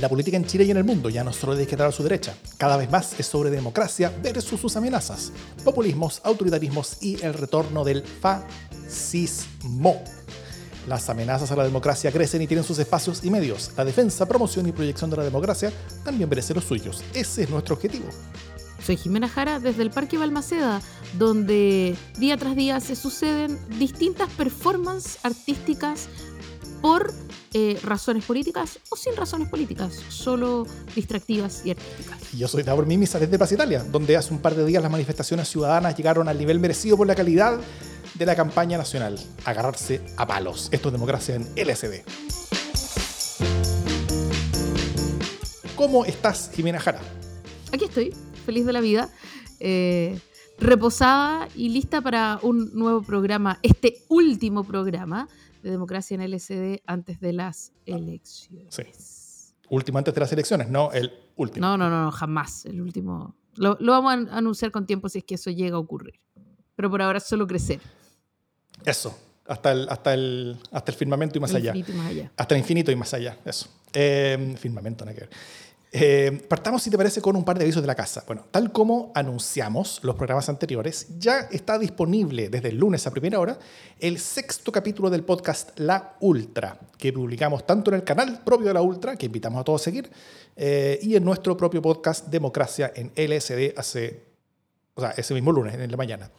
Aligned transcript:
La 0.00 0.08
política 0.08 0.38
en 0.38 0.46
Chile 0.46 0.64
y 0.64 0.70
en 0.70 0.78
el 0.78 0.84
mundo 0.84 1.10
ya 1.10 1.22
no 1.22 1.30
solo 1.30 1.54
de 1.54 1.64
izquierda 1.64 1.86
a 1.86 1.92
su 1.92 2.02
derecha, 2.02 2.34
cada 2.56 2.78
vez 2.78 2.90
más 2.90 3.20
es 3.20 3.26
sobre 3.26 3.50
democracia 3.50 4.10
versus 4.22 4.58
sus 4.58 4.74
amenazas, 4.76 5.30
populismos, 5.62 6.22
autoritarismos 6.24 7.02
y 7.02 7.22
el 7.22 7.34
retorno 7.34 7.84
del 7.84 8.02
fascismo. 8.02 10.02
Las 10.88 11.10
amenazas 11.10 11.52
a 11.52 11.56
la 11.56 11.64
democracia 11.64 12.10
crecen 12.10 12.40
y 12.40 12.46
tienen 12.46 12.64
sus 12.64 12.78
espacios 12.78 13.22
y 13.24 13.30
medios. 13.30 13.72
La 13.76 13.84
defensa, 13.84 14.26
promoción 14.26 14.66
y 14.66 14.72
proyección 14.72 15.10
de 15.10 15.18
la 15.18 15.24
democracia 15.24 15.70
también 16.02 16.30
merece 16.30 16.54
los 16.54 16.64
suyos. 16.64 17.04
Ese 17.12 17.42
es 17.42 17.50
nuestro 17.50 17.74
objetivo. 17.74 18.06
Soy 18.82 18.96
Jimena 18.96 19.28
Jara 19.28 19.60
desde 19.60 19.82
el 19.82 19.90
Parque 19.90 20.16
Balmaceda, 20.16 20.80
donde 21.18 21.94
día 22.18 22.38
tras 22.38 22.56
día 22.56 22.80
se 22.80 22.96
suceden 22.96 23.58
distintas 23.78 24.30
performances 24.30 25.18
artísticas 25.22 26.08
por 26.80 27.12
eh, 27.52 27.78
razones 27.82 28.24
políticas 28.24 28.78
o 28.90 28.96
sin 28.96 29.16
razones 29.16 29.48
políticas, 29.48 29.94
solo 30.08 30.66
distractivas 30.94 31.62
y 31.64 31.72
artísticas. 31.72 32.32
Yo 32.32 32.46
soy 32.46 32.62
Davor 32.62 32.86
Mimisa 32.86 33.18
desde 33.18 33.36
Plaza 33.36 33.54
Italia, 33.54 33.84
donde 33.84 34.16
hace 34.16 34.32
un 34.32 34.40
par 34.40 34.54
de 34.54 34.64
días 34.64 34.82
las 34.82 34.92
manifestaciones 34.92 35.48
ciudadanas 35.48 35.96
llegaron 35.96 36.28
al 36.28 36.38
nivel 36.38 36.60
merecido 36.60 36.96
por 36.96 37.06
la 37.06 37.14
calidad 37.14 37.60
de 38.14 38.26
la 38.26 38.36
campaña 38.36 38.78
nacional. 38.78 39.18
Agarrarse 39.44 40.00
a 40.16 40.26
palos. 40.26 40.68
Esto 40.70 40.88
es 40.88 40.92
democracia 40.92 41.34
en 41.34 41.42
LSD. 41.56 42.04
¿Cómo 45.74 46.04
estás, 46.04 46.50
Jimena 46.54 46.78
Jara? 46.78 47.00
Aquí 47.72 47.86
estoy, 47.86 48.14
feliz 48.44 48.66
de 48.66 48.72
la 48.72 48.80
vida. 48.80 49.08
Eh, 49.58 50.20
reposada 50.58 51.48
y 51.56 51.70
lista 51.70 52.00
para 52.00 52.38
un 52.42 52.70
nuevo 52.74 53.02
programa, 53.02 53.58
este 53.62 54.04
último 54.08 54.62
programa 54.62 55.26
de 55.62 55.70
democracia 55.70 56.14
en 56.14 56.30
LSD 56.30 56.82
antes 56.86 57.20
de 57.20 57.32
las 57.32 57.72
elecciones. 57.86 58.74
Sí. 58.74 58.82
Último 59.68 59.98
antes 59.98 60.14
de 60.14 60.20
las 60.20 60.32
elecciones, 60.32 60.68
no 60.68 60.90
el 60.92 61.12
último. 61.36 61.66
No, 61.66 61.78
no, 61.78 61.88
no, 61.88 62.10
jamás. 62.10 62.66
El 62.66 62.80
último. 62.80 63.36
Lo, 63.54 63.76
vamos 63.80 64.28
a 64.30 64.36
anunciar 64.36 64.70
con 64.70 64.86
tiempo 64.86 65.08
si 65.08 65.18
es 65.18 65.24
que 65.24 65.36
eso 65.36 65.50
llega 65.50 65.76
a 65.76 65.78
ocurrir. 65.78 66.20
Pero 66.74 66.90
por 66.90 67.02
ahora 67.02 67.20
solo 67.20 67.46
crecer. 67.46 67.80
Eso. 68.84 69.16
Hasta 69.46 69.72
el, 69.72 69.88
hasta 69.88 70.14
el, 70.14 70.56
hasta 70.70 70.92
el 70.92 70.96
firmamento 70.96 71.38
y 71.38 71.40
más, 71.40 71.54
allá. 71.54 71.74
y 71.74 71.82
más 71.92 72.06
allá. 72.06 72.32
Hasta 72.36 72.54
el 72.54 72.60
infinito 72.60 72.90
y 72.90 72.96
más 72.96 73.12
allá. 73.14 73.36
Eso. 73.44 73.68
Eh, 73.92 74.54
firmamento, 74.58 75.04
no 75.04 75.10
hay 75.10 75.16
que 75.16 75.20
ver. 75.22 75.30
Eh, 75.92 76.46
partamos, 76.48 76.84
si 76.84 76.90
te 76.90 76.96
parece, 76.96 77.20
con 77.20 77.34
un 77.34 77.44
par 77.44 77.58
de 77.58 77.64
avisos 77.64 77.82
de 77.82 77.88
la 77.88 77.96
casa. 77.96 78.22
Bueno, 78.26 78.46
tal 78.50 78.70
como 78.70 79.10
anunciamos 79.14 79.98
los 80.04 80.14
programas 80.14 80.48
anteriores, 80.48 81.08
ya 81.18 81.48
está 81.50 81.78
disponible 81.78 82.48
desde 82.48 82.68
el 82.68 82.76
lunes 82.76 83.06
a 83.06 83.10
primera 83.10 83.40
hora 83.40 83.58
el 83.98 84.20
sexto 84.20 84.70
capítulo 84.70 85.10
del 85.10 85.24
podcast 85.24 85.76
La 85.80 86.16
Ultra, 86.20 86.78
que 86.96 87.12
publicamos 87.12 87.66
tanto 87.66 87.90
en 87.90 87.96
el 87.96 88.04
canal 88.04 88.40
propio 88.44 88.68
de 88.68 88.74
La 88.74 88.82
Ultra, 88.82 89.16
que 89.16 89.26
invitamos 89.26 89.60
a 89.60 89.64
todos 89.64 89.82
a 89.82 89.84
seguir, 89.84 90.08
eh, 90.54 90.98
y 91.02 91.16
en 91.16 91.24
nuestro 91.24 91.56
propio 91.56 91.82
podcast 91.82 92.28
Democracia 92.28 92.92
en 92.94 93.10
LSD 93.16 93.76
hace, 93.76 94.22
o 94.94 95.00
sea, 95.00 95.10
ese 95.16 95.34
mismo 95.34 95.50
lunes, 95.50 95.74
en 95.74 95.90
la 95.90 95.96
mañana. 95.96 96.30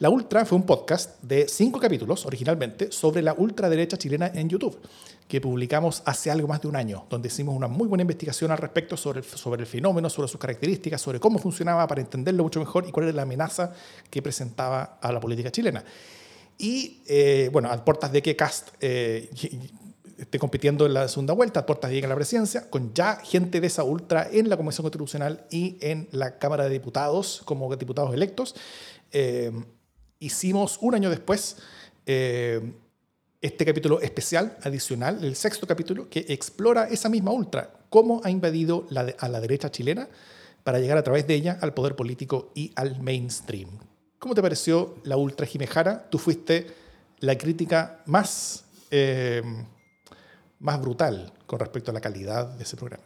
La 0.00 0.10
Ultra 0.10 0.44
fue 0.44 0.58
un 0.58 0.66
podcast 0.66 1.22
de 1.22 1.46
cinco 1.46 1.78
capítulos 1.78 2.26
originalmente 2.26 2.90
sobre 2.90 3.22
la 3.22 3.34
ultraderecha 3.34 3.96
chilena 3.96 4.32
en 4.34 4.48
YouTube 4.48 4.80
que 5.28 5.40
publicamos 5.40 6.02
hace 6.04 6.30
algo 6.30 6.46
más 6.46 6.62
de 6.62 6.68
un 6.68 6.76
año, 6.76 7.04
donde 7.10 7.28
hicimos 7.28 7.54
una 7.56 7.66
muy 7.66 7.88
buena 7.88 8.02
investigación 8.02 8.50
al 8.52 8.58
respecto 8.58 8.96
sobre 8.96 9.20
el, 9.20 9.24
sobre 9.24 9.60
el 9.60 9.66
fenómeno, 9.66 10.08
sobre 10.08 10.28
sus 10.28 10.38
características, 10.38 11.00
sobre 11.00 11.18
cómo 11.18 11.38
funcionaba 11.38 11.86
para 11.86 12.00
entenderlo 12.00 12.44
mucho 12.44 12.60
mejor 12.60 12.86
y 12.86 12.92
cuál 12.92 13.06
era 13.06 13.16
la 13.16 13.22
amenaza 13.22 13.72
que 14.08 14.22
presentaba 14.22 14.98
a 15.00 15.12
la 15.12 15.20
política 15.20 15.50
chilena. 15.50 15.84
Y 16.58 17.02
eh, 17.06 17.50
bueno, 17.52 17.70
a 17.70 17.84
puertas 17.84 18.12
de 18.12 18.22
que 18.22 18.36
Cast 18.36 18.68
eh, 18.80 19.28
esté 20.16 20.38
compitiendo 20.38 20.86
en 20.86 20.94
la 20.94 21.08
segunda 21.08 21.34
vuelta, 21.34 21.60
a 21.60 21.66
puertas 21.66 21.90
de 21.90 21.96
llegar 21.96 22.10
a 22.10 22.14
la 22.14 22.16
presidencia, 22.16 22.70
con 22.70 22.94
ya 22.94 23.16
gente 23.16 23.60
de 23.60 23.66
esa 23.66 23.82
ultra 23.82 24.28
en 24.30 24.48
la 24.48 24.56
Comisión 24.56 24.84
Constitucional 24.84 25.44
y 25.50 25.76
en 25.80 26.08
la 26.12 26.38
Cámara 26.38 26.64
de 26.64 26.70
Diputados 26.70 27.42
como 27.44 27.74
diputados 27.76 28.14
electos, 28.14 28.54
eh, 29.10 29.50
hicimos 30.20 30.78
un 30.80 30.94
año 30.94 31.10
después 31.10 31.56
este 33.40 33.64
capítulo 33.64 34.00
especial, 34.00 34.56
adicional, 34.62 35.24
el 35.24 35.36
sexto 35.36 35.66
capítulo, 35.66 36.08
que 36.08 36.26
explora 36.28 36.88
esa 36.88 37.08
misma 37.08 37.32
ultra, 37.32 37.70
cómo 37.90 38.20
ha 38.24 38.30
invadido 38.30 38.86
a 39.20 39.28
la 39.28 39.40
derecha 39.40 39.70
chilena 39.70 40.08
para 40.64 40.80
llegar 40.80 40.98
a 40.98 41.02
través 41.04 41.26
de 41.26 41.34
ella 41.34 41.58
al 41.60 41.74
poder 41.74 41.94
político 41.94 42.50
y 42.54 42.72
al 42.74 43.00
mainstream. 43.00 43.68
¿Cómo 44.18 44.34
te 44.34 44.42
pareció 44.42 44.96
la 45.04 45.16
ultra 45.16 45.46
Jimejara? 45.46 46.08
Tú 46.10 46.18
fuiste 46.18 46.66
la 47.20 47.38
crítica 47.38 48.02
más, 48.06 48.64
eh, 48.90 49.42
más 50.58 50.80
brutal 50.80 51.32
con 51.46 51.60
respecto 51.60 51.90
a 51.90 51.94
la 51.94 52.00
calidad 52.00 52.48
de 52.56 52.64
ese 52.64 52.76
programa. 52.76 53.04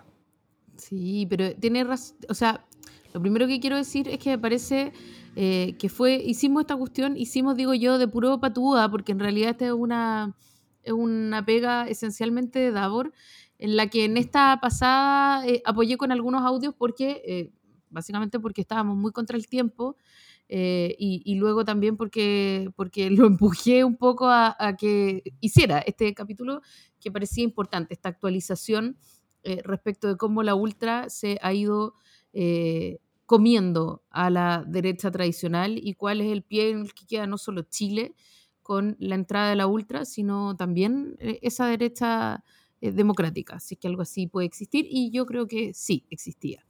Sí, 0.76 1.26
pero 1.28 1.54
tiene 1.54 1.84
razón, 1.84 2.16
o 2.28 2.34
sea, 2.34 2.64
lo 3.12 3.20
primero 3.20 3.46
que 3.46 3.60
quiero 3.60 3.76
decir 3.76 4.08
es 4.08 4.18
que 4.18 4.30
me 4.30 4.38
parece 4.38 4.92
eh, 5.36 5.76
que 5.78 5.88
fue, 5.88 6.14
hicimos 6.14 6.62
esta 6.62 6.76
cuestión, 6.76 7.16
hicimos, 7.16 7.56
digo 7.56 7.72
yo, 7.74 7.98
de 7.98 8.08
puro 8.08 8.40
patúa, 8.40 8.90
porque 8.90 9.12
en 9.12 9.20
realidad 9.20 9.50
esta 9.50 9.66
es 9.66 9.72
una, 9.72 10.34
una 10.86 11.44
pega 11.44 11.88
esencialmente 11.88 12.58
de 12.58 12.72
Davor, 12.72 13.12
en 13.58 13.76
la 13.76 13.86
que 13.88 14.06
en 14.06 14.16
esta 14.16 14.58
pasada 14.60 15.46
eh, 15.46 15.62
apoyé 15.64 15.96
con 15.96 16.10
algunos 16.10 16.42
audios 16.42 16.74
porque, 16.76 17.22
eh, 17.24 17.52
básicamente 17.90 18.40
porque 18.40 18.62
estábamos 18.62 18.96
muy 18.96 19.12
contra 19.12 19.36
el 19.36 19.46
tiempo. 19.46 19.96
y, 20.48 21.22
y, 21.24 21.34
luego 21.36 21.64
también 21.64 21.96
porque, 21.96 22.70
porque 22.74 23.08
lo 23.10 23.26
empujé 23.26 23.84
un 23.84 23.96
poco 23.96 24.26
a, 24.26 24.56
a, 24.58 24.76
que 24.76 25.22
hiciera 25.40 25.78
este 25.78 26.12
capítulo 26.12 26.60
que 26.98 27.12
parecía 27.12 27.44
importante, 27.44 27.94
esta 27.94 28.08
actualización 28.08 28.96
respecto 29.62 30.08
de 30.08 30.16
cómo 30.16 30.42
la 30.42 30.54
ultra 30.56 31.08
se 31.08 31.38
ha 31.40 31.52
ido 31.54 31.94
comiendo 33.30 34.02
a 34.10 34.28
la 34.28 34.64
derecha 34.66 35.08
tradicional 35.12 35.78
y 35.80 35.94
cuál 35.94 36.20
es 36.20 36.32
el 36.32 36.42
pie 36.42 36.70
en 36.70 36.80
el 36.80 36.92
que 36.92 37.06
queda 37.06 37.28
no 37.28 37.38
solo 37.38 37.62
Chile 37.62 38.16
con 38.60 38.96
la 38.98 39.14
entrada 39.14 39.50
de 39.50 39.54
la 39.54 39.68
ultra, 39.68 40.04
sino 40.04 40.56
también 40.56 41.14
eh, 41.20 41.38
esa 41.40 41.66
derecha 41.66 42.42
eh, 42.80 42.90
democrática, 42.90 43.58
es 43.58 43.78
que 43.80 43.86
algo 43.86 44.02
así 44.02 44.26
puede 44.26 44.48
existir, 44.48 44.84
y 44.90 45.12
yo 45.12 45.26
creo 45.26 45.46
que 45.46 45.72
sí 45.74 46.08
existía. 46.10 46.66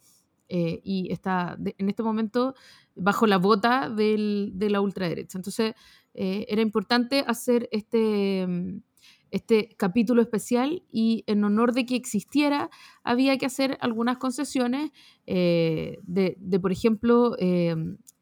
Eh, 0.50 0.82
y 0.84 1.10
está 1.10 1.56
en 1.78 1.88
este 1.88 2.02
momento 2.02 2.54
bajo 2.94 3.26
la 3.26 3.38
bota 3.38 3.88
de 3.88 4.68
la 4.68 4.82
ultraderecha. 4.82 5.38
Entonces, 5.38 5.72
era 6.12 6.60
importante 6.60 7.24
hacer 7.26 7.70
este, 7.72 8.46
mm, 8.46 8.80
este 9.30 9.74
capítulo 9.76 10.22
especial 10.22 10.82
y 10.90 11.24
en 11.26 11.44
honor 11.44 11.72
de 11.72 11.86
que 11.86 11.96
existiera 11.96 12.70
había 13.02 13.36
que 13.38 13.46
hacer 13.46 13.78
algunas 13.80 14.18
concesiones 14.18 14.90
eh, 15.26 15.98
de, 16.02 16.36
por 16.60 16.72
ejemplo, 16.72 17.36
eh, 17.38 17.74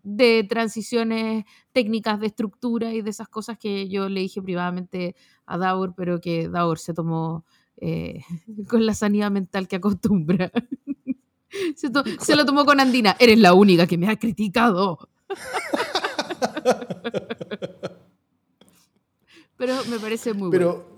de 0.02 0.46
transiciones 0.48 1.44
técnicas 1.72 2.20
de 2.20 2.28
estructura 2.28 2.94
y 2.94 3.02
de 3.02 3.10
esas 3.10 3.28
cosas 3.28 3.58
que 3.58 3.88
yo 3.88 4.08
le 4.08 4.20
dije 4.20 4.40
privadamente 4.40 5.14
a 5.44 5.58
Daur, 5.58 5.94
pero 5.94 6.20
que 6.20 6.48
Daur 6.48 6.78
se 6.78 6.94
tomó 6.94 7.44
eh, 7.76 8.22
con 8.68 8.86
la 8.86 8.94
sanidad 8.94 9.30
mental 9.30 9.68
que 9.68 9.76
acostumbra. 9.76 10.50
se, 11.76 11.90
se, 12.20 12.36
lo 12.36 12.46
tomó 12.46 12.64
con 12.64 12.80
Andina. 12.80 13.16
Eres 13.18 13.38
la 13.38 13.54
única 13.54 13.86
que 13.86 13.98
me 13.98 14.08
ha 14.08 14.16
criticado. 14.16 15.10
pero 19.56 19.74
me 19.90 19.98
parece 19.98 20.32
muy 20.32 20.50
pero, 20.50 20.97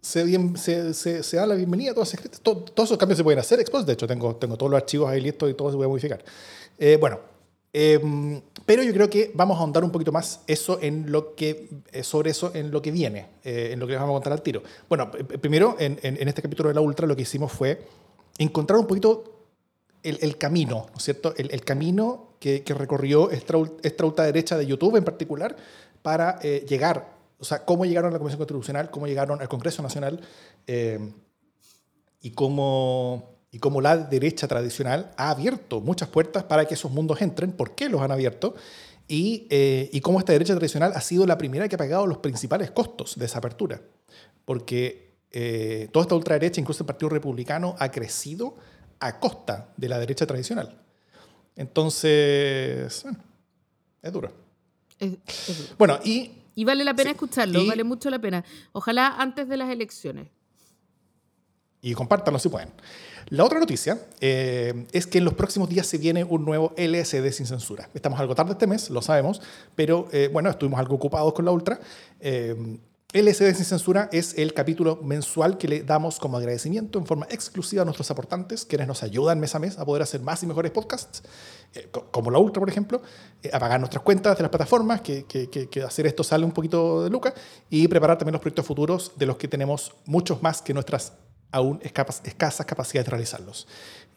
se, 0.00 0.24
bien, 0.24 0.56
se, 0.56 0.94
se, 0.94 1.36
da 1.36 1.46
la 1.46 1.54
bienvenida 1.54 1.90
a 1.90 1.94
todas 1.94 2.14
esas 2.14 2.40
todos 2.40 2.70
esos 2.76 2.98
cambios 2.98 3.16
se 3.16 3.24
pueden 3.24 3.40
hacer 3.40 3.60
expos. 3.60 3.84
De 3.84 3.94
hecho, 3.94 4.06
tengo, 4.06 4.36
tengo 4.36 4.56
todos 4.56 4.70
los 4.70 4.80
archivos 4.80 5.10
ahí 5.10 5.20
listos 5.20 5.50
y 5.50 5.54
todo 5.54 5.70
se 5.70 5.76
puede 5.76 5.88
modificar. 5.88 6.24
Eh, 6.78 6.96
bueno, 7.00 7.18
em, 7.72 8.40
pero 8.64 8.82
yo 8.82 8.92
creo 8.92 9.10
que 9.10 9.32
vamos 9.34 9.56
a 9.56 9.60
ahondar 9.60 9.82
un 9.82 9.90
poquito 9.90 10.12
más 10.12 10.40
eso 10.46 10.78
en 10.80 11.10
lo 11.10 11.34
que, 11.34 11.68
eh, 11.92 12.02
sobre 12.02 12.30
eso 12.30 12.52
en 12.54 12.70
lo 12.70 12.80
que 12.80 12.92
viene, 12.92 13.26
eh, 13.42 13.70
en 13.72 13.80
lo 13.80 13.86
que 13.86 13.92
les 13.92 14.00
vamos 14.00 14.14
a 14.14 14.16
contar 14.16 14.32
al 14.32 14.42
tiro. 14.42 14.62
Bueno, 14.88 15.10
primero, 15.10 15.76
en, 15.78 15.98
en, 16.02 16.28
este 16.28 16.42
capítulo 16.42 16.68
de 16.68 16.74
la 16.74 16.80
Ultra, 16.80 17.06
lo 17.06 17.16
que 17.16 17.22
hicimos 17.22 17.50
fue 17.50 17.80
encontrar 18.38 18.78
un 18.78 18.86
poquito 18.86 19.24
el, 20.04 20.18
el 20.22 20.38
camino, 20.38 20.86
¿no 20.90 20.96
es 20.96 21.02
cierto? 21.02 21.34
El, 21.36 21.50
el 21.50 21.64
camino 21.64 22.34
que, 22.38 22.62
que, 22.62 22.72
recorrió 22.72 23.30
esta, 23.32 23.54
esta 23.82 24.04
ultraderecha 24.04 24.56
de 24.56 24.64
YouTube 24.64 24.96
en 24.96 25.04
particular 25.04 25.56
para 26.02 26.38
llegar 26.40 27.17
o 27.38 27.44
sea, 27.44 27.64
cómo 27.64 27.84
llegaron 27.84 28.10
a 28.10 28.12
la 28.12 28.18
Comisión 28.18 28.38
Constitucional, 28.38 28.90
cómo 28.90 29.06
llegaron 29.06 29.40
al 29.40 29.48
Congreso 29.48 29.82
Nacional 29.82 30.20
eh, 30.66 30.98
y, 32.20 32.32
cómo, 32.32 33.36
y 33.52 33.58
cómo 33.58 33.80
la 33.80 33.96
derecha 33.96 34.48
tradicional 34.48 35.12
ha 35.16 35.30
abierto 35.30 35.80
muchas 35.80 36.08
puertas 36.08 36.44
para 36.44 36.64
que 36.64 36.74
esos 36.74 36.90
mundos 36.90 37.22
entren, 37.22 37.52
por 37.52 37.74
qué 37.74 37.88
los 37.88 38.02
han 38.02 38.10
abierto 38.10 38.54
y, 39.06 39.46
eh, 39.50 39.88
y 39.92 40.00
cómo 40.00 40.18
esta 40.18 40.32
derecha 40.32 40.54
tradicional 40.54 40.92
ha 40.94 41.00
sido 41.00 41.26
la 41.26 41.38
primera 41.38 41.68
que 41.68 41.76
ha 41.76 41.78
pagado 41.78 42.06
los 42.06 42.18
principales 42.18 42.72
costos 42.72 43.16
de 43.16 43.26
esa 43.26 43.38
apertura. 43.38 43.80
Porque 44.44 45.14
eh, 45.30 45.88
toda 45.92 46.02
esta 46.02 46.14
ultraderecha, 46.16 46.60
incluso 46.60 46.82
el 46.82 46.86
Partido 46.86 47.10
Republicano, 47.10 47.76
ha 47.78 47.90
crecido 47.90 48.56
a 48.98 49.20
costa 49.20 49.72
de 49.76 49.88
la 49.88 49.98
derecha 49.98 50.26
tradicional. 50.26 50.76
Entonces, 51.54 53.02
bueno, 53.04 53.18
es 54.02 54.12
duro. 54.12 54.32
Es, 54.98 55.12
es 55.48 55.58
duro. 55.58 55.74
Bueno, 55.78 55.98
y 56.04 56.37
y 56.58 56.64
vale 56.64 56.82
la 56.82 56.92
pena 56.92 57.12
escucharlo, 57.12 57.64
vale 57.66 57.84
mucho 57.84 58.10
la 58.10 58.18
pena. 58.18 58.44
Ojalá 58.72 59.14
antes 59.16 59.48
de 59.48 59.56
las 59.56 59.70
elecciones. 59.70 60.26
y 61.80 61.94
compártanlo 61.94 62.40
si 62.40 62.48
pueden. 62.48 62.70
La 63.28 63.44
otra 63.44 63.60
noticia 63.60 63.96
eh, 64.20 64.86
es 64.90 65.06
que 65.06 65.18
en 65.18 65.24
los 65.24 65.34
próximos 65.34 65.68
días 65.68 65.86
se 65.86 65.98
viene 65.98 66.24
un 66.24 66.44
nuevo 66.44 66.74
LSD 66.76 67.30
sin 67.30 67.46
censura. 67.46 67.88
Estamos 67.94 68.18
algo 68.18 68.34
tarde 68.34 68.54
este 68.54 68.66
mes, 68.66 68.90
lo 68.90 69.02
sabemos, 69.02 69.40
pero 69.76 70.08
eh, 70.10 70.30
bueno, 70.32 70.50
estuvimos 70.50 70.80
algo 70.80 70.96
ocupados 70.96 71.32
con 71.32 71.44
la 71.44 71.52
Ultra. 71.52 71.78
Eh, 72.18 72.56
LSD 73.14 73.54
sin 73.54 73.64
censura 73.64 74.10
es 74.12 74.34
el 74.36 74.52
capítulo 74.52 75.00
mensual 75.02 75.56
que 75.56 75.66
le 75.66 75.82
damos 75.82 76.18
como 76.18 76.36
agradecimiento 76.36 76.98
en 76.98 77.06
forma 77.06 77.26
exclusiva 77.30 77.80
a 77.80 77.84
nuestros 77.86 78.10
aportantes, 78.10 78.66
quienes 78.66 78.86
nos 78.86 79.02
ayudan 79.02 79.40
mes 79.40 79.54
a 79.54 79.58
mes 79.58 79.78
a 79.78 79.86
poder 79.86 80.02
hacer 80.02 80.20
más 80.20 80.42
y 80.42 80.46
mejores 80.46 80.70
podcasts, 80.72 81.22
eh, 81.72 81.88
como 82.10 82.30
la 82.30 82.38
Ultra, 82.38 82.60
por 82.60 82.68
ejemplo, 82.68 83.00
eh, 83.42 83.48
a 83.50 83.58
pagar 83.58 83.80
nuestras 83.80 84.04
cuentas 84.04 84.36
de 84.36 84.42
las 84.42 84.50
plataformas, 84.50 85.00
que, 85.00 85.24
que, 85.24 85.82
hacer 85.82 86.06
esto 86.06 86.22
sale 86.22 86.44
un 86.44 86.52
poquito 86.52 87.04
de 87.04 87.08
luca, 87.08 87.32
y 87.70 87.88
preparar 87.88 88.18
también 88.18 88.34
los 88.34 88.42
proyectos 88.42 88.66
futuros 88.66 89.12
de 89.16 89.24
los 89.24 89.38
que 89.38 89.48
tenemos 89.48 89.94
muchos 90.04 90.42
más 90.42 90.60
que 90.60 90.74
nuestras 90.74 91.14
aún 91.50 91.80
escasas 91.82 92.66
capacidades 92.66 93.06
de 93.06 93.10
realizarlos. 93.10 93.66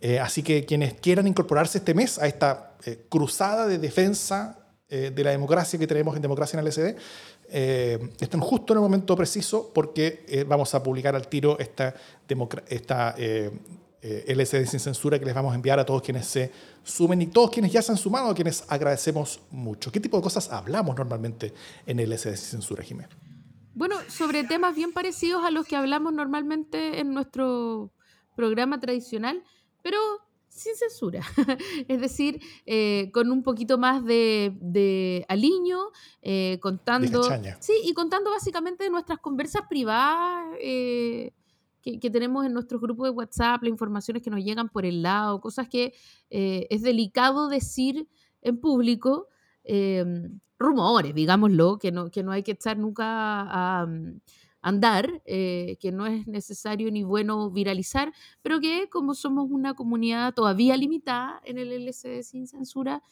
Eh, 0.01 0.19
así 0.19 0.43
que 0.43 0.65
quienes 0.65 0.95
quieran 0.95 1.27
incorporarse 1.27 1.77
este 1.77 1.93
mes 1.93 2.19
a 2.19 2.27
esta 2.27 2.75
cruzada 3.07 3.67
de 3.67 3.77
defensa 3.77 4.57
de 4.89 5.23
la 5.23 5.29
democracia 5.29 5.79
que 5.79 5.87
tenemos 5.87 6.13
en 6.17 6.21
Democracia 6.21 6.59
en 6.59 6.65
LSD, 6.65 6.97
eh, 7.53 7.99
están 8.19 8.39
justo 8.39 8.71
en 8.71 8.77
el 8.77 8.81
momento 8.81 9.13
preciso 9.13 9.71
porque 9.73 10.25
eh, 10.29 10.45
vamos 10.45 10.73
a 10.73 10.81
publicar 10.81 11.15
al 11.15 11.27
tiro 11.27 11.59
esta, 11.59 11.93
esta 12.69 13.13
eh, 13.17 13.51
eh 14.01 14.45
sin 14.45 14.79
censura 14.79 15.19
que 15.19 15.25
les 15.25 15.35
vamos 15.35 15.51
a 15.51 15.55
enviar 15.55 15.77
a 15.77 15.85
todos 15.85 16.01
quienes 16.01 16.25
se 16.25 16.49
sumen 16.81 17.21
y 17.21 17.27
todos 17.27 17.51
quienes 17.51 17.73
ya 17.73 17.81
se 17.81 17.91
han 17.91 17.97
sumado, 17.97 18.29
a 18.29 18.35
quienes 18.35 18.63
agradecemos 18.69 19.41
mucho. 19.51 19.91
¿Qué 19.91 19.99
tipo 19.99 20.15
de 20.15 20.23
cosas 20.23 20.49
hablamos 20.49 20.95
normalmente 20.95 21.53
en 21.85 21.99
LCD 21.99 22.35
sin 22.35 22.61
censura, 22.61 22.83
Jiménez? 22.83 23.11
Bueno, 23.73 23.97
sobre 24.07 24.45
temas 24.45 24.73
bien 24.73 24.93
parecidos 24.93 25.43
a 25.43 25.51
los 25.51 25.67
que 25.67 25.75
hablamos 25.75 26.13
normalmente 26.13 27.01
en 27.01 27.13
nuestro 27.13 27.91
programa 28.35 28.79
tradicional, 28.79 29.43
pero 29.83 29.97
sin 30.51 30.75
censura, 30.75 31.21
es 31.87 32.01
decir, 32.01 32.41
eh, 32.65 33.09
con 33.13 33.31
un 33.31 33.41
poquito 33.41 33.77
más 33.77 34.03
de, 34.03 34.53
de 34.59 35.25
aliño, 35.29 35.79
eh, 36.21 36.59
contando... 36.61 37.23
sí, 37.59 37.73
y 37.85 37.93
contando 37.93 38.31
básicamente 38.31 38.89
nuestras 38.89 39.19
conversas 39.19 39.63
privadas 39.69 40.45
eh, 40.61 41.31
que, 41.81 41.99
que, 41.99 42.09
tenemos 42.09 42.45
en 42.45 42.53
nuestro 42.53 42.79
grupo 42.79 43.05
de 43.05 43.11
WhatsApp, 43.11 43.63
las 43.63 43.69
informaciones 43.69 44.21
que 44.21 44.29
nos 44.29 44.43
llegan 44.43 44.67
por 44.67 44.85
el 44.85 45.01
lado, 45.01 45.39
cosas 45.39 45.69
que 45.69 45.93
es 46.29 46.81
delicado 46.81 47.47
decir 47.47 48.07
en 48.41 48.59
público, 48.59 49.29
rumores, 50.59 51.15
digámoslo, 51.15 51.79
que 51.79 51.91
no, 51.91 52.11
que 52.11 52.23
no 52.23 52.31
hay 52.31 52.43
que 52.43 52.51
echar 52.51 52.77
nunca 52.77 53.05
a 53.07 53.87
andar, 54.61 55.21
eh, 55.25 55.77
que 55.79 55.91
no 55.91 56.05
es 56.05 56.27
necesario 56.27 56.91
ni 56.91 57.03
bueno 57.03 57.49
viralizar, 57.49 58.13
pero 58.41 58.59
que 58.59 58.89
como 58.89 59.15
somos 59.15 59.49
una 59.49 59.73
comunidad 59.73 60.33
todavía 60.33 60.77
limitada 60.77 61.41
en 61.45 61.57
el 61.57 61.71
LCD 61.71 62.21
sin 62.23 62.47
censura, 62.47 63.03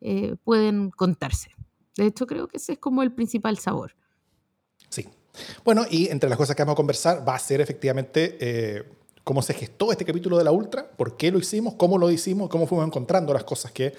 eh, 0.00 0.36
pueden 0.44 0.90
contarse. 0.90 1.50
De 1.96 2.06
hecho, 2.06 2.26
creo 2.26 2.46
que 2.46 2.58
ese 2.58 2.74
es 2.74 2.78
como 2.78 3.02
el 3.02 3.12
principal 3.12 3.58
sabor. 3.58 3.96
Sí. 4.88 5.06
Bueno, 5.64 5.84
y 5.90 6.08
entre 6.08 6.28
las 6.28 6.38
cosas 6.38 6.54
que 6.54 6.62
vamos 6.62 6.74
a 6.74 6.76
conversar 6.76 7.26
va 7.26 7.34
a 7.34 7.38
ser 7.38 7.60
efectivamente 7.60 8.36
eh, 8.40 8.84
cómo 9.24 9.42
se 9.42 9.54
gestó 9.54 9.92
este 9.92 10.04
capítulo 10.04 10.36
de 10.36 10.44
la 10.44 10.52
Ultra, 10.52 10.88
por 10.90 11.16
qué 11.16 11.30
lo 11.30 11.38
hicimos, 11.38 11.74
cómo 11.74 11.98
lo 11.98 12.10
hicimos, 12.10 12.48
cómo 12.48 12.66
fuimos 12.66 12.86
encontrando 12.86 13.32
las 13.32 13.44
cosas 13.44 13.72
que, 13.72 13.94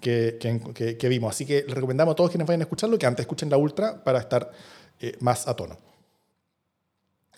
que, 0.00 0.38
que, 0.74 0.96
que 0.96 1.08
vimos. 1.08 1.30
Así 1.30 1.46
que 1.46 1.64
les 1.66 1.74
recomendamos 1.74 2.12
a 2.12 2.16
todos 2.16 2.30
quienes 2.30 2.46
vayan 2.46 2.60
a 2.60 2.64
escucharlo 2.64 2.98
que 2.98 3.06
antes 3.06 3.24
escuchen 3.24 3.50
la 3.50 3.56
Ultra 3.56 4.02
para 4.04 4.20
estar 4.20 4.50
más 5.20 5.48
a 5.48 5.56
tono. 5.56 5.89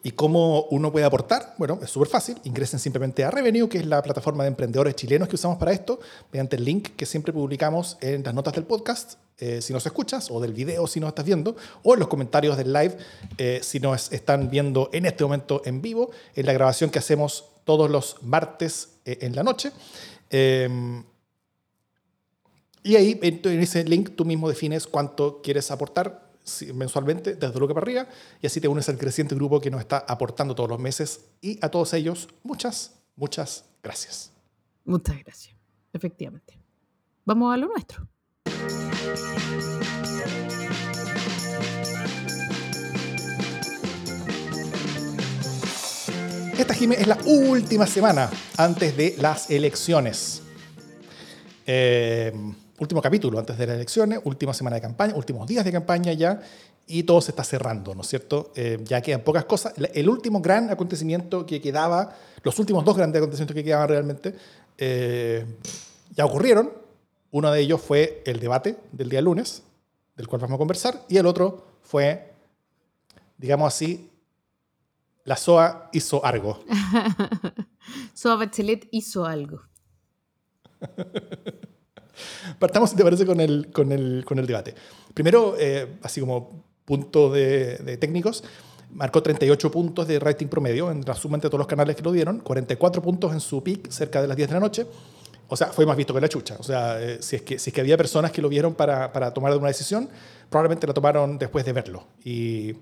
¿Y 0.05 0.13
cómo 0.13 0.65
uno 0.71 0.91
puede 0.91 1.07
aportar? 1.07 1.55
Bueno, 1.59 1.79
es 1.81 1.91
súper 1.91 2.09
fácil. 2.09 2.37
Ingresen 2.43 2.81
simplemente 2.81 3.23
a 3.23 3.31
Revenue, 3.31 3.69
que 3.69 3.79
es 3.79 3.87
la 3.87 4.03
plataforma 4.03 4.43
de 4.43 4.49
emprendedores 4.49 4.97
chilenos 4.97 5.29
que 5.29 5.37
usamos 5.37 5.59
para 5.59 5.73
esto, 5.73 6.01
mediante 6.33 6.57
el 6.57 6.65
link 6.65 6.89
que 6.97 7.07
siempre 7.07 7.33
publicamos 7.33 7.99
en 8.01 8.25
las 8.25 8.35
notas 8.35 8.55
del 8.55 8.65
podcast, 8.65 9.15
eh, 9.39 9.63
si 9.63 9.73
nos 9.73 9.87
escuchas, 9.87 10.29
o 10.31 10.41
del 10.41 10.53
video 10.53 10.89
si 10.89 10.99
nos 10.99 11.09
estás 11.09 11.25
viendo, 11.25 11.55
o 11.85 11.95
en 11.95 12.01
los 12.01 12.09
comentarios 12.09 12.57
del 12.57 12.73
live 12.73 12.97
eh, 13.39 13.61
si 13.63 13.79
nos 13.79 14.13
están 14.13 14.51
viendo 14.51 14.91
en 14.93 15.07
este 15.07 15.23
momento 15.23 15.63
en 15.65 15.81
vivo, 15.81 16.11
en 16.35 16.47
la 16.47 16.53
grabación 16.53 16.91
que 16.91 16.99
hacemos 16.99 17.45
todos 17.65 17.89
los 17.89 18.17
martes 18.23 18.95
eh, 19.05 19.19
en 19.21 19.37
la 19.37 19.45
noche. 19.45 19.71
Em, 20.31 21.05
y 22.83 22.97
ahí, 22.97 23.21
en 23.23 23.61
ese 23.61 23.85
link, 23.85 24.17
tú 24.17 24.25
mismo 24.25 24.49
defines 24.49 24.89
cuánto 24.89 25.41
quieres 25.43 25.71
aportar 25.71 26.32
mensualmente 26.75 27.35
desde 27.35 27.59
luego 27.59 27.75
para 27.75 27.85
arriba 27.85 28.09
y 28.41 28.47
así 28.47 28.61
te 28.61 28.69
unes 28.69 28.89
al 28.89 28.99
creciente 28.99 29.35
grupo 29.35 29.61
que 29.61 29.71
nos 29.71 29.81
está 29.81 29.99
aportando 29.99 30.55
todos 30.55 30.69
los 30.69 30.79
meses 30.79 31.27
y 31.41 31.59
a 31.65 31.69
todos 31.69 31.93
ellos 31.95 32.29
muchas, 32.43 32.95
muchas 33.17 33.65
gracias. 33.83 34.33
Muchas 34.85 35.19
gracias, 35.25 35.57
efectivamente. 35.93 36.59
Vamos 37.25 37.55
a 37.55 37.57
lo 37.57 37.69
nuestro. 37.69 38.09
Esta, 46.59 46.75
Jimé, 46.75 46.97
es 46.97 47.07
la 47.07 47.19
última 47.25 47.87
semana 47.87 48.31
antes 48.57 48.97
de 48.97 49.17
las 49.19 49.51
elecciones. 49.51 50.43
Eh, 51.67 52.33
último 52.83 53.01
capítulo 53.01 53.39
antes 53.39 53.57
de 53.57 53.67
las 53.67 53.77
elecciones, 53.77 54.21
última 54.25 54.53
semana 54.53 54.77
de 54.77 54.83
campaña, 54.83 55.15
últimos 55.15 55.47
días 55.47 55.65
de 55.65 55.73
campaña 55.73 56.13
ya, 56.13 56.41
y 56.87 57.05
todo 57.05 57.21
se 57.21 57.31
está 57.31 57.45
cerrando, 57.45 57.95
¿no 57.95 58.03
es 58.03 58.09
cierto? 58.09 58.53
Eh, 58.57 58.79
ya 58.85 59.01
quedan 59.01 59.23
pocas 59.23 59.45
cosas. 59.45 59.73
El 59.95 60.09
último 60.09 60.41
gran 60.41 60.69
acontecimiento 60.71 61.47
que 61.47 61.61
quedaba, 61.61 62.17
los 62.43 62.59
últimos 62.59 62.85
dos 62.85 62.97
grandes 62.97 63.21
acontecimientos 63.21 63.55
que 63.55 63.65
quedaban 63.65 63.89
realmente, 63.89 64.35
eh, 64.77 65.47
ya 66.15 66.27
ocurrieron. 66.27 66.73
Uno 67.31 67.51
de 67.51 67.61
ellos 67.61 67.81
fue 67.81 68.23
el 68.27 68.41
debate 68.41 68.77
del 68.91 69.09
día 69.09 69.23
lunes, 69.23 69.63
del 70.17 70.29
cual 70.29 70.43
vamos 70.43 70.57
a 70.57 70.59
conversar, 70.59 71.05
y 71.09 71.17
el 71.17 71.27
otro 71.27 71.65
fue, 71.83 72.35
digamos 73.39 73.69
así, 73.69 74.11
la 75.25 75.37
SOA 75.37 75.89
hizo 75.93 76.25
algo. 76.25 76.65
SOA 78.15 78.37
Bachelet 78.37 78.89
hizo 78.91 79.25
algo. 79.25 79.63
Partamos, 82.59 82.91
si 82.91 82.97
te 82.97 83.05
parece, 83.05 83.27
con 83.27 83.41
el, 83.41 83.71
con 83.73 83.93
el, 83.93 84.25
con 84.25 84.39
el 84.39 84.47
debate. 84.47 84.75
Primero, 85.15 85.57
eh, 85.59 85.97
así 86.03 86.21
como 86.21 86.65
punto 86.85 87.31
de, 87.31 87.77
de, 87.79 87.97
técnicos, 87.97 88.45
marcó 88.91 89.23
38 89.23 89.71
puntos 89.71 90.07
de 90.07 90.19
rating 90.19 90.49
promedio 90.49 90.91
en 90.91 91.03
la 91.07 91.15
suma 91.15 91.37
entre 91.37 91.49
todos 91.49 91.61
los 91.61 91.67
canales 91.67 91.97
que 91.97 92.03
lo 92.03 92.13
dieron, 92.13 92.41
44 92.41 93.03
puntos 93.03 93.33
en 93.33 93.41
su 93.41 93.63
peak 93.63 93.91
cerca 93.91 94.21
de 94.21 94.29
las 94.29 94.37
10 94.37 94.49
de 94.49 94.55
la 94.55 94.61
noche. 94.61 94.87
O 95.49 95.57
sea, 95.57 95.69
fue 95.69 95.85
más 95.85 95.97
visto 95.97 96.15
que 96.15 96.21
la 96.21 96.29
chucha. 96.29 96.57
O 96.59 96.63
sea, 96.63 97.01
eh, 97.03 97.19
si, 97.21 97.37
es 97.37 97.43
que, 97.43 97.59
si 97.59 97.71
es 97.71 97.75
que 97.75 97.81
había 97.81 97.97
personas 97.97 98.33
que 98.33 98.41
lo 98.41 98.49
vieron 98.49 98.75
para, 98.75 99.13
para 99.13 99.35
tomar 99.35 99.55
una 99.57 99.69
decisión, 99.69 100.09
probablemente 100.49 100.87
la 100.87 100.95
tomaron 100.95 101.39
después 101.39 101.65
de 101.65 101.73
verlo. 101.73 102.07
Y, 102.25 102.75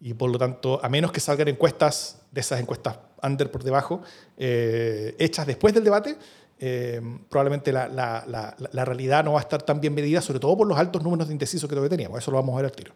y 0.00 0.14
por 0.14 0.30
lo 0.30 0.38
tanto, 0.38 0.80
a 0.82 0.88
menos 0.88 1.12
que 1.12 1.20
salgan 1.20 1.48
encuestas 1.48 2.20
de 2.30 2.40
esas 2.40 2.60
encuestas 2.60 2.96
under 3.22 3.50
por 3.50 3.62
debajo, 3.62 4.02
eh, 4.36 5.14
hechas 5.18 5.46
después 5.46 5.74
del 5.74 5.84
debate, 5.84 6.16
eh, 6.62 7.00
probablemente 7.30 7.72
la, 7.72 7.88
la, 7.88 8.54
la, 8.72 8.84
realidad 8.84 9.24
no 9.24 9.32
va 9.32 9.38
a 9.38 9.42
estar 9.42 9.62
tan 9.62 9.80
bien 9.80 9.94
medida, 9.94 10.20
sobre 10.20 10.40
todo 10.40 10.58
por 10.58 10.66
los 10.66 10.78
altos 10.78 11.02
números 11.02 11.28
de 11.28 11.32
indecisos 11.32 11.66
que 11.66 11.74
todavía 11.74 11.88
teníamos. 11.88 12.18
Eso 12.18 12.30
lo 12.30 12.36
vamos 12.36 12.52
a 12.52 12.56
ver 12.56 12.66
al 12.66 12.72
tiro. 12.72 12.92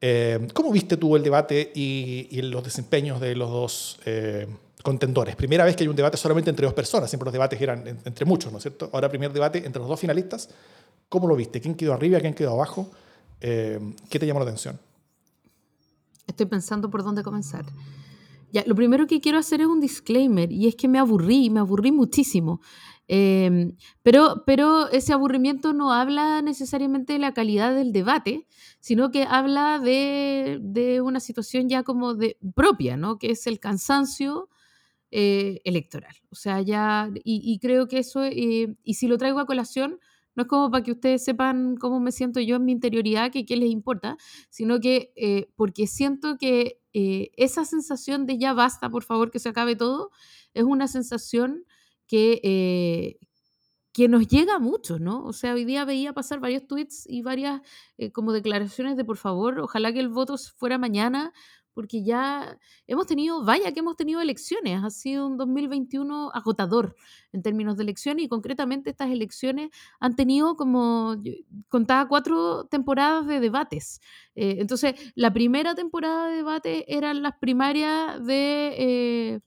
Eh, 0.00 0.48
¿Cómo 0.54 0.72
viste 0.72 0.96
tú 0.96 1.14
el 1.14 1.22
debate 1.22 1.72
y, 1.74 2.26
y 2.30 2.40
los 2.40 2.64
desempeños 2.64 3.20
de 3.20 3.36
los 3.36 3.50
dos 3.50 4.00
eh, 4.06 4.46
contendores? 4.82 5.36
Primera 5.36 5.66
vez 5.66 5.76
que 5.76 5.84
hay 5.84 5.88
un 5.88 5.96
debate 5.96 6.16
solamente 6.16 6.48
entre 6.48 6.64
dos 6.64 6.72
personas, 6.72 7.10
siempre 7.10 7.26
los 7.26 7.34
debates 7.34 7.60
eran 7.60 7.86
entre 7.86 8.24
muchos, 8.24 8.50
¿no 8.50 8.56
es 8.56 8.62
cierto? 8.62 8.88
Ahora 8.94 9.10
primer 9.10 9.30
debate 9.30 9.58
entre 9.58 9.80
los 9.80 9.88
dos 9.88 10.00
finalistas. 10.00 10.48
¿Cómo 11.10 11.28
lo 11.28 11.36
viste? 11.36 11.60
¿Quién 11.60 11.74
quedó 11.74 11.92
arriba? 11.92 12.18
¿Quién 12.20 12.32
quedó 12.32 12.52
abajo? 12.52 12.90
¿Qué 13.40 14.18
te 14.18 14.26
llamó 14.26 14.40
la 14.40 14.46
atención? 14.46 14.80
Estoy 16.26 16.46
pensando 16.46 16.88
por 16.90 17.04
dónde 17.04 17.22
comenzar. 17.22 17.66
Lo 18.66 18.74
primero 18.74 19.06
que 19.06 19.20
quiero 19.20 19.38
hacer 19.38 19.60
es 19.60 19.66
un 19.66 19.80
disclaimer 19.80 20.52
y 20.52 20.68
es 20.68 20.76
que 20.76 20.88
me 20.88 20.98
aburrí, 20.98 21.50
me 21.50 21.60
aburrí 21.60 21.92
muchísimo. 21.92 22.60
Em, 23.06 23.76
pero, 24.02 24.44
pero 24.46 24.88
ese 24.88 25.12
aburrimiento 25.12 25.72
no 25.74 25.92
habla 25.92 26.40
necesariamente 26.42 27.12
de 27.14 27.18
la 27.18 27.34
calidad 27.34 27.74
del 27.74 27.92
debate, 27.92 28.46
sino 28.80 29.10
que 29.10 29.24
habla 29.24 29.78
de, 29.78 30.58
de 30.62 31.00
una 31.02 31.20
situación 31.20 31.68
ya 31.68 31.82
como 31.82 32.14
de 32.14 32.38
propia, 32.54 32.96
¿no? 32.96 33.18
Que 33.18 33.32
es 33.32 33.46
el 33.46 33.60
cansancio 33.60 34.48
eh, 35.10 35.60
electoral. 35.64 36.14
O 36.30 36.34
sea, 36.34 36.60
ya, 36.62 37.10
y, 37.24 37.40
y 37.44 37.58
creo 37.60 37.88
que 37.88 37.98
eso, 37.98 38.24
eh, 38.24 38.74
y 38.82 38.94
si 38.94 39.06
lo 39.08 39.18
traigo 39.18 39.38
a 39.40 39.46
colación, 39.46 40.00
no 40.34 40.42
es 40.42 40.48
como 40.48 40.70
para 40.70 40.82
que 40.82 40.92
ustedes 40.92 41.24
sepan 41.24 41.76
cómo 41.76 42.00
me 42.00 42.10
siento 42.12 42.40
yo 42.40 42.56
en 42.56 42.64
mi 42.64 42.72
interioridad, 42.72 43.30
que 43.30 43.46
qué 43.46 43.56
les 43.56 43.70
importa, 43.70 44.16
sino 44.50 44.80
que 44.80 45.12
eh, 45.16 45.48
porque 45.56 45.86
siento 45.86 46.36
que 46.38 46.80
eh, 46.94 47.30
esa 47.36 47.64
sensación 47.64 48.26
de 48.26 48.38
ya 48.38 48.54
basta, 48.54 48.90
por 48.90 49.04
favor, 49.04 49.30
que 49.30 49.38
se 49.40 49.50
acabe 49.50 49.76
todo, 49.76 50.10
es 50.54 50.64
una 50.64 50.88
sensación 50.88 51.64
que, 52.06 52.40
eh, 52.44 53.18
que 53.92 54.08
nos 54.08 54.26
llega 54.28 54.58
mucho, 54.58 54.98
¿no? 54.98 55.24
O 55.24 55.32
sea, 55.32 55.54
hoy 55.54 55.64
día 55.64 55.84
veía 55.84 56.12
pasar 56.12 56.40
varios 56.40 56.66
tweets 56.66 57.04
y 57.08 57.22
varias 57.22 57.62
como 58.12 58.32
declaraciones 58.32 58.96
de 58.96 59.04
por 59.04 59.16
favor, 59.18 59.60
ojalá 59.60 59.92
que 59.92 60.00
el 60.00 60.08
voto 60.08 60.36
fuera 60.56 60.78
mañana, 60.78 61.32
porque 61.74 62.02
ya 62.04 62.58
hemos 62.86 63.06
tenido, 63.06 63.44
vaya 63.44 63.72
que 63.72 63.80
hemos 63.80 63.96
tenido 63.96 64.20
elecciones, 64.20 64.82
ha 64.82 64.90
sido 64.90 65.26
un 65.26 65.36
2021 65.36 66.30
agotador 66.32 66.96
en 67.32 67.42
términos 67.42 67.76
de 67.76 67.82
elecciones 67.82 68.24
y 68.24 68.28
concretamente 68.28 68.90
estas 68.90 69.10
elecciones 69.10 69.70
han 70.00 70.16
tenido 70.16 70.56
como, 70.56 71.16
contaba 71.68 72.08
cuatro 72.08 72.66
temporadas 72.66 73.26
de 73.26 73.40
debates. 73.40 74.00
Eh, 74.34 74.56
entonces, 74.58 74.94
la 75.14 75.32
primera 75.32 75.74
temporada 75.74 76.28
de 76.28 76.36
debate 76.36 76.96
eran 76.96 77.22
las 77.22 77.34
primarias 77.38 78.24
de... 78.24 78.74
Eh, 78.78 79.40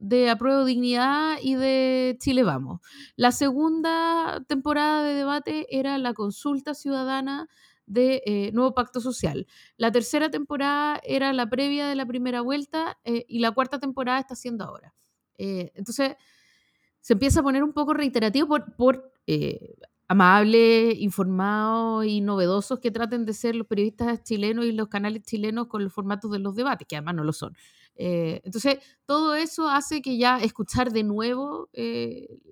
de 0.00 0.30
Apruebo 0.30 0.64
Dignidad 0.64 1.38
y 1.42 1.56
de 1.56 2.16
Chile 2.20 2.44
Vamos. 2.44 2.80
La 3.16 3.32
segunda 3.32 4.44
temporada 4.46 5.02
de 5.02 5.14
debate 5.14 5.66
era 5.76 5.98
la 5.98 6.14
consulta 6.14 6.74
ciudadana 6.74 7.48
de 7.88 8.22
eh, 8.26 8.50
Nuevo 8.52 8.74
Pacto 8.74 9.00
Social. 9.00 9.46
La 9.76 9.90
tercera 9.90 10.30
temporada 10.30 11.00
era 11.02 11.32
la 11.32 11.48
previa 11.48 11.88
de 11.88 11.94
la 11.94 12.06
primera 12.06 12.42
vuelta 12.42 12.98
eh, 13.04 13.24
y 13.28 13.40
la 13.40 13.50
cuarta 13.52 13.78
temporada 13.80 14.20
está 14.20 14.36
siendo 14.36 14.64
ahora. 14.64 14.94
Eh, 15.38 15.72
entonces, 15.74 16.16
se 17.00 17.14
empieza 17.14 17.40
a 17.40 17.42
poner 17.42 17.64
un 17.64 17.72
poco 17.72 17.94
reiterativo 17.94 18.48
por, 18.48 18.76
por 18.76 19.12
amables, 20.08 20.98
informados 20.98 22.06
y 22.06 22.20
novedosos 22.20 22.78
que 22.80 22.90
traten 22.90 23.24
de 23.24 23.34
ser 23.34 23.56
los 23.56 23.66
periodistas 23.66 24.22
chilenos 24.22 24.64
y 24.64 24.72
los 24.72 24.88
canales 24.88 25.22
chilenos 25.22 25.66
con 25.66 25.84
los 25.84 25.92
formatos 25.92 26.30
de 26.30 26.38
los 26.38 26.54
debates, 26.54 26.86
que 26.88 26.96
además 26.96 27.14
no 27.14 27.24
lo 27.24 27.32
son. 27.32 27.54
entonces, 27.94 28.78
todo 29.06 29.34
eso 29.34 29.68
hace 29.68 30.00
que 30.02 30.16
ya 30.16 30.38
escuchar 30.38 30.92
de 30.92 31.02
nuevo 31.02 31.68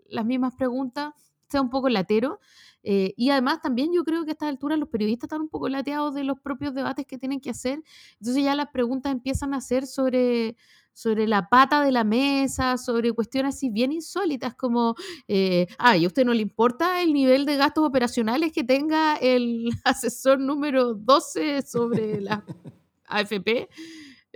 las 0.09 0.27
mismas 0.27 0.55
preguntas 0.55 1.15
sea 1.49 1.61
un 1.61 1.71
poco 1.71 1.89
latero. 1.89 2.41
Eh, 2.83 3.15
y 3.17 3.31
además 3.31 3.61
también 3.61 3.93
yo 3.93 4.05
creo 4.05 4.25
que 4.25 4.31
a 4.31 4.33
estas 4.33 4.49
alturas 4.49 4.79
los 4.79 4.89
periodistas 4.89 5.27
están 5.27 5.41
un 5.43 5.49
poco 5.49 5.69
lateados 5.69 6.15
de 6.15 6.23
los 6.23 6.39
propios 6.41 6.73
debates 6.75 7.05
que 7.07 7.19
tienen 7.19 7.41
que 7.41 7.51
hacer. 7.51 7.83
Entonces 8.21 8.45
ya 8.45 8.55
las 8.55 8.69
preguntas 8.71 9.13
empiezan 9.13 9.55
a 9.55 9.61
ser 9.61 9.87
sobre, 9.87 10.57
sobre 10.93 11.27
la 11.27 11.49
pata 11.49 11.83
de 11.83 11.91
la 11.91 12.05
mesa, 12.05 12.79
sobre 12.79 13.13
cuestiones 13.13 13.57
así 13.57 13.71
bien 13.71 13.91
insólitas 13.93 14.55
como, 14.55 14.95
eh, 15.27 15.67
ah, 15.79 15.97
¿y 15.97 16.05
a 16.05 16.07
usted 16.07 16.25
no 16.25 16.33
le 16.33 16.43
importa 16.43 17.03
el 17.03 17.13
nivel 17.13 17.45
de 17.45 17.57
gastos 17.57 17.85
operacionales 17.85 18.53
que 18.53 18.63
tenga 18.63 19.17
el 19.17 19.69
asesor 19.85 20.39
número 20.39 20.95
12 20.95 21.63
sobre 21.63 22.21
la 22.21 22.45
AFP? 23.09 23.69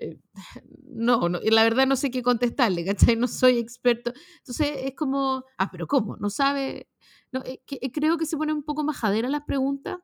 Eh, 0.01 0.19
no, 0.87 1.29
no, 1.29 1.41
la 1.43 1.63
verdad 1.65 1.87
no 1.87 1.97
sé 1.97 2.11
qué 2.11 2.23
contestarle, 2.23 2.85
¿cachai? 2.85 3.17
No 3.17 3.29
soy 3.29 3.59
experto. 3.59 4.13
Entonces 4.39 4.73
es 4.85 4.95
como, 4.97 5.45
ah, 5.59 5.71
pero 5.71 5.87
¿cómo? 5.87 6.17
¿No 6.17 6.31
sabe? 6.31 6.89
No, 7.33 7.43
eh, 7.45 7.63
eh, 7.71 7.93
creo 7.93 8.19
que 8.19 8.27
se 8.27 8.37
pone 8.37 8.53
un 8.53 8.65
poco 8.65 8.85
majadera 8.85 9.29
las 9.29 9.43
preguntas 9.45 9.99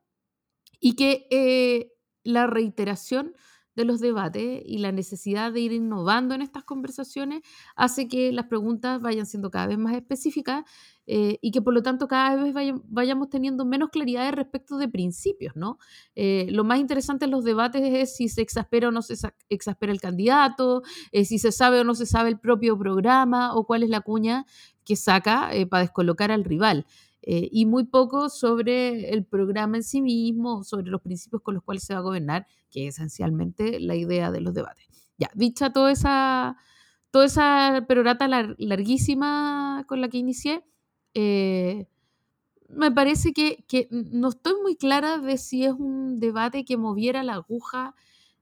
y 0.81 0.95
que 0.97 1.26
eh, 1.31 1.93
la 2.25 2.47
reiteración 2.47 3.35
de 3.76 3.85
los 3.85 4.00
debates 4.00 4.62
y 4.64 4.78
la 4.78 4.90
necesidad 4.90 5.52
de 5.52 5.61
ir 5.61 5.73
innovando 5.73 6.35
en 6.35 6.42
estas 6.42 6.64
conversaciones 6.64 7.42
hace 7.76 8.09
que 8.09 8.33
las 8.33 8.47
preguntas 8.47 9.00
vayan 9.00 9.26
siendo 9.26 9.50
cada 9.50 9.68
vez 9.68 9.78
más 9.78 9.95
específicas 9.95 10.64
y 11.09 11.52
que 11.52 11.62
por 11.62 11.73
lo 11.73 11.85
tanto 11.85 12.09
cada 12.09 12.35
vez 12.42 12.75
vayamos 12.88 13.28
teniendo 13.28 13.64
menos 13.64 13.90
claridad 13.90 14.33
respecto 14.33 14.76
de 14.76 14.88
principios, 14.88 15.54
¿no? 15.54 15.78
lo 16.16 16.64
más 16.64 16.80
interesante 16.80 17.26
en 17.26 17.30
los 17.30 17.45
debates 17.45 17.83
es 17.85 18.16
si 18.16 18.28
se 18.28 18.42
exaspera 18.42 18.88
o 18.88 18.90
no 18.90 19.02
se 19.02 19.14
exaspera 19.49 19.92
el 19.92 20.00
candidato, 20.00 20.83
si 21.12 21.38
se 21.38 21.52
sabe 21.52 21.78
o 21.78 21.85
no 21.85 21.95
se 21.95 22.06
sabe 22.06 22.30
el 22.30 22.40
propio 22.40 22.76
programa 22.76 23.54
o 23.54 23.66
cuál 23.66 23.85
es 23.85 23.90
la 23.90 24.00
cuña 24.00 24.47
que 24.85 24.97
saca 24.97 25.50
para 25.71 25.83
descolocar 25.83 26.33
al 26.33 26.42
rival. 26.42 26.87
Eh, 27.28 27.49
y 27.50 27.66
muy 27.66 27.85
poco 27.85 28.28
sobre 28.30 29.11
el 29.11 29.25
programa 29.25 29.78
en 29.78 29.83
sí 29.83 30.00
mismo, 30.00 30.62
sobre 30.62 30.90
los 30.92 31.02
principios 31.02 31.42
con 31.42 31.54
los 31.54 31.64
cuales 31.64 31.83
se 31.83 31.92
va 31.92 31.99
a 31.99 32.02
gobernar, 32.02 32.47
que 32.71 32.89
es 32.89 32.97
esencialmente 32.97 33.81
la 33.81 33.97
idea 33.97 34.31
de 34.31 34.41
los 34.41 34.55
debates. 34.55 34.87
Ya, 35.19 35.31
dicha 35.35 35.73
toda 35.73 35.93
esa, 35.93 36.57
toda 37.11 37.27
esa 37.27 37.85
perorata 37.89 38.29
larguísima 38.59 39.85
con 39.87 40.01
la 40.01 40.09
que 40.09 40.19
inicié, 40.19 40.65
eh, 41.15 41.87
me 42.69 42.91
parece 42.91 43.33
que, 43.33 43.65
que, 43.69 43.89
no 43.91 44.29
estoy 44.29 44.55
muy 44.63 44.77
clara 44.77 45.19
de 45.19 45.39
si 45.39 45.65
es 45.65 45.73
un 45.73 46.19
debate 46.19 46.65
que 46.65 46.77
moviera 46.77 47.23
la 47.23 47.35
aguja 47.35 47.95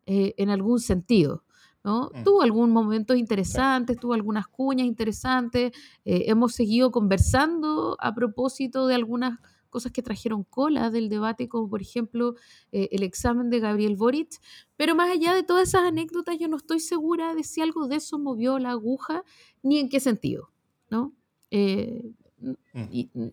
eh, 0.07 0.35
en 0.39 0.51
algún 0.51 0.81
sentido. 0.81 1.45
¿no? 1.85 2.11
Mm. 2.15 2.25
Tuvo 2.25 2.43
algunos 2.43 2.71
momentos 2.71 3.17
interesantes, 3.17 3.99
tuvo 3.99 4.15
algunas 4.15 4.47
cuñas 4.49 4.87
interesantes, 4.87 5.73
eh, 6.05 6.25
hemos 6.27 6.55
seguido 6.55 6.91
conversando 6.91 7.97
a 8.01 8.15
propósito 8.15 8.87
de 8.87 8.95
algunas 8.95 9.39
cosas 9.75 9.93
que 9.93 10.03
trajeron 10.03 10.45
cola 10.45 10.91
del 10.91 11.09
debate, 11.09 11.49
como 11.49 11.69
por 11.69 11.83
ejemplo 11.83 12.37
eh, 12.73 12.89
el 12.93 13.03
examen 13.03 13.51
de 13.51 13.59
Gabriel 13.61 13.97
Boric, 13.97 14.41
pero 14.77 14.95
más 14.95 15.11
allá 15.11 15.35
de 15.35 15.43
todas 15.43 15.69
esas 15.69 15.83
anécdotas, 15.83 16.39
yo 16.39 16.49
no 16.49 16.57
estoy 16.57 16.81
segura 16.81 17.35
de 17.35 17.43
si 17.43 17.61
algo 17.61 17.89
de 17.89 17.97
eso 17.97 18.19
movió 18.19 18.59
la 18.59 18.71
aguja, 18.71 19.25
ni 19.63 19.79
en 19.79 19.89
qué 19.89 19.99
sentido, 19.99 20.51
¿no? 20.91 21.13
Eh, 21.51 22.13
mm. 22.41 23.29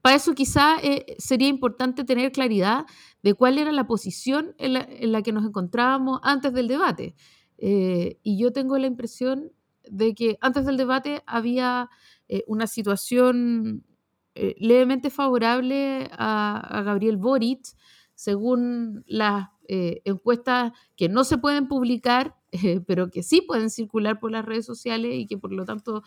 para 0.00 0.16
eso 0.16 0.34
quizá 0.34 0.78
sería 1.18 1.48
importante 1.48 2.04
tener 2.04 2.30
claridad 2.32 2.86
de 3.22 3.34
cuál 3.34 3.58
era 3.58 3.72
la 3.72 3.86
posición 3.86 4.54
en 4.58 4.74
la, 4.74 4.80
en 4.88 5.12
la, 5.12 5.22
que 5.22 5.32
nos 5.32 5.44
encontrábamos 5.44 6.20
antes 6.22 6.52
del 6.52 6.68
debate. 6.68 7.14
Eh, 7.58 8.18
y 8.22 8.38
yo 8.38 8.52
tengo 8.52 8.78
la 8.78 8.86
impresión 8.86 9.52
de 9.88 10.14
que 10.14 10.38
antes 10.40 10.66
del 10.66 10.76
debate 10.76 11.22
había 11.26 11.88
eh, 12.28 12.44
una 12.46 12.66
situación 12.66 13.84
eh, 14.34 14.54
levemente 14.58 15.10
favorable 15.10 16.08
a, 16.12 16.82
Gabriel 16.84 17.16
Boric, 17.16 17.66
según 18.14 19.04
las 19.06 19.48
encuestas 19.66 20.72
que 20.94 21.08
no 21.08 21.24
se 21.24 21.38
pueden 21.38 21.68
publicar, 21.68 22.36
pero 22.86 23.10
que 23.10 23.22
sí 23.22 23.40
pueden 23.40 23.70
circular 23.70 24.20
por 24.20 24.30
las 24.30 24.44
redes 24.44 24.66
sociales 24.66 25.14
y 25.14 25.26
que 25.26 25.38
por 25.38 25.52
lo 25.52 25.64
tanto 25.64 26.02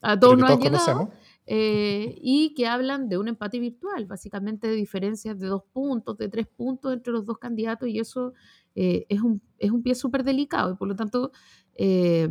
a 0.00 0.18
todos 0.18 0.36
nos 0.36 0.50
han 0.50 0.60
llegado. 0.60 1.10
y 1.46 2.54
que 2.56 2.66
hablan 2.66 3.08
de 3.08 3.18
un 3.18 3.28
empate 3.28 3.60
virtual, 3.60 4.06
básicamente 4.06 4.66
de 4.66 4.74
diferencias 4.74 5.38
de 5.38 5.46
dos 5.46 5.62
puntos, 5.72 6.18
de 6.18 6.28
tres 6.28 6.48
puntos 6.48 6.92
entre 6.92 7.12
los 7.12 7.24
dos 7.24 7.38
candidatos, 7.38 7.88
y 7.88 8.00
eso 8.00 8.32
eh, 8.74 9.06
es, 9.08 9.20
un, 9.20 9.42
es, 9.58 9.70
un, 9.70 9.82
pie 9.82 9.94
súper 9.94 10.24
delicado 10.24 10.72
y 10.72 10.76
por 10.76 10.88
lo 10.88 10.96
tanto, 10.96 11.32
eh, 11.74 12.28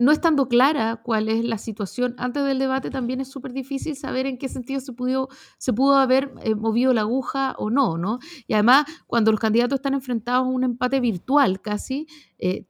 no 0.00 0.10
estando 0.10 0.48
clara 0.48 1.00
cuál 1.04 1.28
es 1.28 1.44
la 1.44 1.58
situación 1.58 2.14
antes 2.18 2.44
del 2.44 2.58
debate, 2.58 2.90
también 2.90 3.20
es 3.20 3.28
súper 3.28 3.52
difícil 3.52 3.94
saber 3.94 4.26
en 4.26 4.38
qué 4.38 4.48
sentido 4.48 4.80
se 4.80 4.92
pudo, 4.92 5.28
se 5.58 5.72
pudo 5.72 5.96
haber 5.96 6.32
eh, 6.42 6.54
movido 6.54 6.92
la 6.92 7.02
aguja 7.02 7.54
o 7.58 7.70
no, 7.70 7.98
¿no? 7.98 8.18
Y 8.48 8.54
además, 8.54 8.86
cuando 9.06 9.30
los 9.30 9.38
candidatos 9.38 9.76
están 9.76 9.94
enfrentados 9.94 10.46
a 10.46 10.48
un 10.48 10.64
empate 10.64 11.00
virtual 11.00 11.60
casi, 11.60 12.06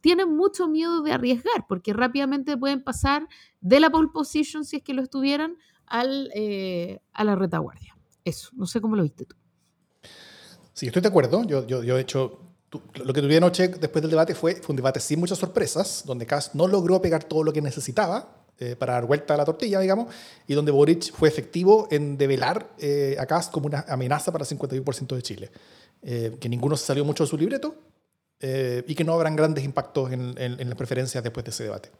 tienen 0.00 0.36
mucho 0.36 0.68
miedo 0.68 1.00
de 1.02 1.12
arriesgar, 1.12 1.66
porque 1.68 1.92
rápidamente 1.92 2.56
pueden 2.56 2.82
pasar 2.82 3.28
de 3.60 3.78
la 3.78 3.88
pole 3.88 4.08
position, 4.12 4.64
si 4.64 4.78
es 4.78 4.82
que 4.82 4.92
lo 4.92 5.02
estuvieran, 5.02 5.56
al, 5.86 6.30
a 7.12 7.24
la 7.24 7.36
retaguardia. 7.36 7.96
Eso, 8.24 8.50
no 8.54 8.66
sé 8.66 8.80
cómo 8.80 8.96
lo 8.96 9.04
viste 9.04 9.24
tú. 9.24 9.36
Sí, 10.72 10.86
estoy 10.86 11.02
de 11.02 11.08
acuerdo. 11.08 11.44
Yo, 11.44 11.66
yo, 11.66 11.82
yo 11.84 11.98
he 11.98 12.00
hecho 12.00 12.49
lo 12.70 13.12
que 13.12 13.20
tuve 13.20 13.36
anoche 13.36 13.68
después 13.68 14.00
del 14.02 14.10
debate 14.10 14.34
fue, 14.34 14.54
fue 14.56 14.72
un 14.72 14.76
debate 14.76 15.00
sin 15.00 15.18
muchas 15.18 15.38
sorpresas, 15.38 16.04
donde 16.06 16.26
Kass 16.26 16.54
no 16.54 16.68
logró 16.68 17.02
pegar 17.02 17.24
todo 17.24 17.42
lo 17.42 17.52
que 17.52 17.60
necesitaba 17.60 18.36
eh, 18.58 18.76
para 18.76 18.92
dar 18.92 19.06
vuelta 19.06 19.34
a 19.34 19.36
la 19.36 19.44
tortilla, 19.44 19.80
digamos, 19.80 20.14
y 20.46 20.54
donde 20.54 20.70
Boric 20.70 21.12
fue 21.12 21.28
efectivo 21.28 21.88
en 21.90 22.16
develar 22.16 22.70
eh, 22.78 23.16
a 23.18 23.26
Kass 23.26 23.48
como 23.48 23.66
una 23.66 23.84
amenaza 23.88 24.30
para 24.30 24.44
el 24.44 24.50
51% 24.50 25.16
de 25.16 25.22
Chile. 25.22 25.50
Eh, 26.02 26.36
que 26.38 26.48
ninguno 26.48 26.76
se 26.76 26.86
salió 26.86 27.04
mucho 27.04 27.24
de 27.24 27.30
su 27.30 27.36
libreto 27.36 27.74
y 28.42 28.94
que 28.94 29.04
no 29.04 29.12
habrán 29.12 29.36
grandes 29.36 29.62
impactos 29.64 30.12
en, 30.12 30.34
en, 30.38 30.66
las 30.66 30.74
preferencias 30.74 31.22
después 31.22 31.44
de 31.44 31.50
ese 31.50 31.64
debate. 31.64 31.90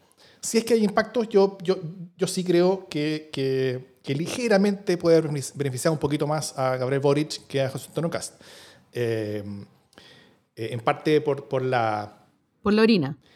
Si 0.40 0.56
es 0.56 0.64
que 0.64 0.72
hay 0.72 0.82
impactos, 0.82 1.28
yo, 1.28 1.58
yo, 1.62 1.76
yo 2.16 2.26
sí 2.26 2.42
creo 2.42 2.88
que, 2.88 3.28
que, 3.30 3.98
que 4.02 4.14
ligeramente 4.14 4.96
puede 4.96 5.20
beneficiar 5.20 5.92
un 5.92 5.98
poquito 5.98 6.26
más 6.26 6.58
a 6.58 6.78
Gabriel 6.78 7.02
Boric 7.02 7.46
que 7.46 7.60
a 7.60 7.68
José 7.68 7.88
Antonio 7.88 8.08
Cast. 8.08 8.40
Eh, 10.60 10.74
en 10.74 10.80
parte 10.80 11.22
por, 11.22 11.48
por 11.48 11.62
la... 11.62 12.26
Por 12.62 12.74
la 12.74 12.82
orina. 12.82 13.16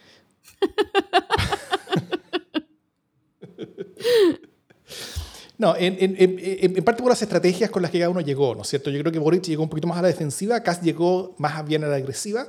No, 5.56 5.76
en, 5.76 5.96
en, 6.00 6.16
en, 6.18 6.84
parte 6.84 7.00
por 7.00 7.10
las 7.10 7.22
estrategias 7.22 7.70
con 7.70 7.80
las 7.80 7.92
que 7.92 7.98
cada 7.98 8.10
uno 8.10 8.20
llegó, 8.20 8.56
¿no 8.56 8.62
es 8.62 8.68
cierto? 8.68 8.90
Yo 8.90 8.98
creo 8.98 9.12
que 9.12 9.20
Boric 9.20 9.44
llegó 9.44 9.62
un 9.62 9.68
poquito 9.68 9.86
más 9.86 9.96
a 9.98 10.02
la 10.02 10.08
defensiva, 10.08 10.60
Kass 10.64 10.82
llegó 10.82 11.36
más 11.38 11.64
bien 11.64 11.84
a 11.84 11.86
la 11.86 11.94
agresiva, 11.96 12.48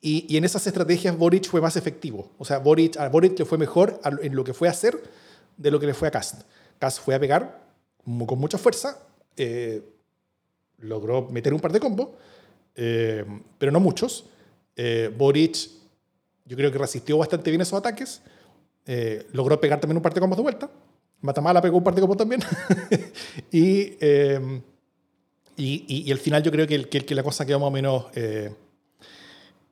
y, 0.00 0.26
y, 0.28 0.36
en 0.36 0.44
esas 0.44 0.66
estrategias 0.66 1.16
Boric 1.16 1.48
fue 1.48 1.60
más 1.60 1.76
efectivo. 1.76 2.32
O 2.38 2.44
sea, 2.44 2.58
Boric, 2.58 2.96
a 2.96 3.08
Boric 3.08 3.38
le 3.38 3.44
fue 3.44 3.58
mejor 3.58 4.00
en 4.20 4.34
lo 4.34 4.42
que 4.42 4.52
fue 4.52 4.66
a 4.66 4.72
hacer 4.72 5.00
de 5.56 5.70
lo 5.70 5.78
que 5.78 5.86
le 5.86 5.94
fue 5.94 6.08
a 6.08 6.10
Kast. 6.10 6.42
Kast 6.80 7.00
fue 7.00 7.14
a 7.14 7.20
pegar 7.20 7.64
con 8.04 8.38
mucha 8.38 8.58
fuerza, 8.58 8.98
eh, 9.36 9.80
logró 10.78 11.28
meter 11.30 11.54
un 11.54 11.60
par 11.60 11.72
de 11.72 11.78
combos, 11.78 12.08
eh, 12.74 13.24
pero 13.58 13.72
no 13.72 13.80
muchos. 13.80 14.26
Eh, 14.76 15.12
Boric, 15.16 15.56
yo 16.44 16.56
creo 16.56 16.72
que 16.72 16.78
resistió 16.78 17.18
bastante 17.18 17.50
bien 17.50 17.60
esos 17.60 17.78
ataques. 17.78 18.22
Eh, 18.86 19.26
logró 19.32 19.60
pegar 19.60 19.80
también 19.80 19.96
un 19.96 20.02
par 20.02 20.14
de 20.14 20.20
combos 20.20 20.36
de 20.36 20.42
vuelta. 20.42 20.70
Matamala 21.20 21.62
pegó 21.62 21.78
un 21.78 21.84
par 21.84 21.94
de 21.94 22.00
combos 22.00 22.16
también. 22.16 22.42
y, 23.52 23.92
y, 25.56 26.04
y, 26.06 26.12
al 26.12 26.18
final 26.18 26.42
yo 26.42 26.50
creo 26.50 26.66
que, 26.66 26.88
que, 26.88 27.04
que, 27.04 27.14
la 27.14 27.22
cosa 27.22 27.46
quedó 27.46 27.60
más 27.60 27.68
o 27.68 27.70
menos 27.70 28.06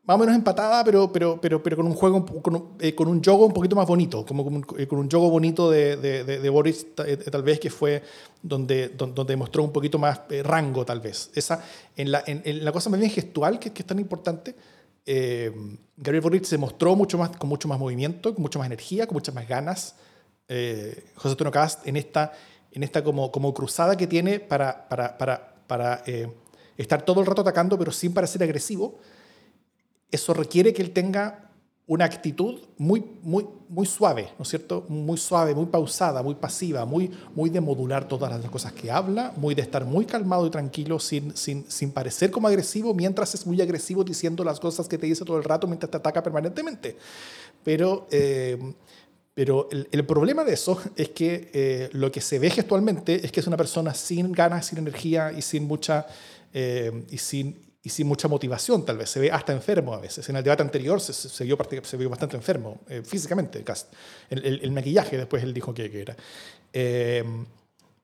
más 0.04 0.16
o 0.16 0.18
menos 0.18 0.34
empatada, 0.34 0.82
pero, 0.82 1.12
pero, 1.12 1.38
pero, 1.40 1.62
pero 1.62 1.76
con 1.76 1.86
un 1.86 1.94
juego, 1.94 2.24
con 2.42 2.54
un, 2.54 2.76
eh, 2.80 2.94
con 2.94 3.06
un 3.08 3.22
juego 3.22 3.46
un 3.46 3.52
poquito 3.52 3.76
más 3.76 3.86
bonito, 3.86 4.24
como 4.24 4.44
con 4.44 4.56
un, 4.56 4.66
eh, 4.78 4.86
con 4.86 4.98
un 4.98 5.10
juego 5.10 5.30
bonito 5.30 5.70
de, 5.70 5.96
de, 5.96 6.24
de, 6.24 6.48
Boris, 6.48 6.86
eh, 7.06 7.16
tal 7.16 7.42
vez 7.42 7.60
que 7.60 7.70
fue 7.70 8.02
donde, 8.42 8.88
donde, 8.88 9.36
mostró 9.36 9.62
un 9.62 9.72
poquito 9.72 9.98
más 9.98 10.22
rango, 10.42 10.84
tal 10.84 11.00
vez. 11.00 11.30
Esa, 11.34 11.62
en, 11.96 12.10
la, 12.10 12.24
en, 12.26 12.64
la 12.64 12.72
cosa 12.72 12.88
más 12.88 12.98
bien 12.98 13.12
gestual, 13.12 13.58
que, 13.58 13.72
que 13.72 13.82
es 13.82 13.86
tan 13.86 13.98
importante, 13.98 14.56
eh, 15.04 15.52
Gabriel 15.96 16.22
Boric 16.22 16.44
se 16.44 16.56
mostró 16.56 16.96
mucho 16.96 17.18
más, 17.18 17.30
con 17.36 17.48
mucho 17.48 17.68
más 17.68 17.78
movimiento, 17.78 18.34
con 18.34 18.42
mucho 18.42 18.58
más 18.58 18.66
energía, 18.66 19.06
con 19.06 19.14
muchas 19.14 19.34
más 19.34 19.46
ganas. 19.46 19.96
Eh, 20.48 21.04
José 21.14 21.32
Antonio 21.32 21.52
Cast 21.52 21.86
en 21.86 21.96
esta, 21.96 22.32
en 22.72 22.82
esta 22.82 23.04
como, 23.04 23.30
como 23.30 23.52
cruzada 23.52 23.96
que 23.96 24.06
tiene 24.06 24.40
para, 24.40 24.88
para, 24.88 25.16
para, 25.18 25.54
para 25.66 26.02
estar 26.76 27.02
todo 27.02 27.20
el 27.20 27.26
rato 27.26 27.42
atacando, 27.42 27.78
pero 27.78 27.92
sin 27.92 28.14
parecer 28.14 28.42
agresivo 28.42 28.98
eso 30.10 30.34
requiere 30.34 30.72
que 30.72 30.82
él 30.82 30.92
tenga 30.92 31.50
una 31.90 32.04
actitud 32.04 32.60
muy, 32.78 33.04
muy, 33.20 33.44
muy 33.68 33.84
suave, 33.84 34.28
¿no 34.38 34.44
es 34.44 34.48
cierto? 34.48 34.86
Muy 34.88 35.18
suave, 35.18 35.56
muy 35.56 35.66
pausada, 35.66 36.22
muy 36.22 36.36
pasiva, 36.36 36.84
muy, 36.84 37.10
muy 37.34 37.50
de 37.50 37.60
modular 37.60 38.06
todas 38.06 38.30
las 38.30 38.48
cosas 38.48 38.72
que 38.72 38.92
habla, 38.92 39.32
muy 39.36 39.56
de 39.56 39.62
estar 39.62 39.84
muy 39.84 40.04
calmado 40.04 40.46
y 40.46 40.50
tranquilo 40.50 41.00
sin, 41.00 41.36
sin, 41.36 41.68
sin 41.68 41.90
parecer 41.90 42.30
como 42.30 42.46
agresivo, 42.46 42.94
mientras 42.94 43.34
es 43.34 43.44
muy 43.44 43.60
agresivo 43.60 44.04
diciendo 44.04 44.44
las 44.44 44.60
cosas 44.60 44.86
que 44.86 44.98
te 44.98 45.06
dice 45.06 45.24
todo 45.24 45.36
el 45.36 45.42
rato 45.42 45.66
mientras 45.66 45.90
te 45.90 45.96
ataca 45.96 46.22
permanentemente. 46.22 46.96
Pero, 47.64 48.06
eh, 48.12 48.56
pero 49.34 49.68
el, 49.70 50.06
problema 50.06 50.44
de 50.44 50.52
eso 50.52 50.80
es 50.94 51.08
que 51.08 51.50
eh, 51.52 51.90
lo 51.92 52.12
que 52.12 52.20
se 52.20 52.38
ve 52.38 52.50
gestualmente 52.50 53.26
es 53.26 53.32
que 53.32 53.40
es 53.40 53.48
una 53.48 53.56
persona 53.56 53.94
sin 53.94 54.30
ganas, 54.30 54.66
sin 54.66 54.78
energía 54.78 55.32
y 55.32 55.42
sin 55.42 55.66
mucha... 55.66 56.06
Eh, 56.52 57.04
y 57.10 57.18
sin, 57.18 57.69
y 57.82 57.88
sin 57.88 58.06
mucha 58.06 58.28
motivación, 58.28 58.84
tal 58.84 58.98
vez. 58.98 59.10
Se 59.10 59.20
ve 59.20 59.30
hasta 59.30 59.52
enfermo 59.52 59.94
a 59.94 60.00
veces. 60.00 60.28
En 60.28 60.36
el 60.36 60.44
debate 60.44 60.62
anterior 60.62 61.00
se, 61.00 61.12
se, 61.12 61.44
vio, 61.44 61.58
se 61.82 61.96
vio, 61.96 62.10
bastante 62.10 62.36
enfermo, 62.36 62.80
eh, 62.88 63.02
físicamente, 63.04 63.64
El, 64.28 64.60
el, 64.62 64.70
maquillaje, 64.70 65.16
después 65.16 65.42
él 65.42 65.54
dijo 65.54 65.72
que, 65.72 65.90
que 65.90 66.02
era. 66.02 66.16
Eh, 66.72 67.24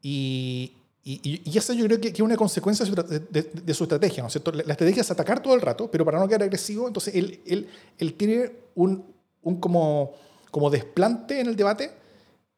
y, 0.02 0.73
y, 1.04 1.42
y, 1.45 1.59
eso 1.59 1.73
yo 1.75 1.85
creo 1.85 2.00
que, 2.00 2.09
es 2.09 2.21
una 2.21 2.37
consecuencia 2.37 2.87
de, 2.87 3.75
su 3.75 3.85
estrategia, 3.85 4.23
¿no 4.23 4.28
es 4.28 4.33
cierto? 4.33 4.50
La, 4.52 4.62
estrategia 4.62 5.02
es 5.02 5.11
atacar 5.11 5.42
todo 5.42 5.54
el 5.54 5.61
rato, 5.61 5.90
pero 5.90 6.04
para 6.04 6.18
no 6.18 6.26
quedar 6.26 6.45
agresivo, 6.45 6.87
entonces 6.87 7.14
él, 7.14 7.40
él, 7.47 7.68
él 7.99 8.14
tiene 8.14 8.52
un, 8.75 9.04
un 9.42 9.61
como, 9.61 10.14
como 10.50 10.71
desplante 10.71 11.38
en 11.40 11.49
el 11.49 11.56
debate 11.56 11.92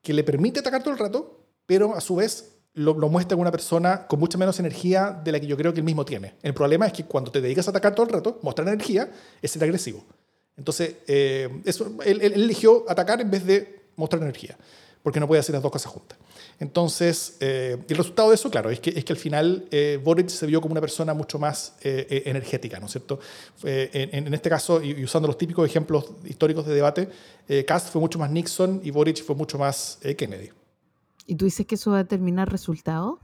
que 0.02 0.12
le 0.12 0.22
permite 0.22 0.60
atacar 0.60 0.82
todo 0.82 0.92
el 0.92 0.98
rato, 0.98 1.40
pero 1.66 1.94
a 1.94 2.00
su 2.00 2.16
vez 2.16 2.57
lo, 2.74 2.94
muestra 3.08 3.36
una 3.36 3.50
persona 3.50 4.06
con 4.06 4.20
mucha 4.20 4.38
menos 4.38 4.58
energía 4.60 5.10
de 5.24 5.32
la 5.32 5.40
que 5.40 5.46
yo 5.46 5.56
creo 5.56 5.72
que 5.72 5.80
él 5.80 5.84
mismo 5.84 6.04
tiene. 6.04 6.34
El 6.42 6.54
problema 6.54 6.86
es 6.86 6.92
que 6.92 7.04
cuando 7.04 7.30
te 7.30 7.40
dedicas 7.40 7.66
a 7.66 7.70
atacar 7.70 7.94
todo 7.94 8.06
el 8.06 8.12
rato, 8.12 8.38
mostrar 8.42 8.68
energía 8.68 9.10
es 9.42 9.50
ser 9.50 9.64
agresivo. 9.64 10.04
Entonces, 10.58 10.96
eh, 11.06 11.48
él, 12.04 12.20
eligió 12.20 12.84
atacar 12.88 13.20
en 13.20 13.30
vez 13.30 13.46
de 13.46 13.80
mostrar 13.96 14.20
energía, 14.22 14.58
porque 15.02 15.20
no 15.20 15.28
puede 15.28 15.40
hacer 15.40 15.54
las 15.54 15.62
dos 15.62 15.70
cosas 15.70 15.90
juntas. 15.90 16.18
Entonces, 16.60 17.36
eh, 17.38 17.78
el 17.88 17.96
resultado 17.96 18.30
de 18.30 18.34
eso, 18.34 18.50
claro, 18.50 18.68
es 18.70 18.80
que, 18.80 19.04
al 19.08 19.16
final 19.16 19.66
eh, 19.70 20.00
Boric 20.02 20.28
se 20.28 20.46
vio 20.46 20.60
como 20.60 20.72
una 20.72 20.80
persona 20.80 21.14
mucho 21.14 21.38
más 21.38 21.74
energética, 21.82 22.80
¿no 22.80 22.86
es 22.86 22.92
cierto? 22.92 23.20
En, 23.62 24.26
en, 24.26 24.34
este 24.34 24.50
caso, 24.50 24.82
y, 24.82 25.04
usando 25.04 25.28
los 25.28 25.38
típicos 25.38 25.68
ejemplos 25.68 26.06
históricos 26.24 26.66
de 26.66 26.74
debate, 26.74 27.08
Cast 27.64 27.90
fue 27.92 28.00
mucho 28.00 28.18
más 28.18 28.30
Nixon 28.30 28.80
y 28.82 28.90
Boric 28.90 29.22
fue 29.22 29.36
mucho 29.36 29.58
más 29.58 30.00
Kennedy. 30.16 30.50
¿Y 31.28 31.34
tú 31.34 31.44
dices 31.44 31.66
que 31.66 31.74
eso 31.74 31.90
va 31.90 31.98
a 31.98 32.02
determinar 32.04 32.50
resultado? 32.50 33.20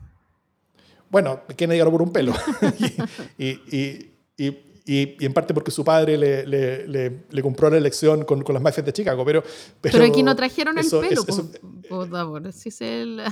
Bueno, 1.09 1.41
Kennedy 1.57 1.79
ganó 1.79 1.91
por 1.91 2.03
un 2.03 2.13
pelo. 2.13 2.35
y, 3.39 3.47
y, 3.47 4.13
y, 4.37 4.59
y, 4.85 5.25
en 5.25 5.33
parte 5.33 5.55
porque 5.55 5.71
su 5.71 5.87
padre 5.87 6.19
le, 6.19 6.47
le, 6.47 7.25
le, 7.31 7.43
compró 7.43 7.71
la 7.71 7.79
elección 7.79 8.27
con, 8.27 8.43
con, 8.43 8.53
las 8.53 8.63
mafias 8.63 8.85
de 8.85 8.93
Chicago. 8.93 9.25
Pero, 9.25 9.43
pero, 9.81 10.05
aquí 10.05 10.23
no 10.23 10.37
trajeron 10.37 10.79
el 10.79 10.91
pelo, 10.91 11.25
por, 11.89 12.11
favor. 12.11 12.53
Si 12.53 12.69
es 12.69 12.81
el... 12.83 13.23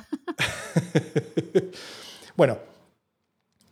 bueno, 2.35 2.59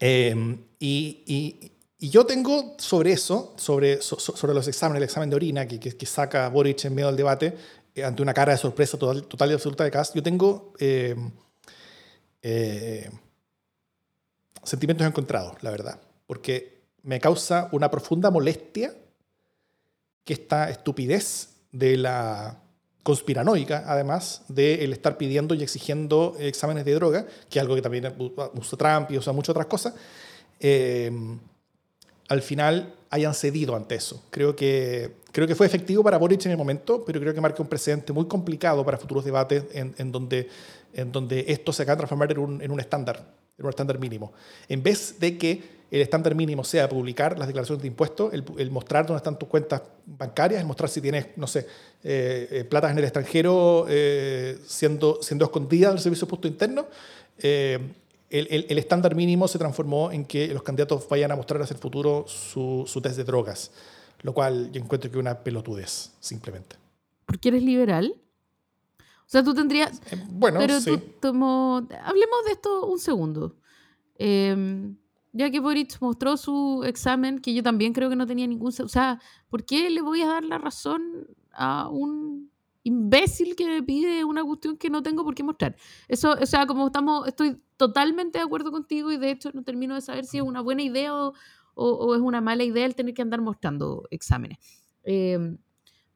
eh, 0.01 0.59
y, 0.79 1.73
yo 1.99 2.27
tengo 2.27 2.75
sobre 2.79 3.13
eso, 3.13 3.55
sobre, 3.57 4.03
sobre 4.03 4.55
los 4.55 4.69
exámenes, 4.69 4.99
el 4.99 5.05
examen 5.05 5.31
de 5.31 5.37
orina 5.37 5.67
que, 5.67 5.81
que, 5.81 5.97
que 5.97 6.07
saca 6.07 6.49
Boric 6.49 6.85
en 6.85 6.95
medio 6.95 7.09
del 7.09 7.17
debate, 7.17 7.57
ante 8.05 8.23
una 8.23 8.35
cara 8.35 8.53
de 8.53 8.59
sorpresa 8.59 8.99
total, 8.99 9.25
total 9.25 9.51
y 9.51 9.55
absoluta 9.55 9.85
de 9.85 9.91
Cast, 9.91 10.15
yo 10.15 10.23
tengo 10.23 10.73
eh, 10.79 11.17
eh, 12.43 13.11
sentimientos 14.63 15.07
encontrados, 15.07 15.63
la 15.63 15.71
verdad, 15.71 16.01
porque 16.27 16.81
me 17.03 17.21
causa 17.21 17.69
una 17.73 17.91
profunda 17.91 18.31
molestia 18.31 18.95
que 20.25 20.35
esta 20.35 20.71
estupidez 20.71 21.51
de 21.73 21.97
la 21.97 22.59
conspiranoica, 23.03 23.85
además, 23.87 24.43
de 24.49 24.85
el 24.85 24.93
estar 24.93 25.17
pidiendo 25.17 25.55
y 25.55 25.63
exigiendo 25.63 26.37
exámenes 26.39 26.85
de 26.85 26.95
droga, 26.95 27.27
que 27.49 27.59
es 27.59 27.63
algo 27.63 27.75
que 27.75 27.83
también 27.83 28.15
usa 28.19 28.79
Trump 28.79 29.11
y 29.11 29.19
usa 29.19 29.33
muchas 29.33 29.51
otras 29.51 29.67
cosas, 29.67 29.95
al 32.29 32.43
final 32.43 32.95
hayan 33.11 33.35
cedido 33.35 33.75
ante 33.75 33.97
eso. 33.97 34.23
Creo 34.31 34.55
que, 34.55 35.17
creo 35.33 35.47
que 35.47 35.55
fue 35.55 35.67
efectivo 35.67 36.03
para 36.03 36.19
Boric 36.19 36.45
en 36.47 36.53
el 36.53 36.59
momento, 36.59 37.05
pero 37.05 37.21
creo 37.21 37.35
que 37.35 37.41
marca 37.41 37.63
un 37.63 37.69
precedente 37.69 38.13
muy 38.13 38.27
complicado 38.27 38.85
para 38.85 38.99
futuros 38.99 39.25
debates 39.25 39.65
en, 39.73 39.95
en 39.99 40.13
donde, 40.13 40.49
en 40.93 41.13
donde 41.13 41.45
esto 41.49 41.73
se 41.73 41.83
acaba 41.83 41.97
de 41.97 42.01
transformar 42.01 42.33
en 42.33 42.39
un, 42.39 42.63
en 42.63 42.71
un 42.71 42.81
estándar, 42.81 43.25
en 43.59 43.65
un 43.65 43.71
estándar 43.71 43.99
mínimo. 43.99 44.33
En 44.69 44.83
vez 44.83 45.19
de 45.19 45.39
que 45.39 45.81
el 45.91 46.01
estándar 46.01 46.35
mínimo 46.35 46.63
sea 46.63 46.89
publicar 46.89 47.37
las 47.39 47.49
declaraciones 47.49 47.83
de 47.83 47.89
impuestos, 47.89 48.33
el, 48.33 48.71
mostrar 48.71 49.07
dónde 49.07 49.19
están 49.19 49.39
tus 49.39 49.49
cuentas 49.49 49.83
bancarias, 50.07 50.61
el 50.61 50.67
mostrar 50.67 50.89
si 50.89 51.01
tienes, 51.01 51.27
no 51.37 51.47
sé, 51.47 51.67
eh, 52.05 52.49
eh 52.51 52.65
platas 52.65 52.93
en 52.93 52.99
el 52.99 53.05
extranjero 53.05 53.87
eh, 53.89 54.59
siendo, 54.67 55.19
siendo 55.21 55.45
escondida 55.47 55.91
del 55.91 55.99
servicio 55.99 56.29
de 56.29 56.49
interno, 56.49 56.87
eh, 57.39 57.79
el, 58.31 58.79
estándar 58.79 59.17
mínimo 59.17 59.49
se 59.49 59.59
transformó 59.59 60.13
en 60.13 60.25
que 60.25 60.47
los 60.49 60.63
candidatos 60.63 61.09
vayan 61.09 61.33
a 61.33 61.37
mostrar 61.37 61.61
hacia 61.63 61.75
el 61.75 61.81
futuro 61.81 62.25
su, 62.29 62.85
su 62.87 63.01
test 63.01 63.17
de 63.17 63.25
drogas, 63.25 63.73
lo 64.23 64.35
cual 64.35 64.71
yo 64.73 64.81
encuentro 64.81 65.11
que 65.11 65.17
es 65.17 65.21
una 65.21 65.43
pelotudez, 65.43 66.15
simplemente. 66.21 66.77
¿Porque 67.27 67.49
eres 67.49 67.63
liberal? 67.63 68.15
O 68.99 69.29
sea, 69.31 69.45
tú 69.45 69.55
tendrías... 69.55 70.01
Eh, 70.11 70.25
bueno, 70.31 70.59
pero 70.59 70.81
sí. 70.81 70.91
Hablemos 70.91 72.45
de 72.47 72.53
esto 72.53 72.87
un 72.87 72.99
segundo. 72.99 73.57
Em, 74.17 74.97
ya 75.33 75.51
que 75.51 75.61
Boric 75.61 76.01
mostró 76.01 76.37
su 76.37 76.83
examen, 76.85 77.39
que 77.39 77.55
yo 77.55 77.63
también 77.63 77.93
creo 77.93 78.11
que 78.11 78.17
no 78.17 78.27
tenía 78.27 78.47
ningún... 78.47 78.69
O 78.69 78.89
sea, 78.89 79.21
¿por 79.49 79.65
qué 79.65 79.89
le 79.91 80.03
voy 80.03 80.23
a 80.23 80.27
dar 80.27 80.45
la 80.45 80.59
razón 80.59 81.29
a 81.53 81.89
un 81.89 82.51
imbécil 82.83 83.57
que 83.57 83.67
me 83.67 83.83
pide 83.83 84.25
una 84.25 84.43
cuestión 84.43 84.77
que 84.77 84.91
no 84.91 85.03
tengo 85.03 85.25
por 85.25 85.35
qué 85.35 85.43
mostrar. 85.43 85.77
Eso, 86.09 86.33
o 86.33 86.47
sea, 86.47 86.67
como 86.67 86.87
estamos, 86.87 87.27
estoy 87.29 87.61
totalmente 87.77 88.39
de 88.39 88.45
acuerdo 88.45 88.71
contigo 88.71 89.13
y 89.13 89.19
de 89.19 89.31
hecho 89.31 89.51
no 89.53 89.63
termino 89.63 89.95
de 89.95 90.01
saber 90.01 90.25
si 90.25 90.39
es 90.39 90.43
una 90.43 90.61
buena 90.61 90.83
idea 90.83 91.15
o, 91.15 91.35
o, 91.75 92.15
es 92.15 92.21
una 92.21 92.41
mala 92.41 92.65
idea 92.65 92.87
el 92.87 92.95
tener 92.95 93.15
que 93.15 93.23
andar 93.23 93.41
mostrando 93.41 94.07
exámenes. 94.11 94.59
Em, 95.05 95.59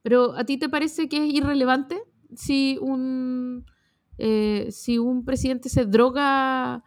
pero 0.01 0.33
¿a 0.35 0.45
ti 0.45 0.57
te 0.57 0.69
parece 0.69 1.09
que 1.09 1.25
es 1.25 1.33
irrelevante 1.33 2.01
si 2.35 2.77
un, 2.81 3.65
eh, 4.17 4.67
si 4.71 4.97
un 4.97 5.25
presidente 5.25 5.69
se 5.69 5.85
droga 5.85 6.83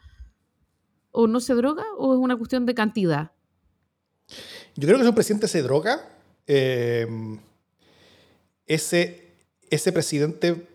o 1.11 1.26
no 1.26 1.40
se 1.40 1.54
droga 1.54 1.85
o 1.96 2.14
es 2.14 2.20
una 2.20 2.37
cuestión 2.37 2.66
de 2.66 2.74
cantidad? 2.74 3.33
Yo 4.76 4.87
creo 4.87 4.98
que 4.98 5.02
si 5.02 5.09
un 5.09 5.14
presidente 5.14 5.48
se 5.48 5.62
droga, 5.62 6.09
em, 6.46 7.38
ese 8.66 9.28
ese 9.70 9.92
presidente 9.92 10.66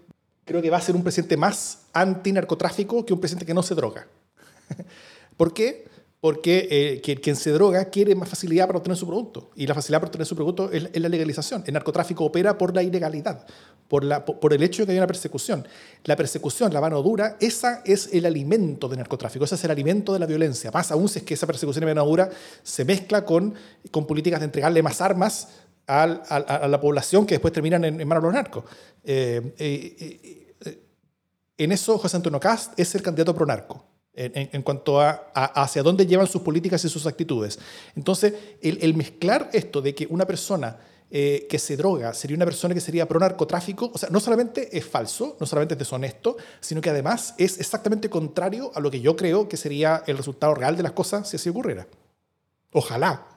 creo 0.46 0.62
que 0.62 0.70
va 0.70 0.78
a 0.78 0.82
ser 0.82 0.96
un 0.96 1.04
presidente 1.04 1.38
más 1.38 1.86
antinarcotráfico 1.94 3.06
que 3.06 3.14
un 3.14 3.20
presidente 3.20 3.46
que 3.46 3.54
no 3.54 3.64
se 3.64 3.76
droga. 3.76 4.08
¿Por 5.38 5.54
qué? 5.54 5.88
Porque 6.24 7.02
eh, 7.04 7.20
quien 7.20 7.36
se 7.36 7.52
droga 7.52 7.84
quiere 7.90 8.16
más 8.16 8.30
facilidad 8.30 8.66
para 8.68 8.78
obtener 8.78 8.96
su 8.96 9.06
producto. 9.06 9.52
Y 9.58 9.68
la 9.68 9.74
facilidad 9.74 10.00
para 10.00 10.08
obtener 10.08 10.26
su 10.26 10.38
producto 10.38 10.72
es, 10.72 10.84
la 10.98 11.10
legalización. 11.10 11.66
El 11.68 11.74
narcotráfico 11.74 12.24
opera 12.24 12.58
por 12.58 12.74
la 12.74 12.82
ilegalidad, 12.82 13.46
por, 13.90 14.06
el 14.54 14.64
hecho 14.64 14.84
de 14.84 14.86
que 14.86 14.92
hay 14.94 15.00
una 15.00 15.08
persecución. 15.08 15.68
La 16.06 16.16
persecución, 16.16 16.72
la 16.72 16.80
mano 16.80 17.04
dura, 17.04 17.36
esa 17.42 17.82
es 17.84 18.08
el 18.14 18.26
alimento 18.26 18.88
del 18.88 19.00
narcotráfico, 19.00 19.44
ese 19.44 19.56
es 19.56 19.66
el 19.66 19.72
alimento 19.72 20.14
de 20.14 20.20
la 20.20 20.26
violencia. 20.26 20.72
Más 20.72 20.94
aún 20.94 21.10
si 21.10 21.20
es 21.20 21.26
que 21.26 21.34
esa 21.34 21.46
persecución 21.46 21.82
de 21.82 21.94
mano 21.94 22.08
dura 22.08 22.30
se 22.64 22.86
mezcla 22.86 23.26
con, 23.26 23.54
políticas 23.92 24.40
de 24.40 24.46
entregarle 24.46 24.82
más 24.82 25.02
armas 25.02 25.50
a, 25.88 26.08
la 26.70 26.80
población 26.80 27.26
que 27.26 27.34
después 27.34 27.52
terminan 27.52 27.84
en, 27.84 28.08
manos 28.08 28.24
de 28.24 28.28
los 28.28 28.34
narcos. 28.34 28.64
Eh, 29.04 29.56
eh, 29.58 30.56
en 31.58 31.74
eso 31.74 31.98
José 31.98 32.16
Antonio 32.16 32.40
Cast 32.40 32.80
es 32.80 32.96
el 32.96 33.02
candidato 33.02 33.36
pro 33.36 33.46
narco. 33.46 33.93
En, 34.16 34.62
cuanto 34.62 35.02
a, 35.02 35.32
hacia 35.34 35.82
dónde 35.82 36.06
llevan 36.06 36.28
sus 36.28 36.44
políticas 36.44 36.86
y 36.86 36.90
sus 36.90 37.08
actitudes. 37.08 37.58
Entonces, 37.96 38.34
el, 38.62 38.94
mezclar 38.94 39.50
esto 39.54 39.82
de 39.82 39.96
que 39.96 40.06
una 40.08 40.28
persona 40.28 40.78
que 41.10 41.58
se 41.60 41.76
droga 41.78 42.14
sería 42.14 42.36
una 42.36 42.46
persona 42.46 42.76
que 42.76 42.80
sería 42.80 43.08
pro 43.08 43.20
narcotráfico, 43.20 43.90
o 43.92 43.98
sea, 43.98 44.10
no 44.10 44.20
solamente 44.20 44.78
es 44.78 44.86
falso, 44.86 45.36
no 45.40 45.48
solamente 45.48 45.74
es 45.74 45.80
deshonesto, 45.80 46.38
sino 46.60 46.80
que 46.80 46.92
además 46.92 47.34
es 47.40 47.60
exactamente 47.60 48.08
contrario 48.08 48.72
a 48.76 48.80
lo 48.80 48.92
que 48.92 49.02
yo 49.02 49.16
creo 49.16 49.50
que 49.50 49.58
sería 49.58 50.04
el 50.06 50.18
resultado 50.18 50.54
real 50.54 50.78
de 50.78 50.84
las 50.84 50.92
cosas 50.92 51.28
si 51.28 51.38
así 51.38 51.50
ocurriera. 51.50 51.88
Ojalá, 52.72 53.33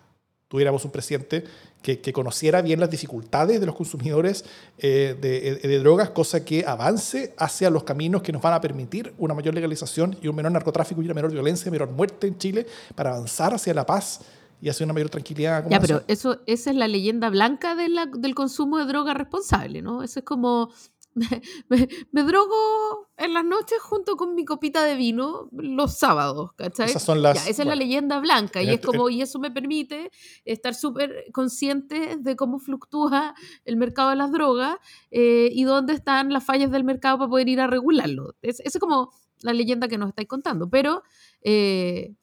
tuviéramos 0.49 0.85
un 0.85 0.91
presidente 0.91 1.45
que, 1.83 2.01
que 2.01 2.13
conociera 2.13 2.63
bien 2.63 2.81
las 2.81 2.91
dificultades 2.91 3.61
de 3.61 3.67
los 3.67 3.75
consumidores 3.75 4.45
eh, 4.79 5.17
de, 5.21 5.49
eh, 5.49 5.55
de 5.69 5.79
drogas, 5.81 6.11
cosa 6.11 6.45
que 6.45 6.65
avance 6.67 7.35
hacia 7.39 7.71
los 7.71 7.85
caminos 7.85 8.23
que 8.23 8.33
nos 8.33 8.43
van 8.43 8.55
a 8.55 8.61
permitir 8.61 9.13
una 9.19 9.35
mayor 9.35 9.55
legalización 9.55 10.17
y 10.23 10.29
un 10.29 10.37
menor 10.37 10.53
narcotráfico 10.53 11.03
y 11.03 11.05
una 11.07 11.15
menor 11.15 11.33
violencia, 11.33 11.71
menor 11.71 11.91
muerte 11.91 12.27
en 12.27 12.39
Chile, 12.39 12.67
para 12.95 13.11
avanzar 13.15 13.55
hacia 13.55 13.75
la 13.75 13.85
paz 13.87 14.21
y 14.61 14.69
hacia 14.71 14.85
una 14.85 14.95
mayor 14.95 15.11
tranquilidad. 15.11 15.65
como 15.65 15.71
Ya, 15.73 15.79
nación. 15.81 16.03
pero 16.07 16.13
eso, 16.13 16.41
esa 16.47 16.71
es 16.71 16.77
la 16.77 16.89
leyenda 16.89 17.29
blanca 17.29 17.75
de 17.75 17.89
la- 17.91 18.07
del 18.07 18.35
consumo 18.35 18.79
de 18.79 18.87
droga 18.87 19.13
responsable, 19.15 19.83
¿no? 19.83 20.03
Eso 20.03 20.21
es 20.21 20.25
como, 20.25 20.71
me, 22.13 22.23
drogo 22.23 23.09
en 23.17 23.33
las 23.33 23.45
noches 23.45 23.79
junto 23.81 24.17
con 24.17 24.35
mi 24.35 24.45
copita 24.45 24.85
de 24.85 24.95
vino 24.97 25.49
los 25.53 25.97
sábados, 25.99 26.53
¿cachai? 26.57 26.91
Esas 26.91 27.03
son 27.03 27.23
las- 27.23 27.43
Ya, 27.45 27.51
esa 27.51 27.63
es 27.63 27.69
la 27.69 27.75
leyenda 27.75 28.21
blanca 28.21 28.63
y 28.63 28.69
es 28.69 28.75
este- 28.75 28.87
como, 28.87 29.09
y 29.09 29.23
eso 29.23 29.39
me 29.39 29.51
permite 29.51 30.11
estar 30.45 30.75
súper 30.75 31.25
consciente 31.33 32.17
de 32.19 32.37
cómo 32.37 32.59
fluctúa 32.59 33.35
el 33.65 33.77
mercado 33.77 34.11
de 34.11 34.17
las 34.17 34.31
drogas 34.31 34.77
eh, 35.11 35.49
y 35.53 35.65
dónde 35.65 35.95
están 35.95 36.33
las 36.33 36.45
fallas 36.45 36.71
del 36.71 36.85
mercado 36.85 37.19
para 37.19 37.31
poder 37.31 37.49
ir 37.49 37.61
a 37.61 37.67
regularlo. 37.67 38.35
Es- 38.43 38.61
Esa 38.61 38.77
es 38.77 38.81
como 38.81 39.11
la 39.41 39.53
leyenda 39.55 39.89
que 39.89 39.99
nos 39.99 40.11
estáis 40.11 40.29
contando, 40.29 40.69
pero... 40.69 41.03
eh, 41.43 42.15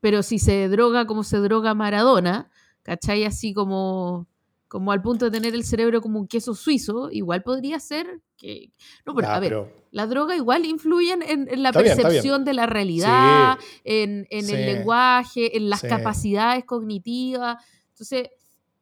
pero 0.00 0.22
si 0.22 0.38
se 0.38 0.68
droga 0.68 1.06
como 1.08 1.24
se 1.24 1.38
droga 1.38 1.74
Maradona, 1.74 2.50
¿cachai? 2.84 3.24
Así 3.24 3.52
como, 3.52 4.28
como 4.68 4.92
al 4.92 5.00
punto 5.02 5.24
de 5.24 5.30
tener 5.30 5.54
el 5.54 5.64
cerebro 5.64 6.00
como 6.00 6.18
un 6.20 6.28
queso 6.28 6.54
suizo, 6.54 7.10
igual 7.10 7.42
podría 7.42 7.80
ser 7.80 8.20
que... 8.36 8.70
No, 9.06 9.14
pero 9.14 9.28
a 9.28 9.40
ver, 9.40 9.50
pero- 9.50 9.72
la 9.90 10.06
droga 10.06 10.36
igual 10.36 10.66
influye 10.66 11.12
en, 11.12 11.22
en 11.22 11.62
la 11.62 11.70
Está 11.70 11.80
bien, 11.80 11.92
está 11.92 12.02
bien. 12.02 12.02
percepción 12.02 12.44
de 12.44 12.52
la 12.52 12.66
realidad, 12.66 13.56
Sí, 13.58 13.80
en, 13.84 14.26
en 14.30 14.44
sí, 14.46 14.52
el 14.54 14.66
lenguaje, 14.66 15.56
en 15.56 15.70
las 15.70 15.80
sí. 15.80 15.88
capacidades 15.88 16.64
cognitivas. 16.66 17.64
Entonces, 17.92 18.28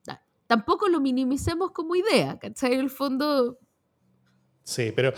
ta- 0.02 0.20
tampoco 0.48 0.88
lo 0.88 1.00
minimicemos 1.00 1.70
como 1.70 1.94
idea, 1.94 2.36
¿cachai? 2.38 2.74
En 2.74 2.80
el 2.80 2.90
fondo, 2.90 3.58
Sí, 4.64 4.92
pero, 4.96 5.12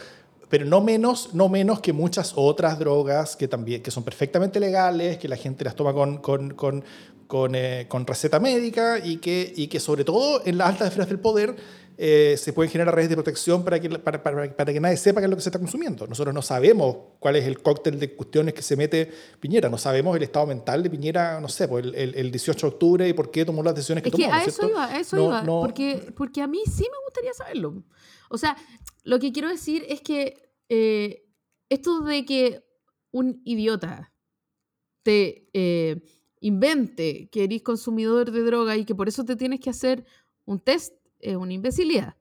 pero 0.50 0.66
no, 0.66 0.82
menos, 0.82 1.32
no 1.34 1.48
menos 1.48 1.80
que 1.80 1.94
muchas 1.94 2.34
otras 2.36 2.78
drogas 2.78 3.34
que 3.34 3.48
también 3.48 3.82
que 3.82 3.90
son 3.90 4.04
perfectamente 4.04 4.60
legales, 4.60 5.16
que 5.16 5.26
la 5.26 5.36
gente 5.36 5.64
las 5.64 5.74
toma 5.74 5.94
con, 5.94 6.18
con, 6.18 6.50
con, 6.52 6.84
con, 7.28 7.54
eh, 7.54 7.86
con 7.88 8.04
receta 8.06 8.40
médica 8.40 8.98
y 8.98 9.18
que, 9.18 9.52
y 9.56 9.68
que 9.68 9.78
sobre 9.78 10.02
todo 10.04 10.42
en 10.44 10.58
las 10.58 10.70
altas 10.70 10.88
esferas 10.88 11.08
del 11.08 11.20
poder 11.20 11.54
eh, 12.00 12.36
se 12.38 12.52
pueden 12.52 12.70
generar 12.70 12.94
redes 12.94 13.08
de 13.10 13.16
protección 13.16 13.64
para 13.64 13.80
que, 13.80 13.90
para, 13.90 14.22
para- 14.22 14.56
para 14.56 14.72
que 14.72 14.78
nadie 14.80 14.96
sepa 14.96 15.20
qué 15.20 15.24
es 15.26 15.30
lo 15.30 15.36
que 15.36 15.42
se 15.42 15.48
está 15.48 15.58
consumiendo. 15.58 16.06
Nosotros 16.06 16.32
no 16.32 16.42
sabemos 16.42 16.96
cuál 17.18 17.34
es 17.36 17.44
el 17.44 17.60
cóctel 17.60 17.98
de 17.98 18.14
cuestiones 18.14 18.54
que 18.54 18.62
se 18.62 18.76
mete 18.76 19.10
Piñera, 19.40 19.68
no 19.68 19.78
sabemos 19.78 20.16
el 20.16 20.22
estado 20.22 20.46
mental 20.46 20.82
de 20.82 20.90
Piñera, 20.90 21.40
no 21.40 21.48
sé, 21.48 21.66
pues 21.68 21.84
el, 21.84 21.94
el- 21.96 22.14
el 22.14 22.30
18 22.30 22.66
de 22.68 22.72
octubre 22.72 23.08
y 23.08 23.12
por 23.12 23.30
qué 23.32 23.44
tomó 23.44 23.62
las 23.64 23.74
decisiones 23.74 24.02
que 24.04 24.08
Es 24.10 24.12
tomó. 24.14 24.26
¿no 24.28 24.32
a 24.34 24.40
es 24.42 24.48
eso 24.48 24.56
cierto? 24.62 24.72
iba, 24.74 24.84
a 24.86 24.98
eso 25.00 25.16
No- 25.16 25.24
iba. 25.24 25.42
no- 25.42 25.60
Porque, 25.60 26.12
porque 26.16 26.40
a 26.40 26.46
mí 26.46 26.62
sí 26.66 26.82
me 26.84 27.04
gustaría 27.04 27.34
saberlo. 27.34 27.82
O 28.30 28.38
sea, 28.38 28.56
lo 29.02 29.18
que 29.18 29.32
quiero 29.32 29.48
decir 29.48 29.84
es 29.88 30.00
que 30.00 30.52
eh, 30.68 31.24
esto 31.68 32.00
de 32.02 32.24
que 32.24 32.64
un 33.10 33.42
idiota 33.44 34.12
te 35.02 35.48
eh, 35.52 36.00
invente 36.40 37.28
que 37.30 37.44
eres 37.44 37.62
consumidor 37.62 38.30
de 38.30 38.42
droga 38.42 38.76
y 38.76 38.84
que 38.84 38.94
por 38.94 39.08
eso 39.08 39.24
te 39.24 39.36
tienes 39.36 39.60
que 39.60 39.70
hacer 39.70 40.04
un 40.44 40.60
test 40.60 40.94
es 41.20 41.36
una 41.36 41.52
imbecilidad. 41.52 42.16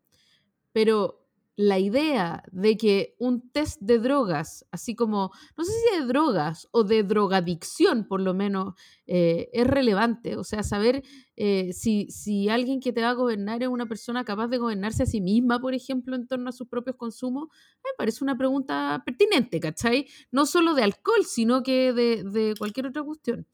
Pero 0.72 1.28
la 1.58 1.80
idea 1.80 2.44
de 2.52 2.78
que 2.78 3.16
un 3.18 3.50
test 3.50 3.82
de 3.82 3.98
drogas, 3.98 4.64
así 4.70 4.96
como, 4.96 5.32
no 5.58 5.66
sé 5.66 5.72
si 5.72 6.00
de 6.00 6.06
drogas 6.06 6.68
o 6.70 6.84
de 6.84 7.02
drogadicción 7.02 8.08
por 8.08 8.22
lo 8.22 8.36
menos, 8.36 8.76
eh, 9.08 9.50
es 9.54 9.66
relevante. 9.66 10.38
O 10.38 10.44
sea, 10.44 10.62
saber 10.62 11.04
eh, 11.36 11.74
si, 11.74 12.12
si 12.12 12.48
alguien 12.48 12.80
que 12.80 12.94
te 12.94 13.02
va 13.02 13.10
a 13.10 13.14
gobernar 13.14 13.64
es 13.64 13.70
una 13.70 13.88
persona 13.88 14.24
capaz 14.24 14.50
de 14.50 14.60
gobernarse 14.60 15.02
a 15.02 15.08
sí 15.08 15.20
misma, 15.20 15.60
por 15.60 15.74
ejemplo, 15.74 16.16
en 16.16 16.28
torno 16.28 16.50
a 16.50 16.54
sus 16.54 16.68
propios 16.68 16.96
consumos, 16.96 17.48
me 17.84 17.90
parece 17.98 18.24
una 18.24 18.38
pregunta 18.38 19.02
pertinente, 19.04 19.60
¿cachai? 19.60 20.06
No 20.32 20.46
solo 20.46 20.76
de 20.76 20.84
alcohol, 20.84 21.26
sino 21.26 21.64
que 21.64 21.92
de, 21.92 22.24
de 22.24 22.54
cualquier 22.56 22.86
otra 22.86 23.02
cuestión. 23.02 23.48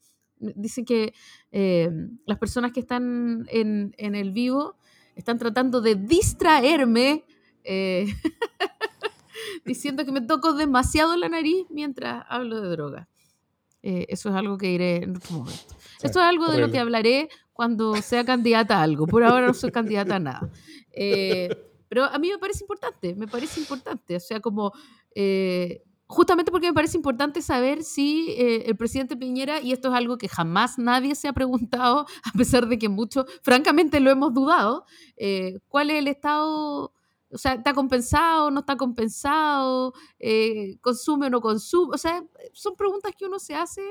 Dicen 0.54 0.84
que 0.84 1.14
eh, 1.52 1.90
las 2.26 2.38
personas 2.38 2.72
que 2.72 2.80
están 2.80 3.46
en, 3.48 3.94
en 3.98 4.14
el 4.14 4.32
vivo 4.32 4.76
están 5.16 5.38
tratando 5.38 5.80
de 5.80 5.94
distraerme 5.94 7.24
eh, 7.64 8.06
diciendo 9.64 10.04
que 10.04 10.12
me 10.12 10.20
toco 10.20 10.52
demasiado 10.54 11.16
la 11.16 11.28
nariz 11.28 11.66
mientras 11.70 12.24
hablo 12.28 12.60
de 12.60 12.68
droga. 12.68 13.08
Eh, 13.82 14.06
eso 14.08 14.30
es 14.30 14.34
algo 14.34 14.56
que 14.56 14.68
diré 14.68 14.96
en 15.04 15.16
otro 15.16 15.36
momento. 15.36 15.74
Sí, 15.98 16.06
Esto 16.06 16.18
es 16.20 16.24
algo 16.24 16.48
de 16.48 16.58
lo 16.58 16.70
que 16.70 16.78
hablaré 16.78 17.28
cuando 17.52 17.94
sea 17.96 18.24
candidata 18.24 18.78
a 18.78 18.82
algo. 18.82 19.06
Por 19.06 19.22
ahora 19.22 19.46
no 19.46 19.54
soy 19.54 19.70
candidata 19.70 20.16
a 20.16 20.20
nada. 20.20 20.50
Eh, 20.90 21.48
pero 21.88 22.04
a 22.04 22.18
mí 22.18 22.30
me 22.30 22.38
parece 22.38 22.64
importante, 22.64 23.14
me 23.14 23.28
parece 23.28 23.60
importante. 23.60 24.16
O 24.16 24.20
sea, 24.20 24.40
como... 24.40 24.72
eh, 25.14 25.82
justamente 26.14 26.52
porque 26.52 26.68
me 26.68 26.72
parece 26.72 26.96
importante 26.96 27.42
saber 27.42 27.82
si 27.82 28.30
eh, 28.30 28.64
el 28.66 28.76
presidente 28.76 29.16
Piñera, 29.16 29.60
y 29.60 29.72
esto 29.72 29.88
es 29.88 29.94
algo 29.94 30.16
que 30.16 30.28
jamás 30.28 30.78
nadie 30.78 31.14
se 31.16 31.26
ha 31.28 31.32
preguntado, 31.32 32.06
a 32.24 32.32
pesar 32.38 32.68
de 32.68 32.78
que 32.78 32.88
muchos, 32.88 33.26
francamente, 33.42 34.00
lo 34.00 34.10
hemos 34.10 34.32
dudado, 34.32 34.86
eh, 35.16 35.58
cuál 35.68 35.90
es 35.90 35.98
el 35.98 36.06
estado, 36.06 36.94
o 37.30 37.38
sea, 37.38 37.54
¿está 37.54 37.74
compensado, 37.74 38.50
no 38.52 38.60
está 38.60 38.76
compensado? 38.76 39.92
Eh, 40.20 40.78
¿Consume 40.80 41.26
o 41.26 41.30
no 41.30 41.40
consume? 41.40 41.94
O 41.94 41.98
sea, 41.98 42.24
son 42.52 42.76
preguntas 42.76 43.12
que 43.18 43.26
uno 43.26 43.40
se 43.40 43.56
hace 43.56 43.82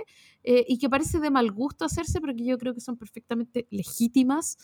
eh, 0.44 0.66
y 0.68 0.78
que 0.78 0.90
parece 0.90 1.20
de 1.20 1.30
mal 1.30 1.52
gusto 1.52 1.84
hacerse, 1.84 2.22
pero 2.22 2.34
que 2.34 2.46
yo 2.46 2.58
creo 2.58 2.74
que 2.74 2.80
son 2.82 2.98
perfectamente 2.98 3.68
legítimas 3.70 4.58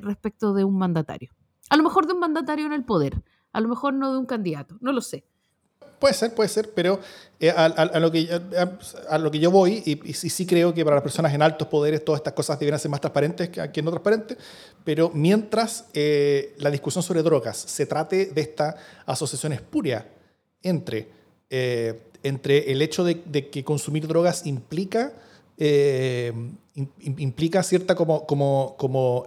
respecto 0.00 0.54
de 0.54 0.64
un 0.64 0.78
mandatario. 0.78 1.30
A 1.68 1.76
lo 1.76 1.82
mejor 1.82 2.06
de 2.06 2.14
un 2.14 2.20
mandatario 2.20 2.64
en 2.64 2.72
el 2.72 2.86
poder, 2.86 3.22
a 3.52 3.60
lo 3.60 3.68
mejor 3.68 3.92
no 3.92 4.10
de 4.10 4.18
un 4.18 4.24
candidato, 4.24 4.78
no 4.80 4.92
lo 4.92 5.02
sé. 5.02 5.26
Puede 5.98 6.14
ser, 6.14 6.34
puede 6.34 6.48
ser, 6.48 6.70
pero 6.72 7.00
eh, 7.40 7.50
a, 7.50 7.98
lo 7.98 8.10
que, 8.12 8.28
a, 9.08 9.18
lo 9.18 9.30
que 9.30 9.38
yo 9.40 9.50
voy, 9.50 9.82
y, 9.84 10.12
sí, 10.12 10.46
creo 10.46 10.72
que 10.72 10.84
para 10.84 10.96
las 10.96 11.02
personas 11.02 11.34
en 11.34 11.42
altos 11.42 11.66
poderes 11.68 12.04
todas 12.04 12.20
estas 12.20 12.34
cosas 12.34 12.58
deberían 12.58 12.78
ser 12.78 12.90
más 12.90 13.00
transparentes 13.00 13.48
que, 13.48 13.70
que 13.72 13.82
no 13.82 13.90
transparentes, 13.90 14.38
pero 14.84 15.10
mientras 15.12 15.86
eh, 15.94 16.54
la 16.58 16.70
discusión 16.70 17.02
sobre 17.02 17.22
drogas 17.22 17.56
se 17.56 17.84
trate 17.86 18.26
de 18.26 18.40
esta 18.40 18.76
asociación 19.06 19.52
espuria 19.52 20.06
entre, 20.62 21.08
eh, 21.50 22.00
entre 22.22 22.70
el 22.70 22.80
hecho 22.82 23.02
de, 23.02 23.20
que 23.50 23.64
consumir 23.64 24.06
drogas 24.06 24.46
implica, 24.46 25.12
im- 25.58 26.56
im- 26.76 27.18
implica 27.18 27.62
cierta 27.64 27.96
como, 27.96 28.24
como, 28.26 28.76
como, 28.78 29.26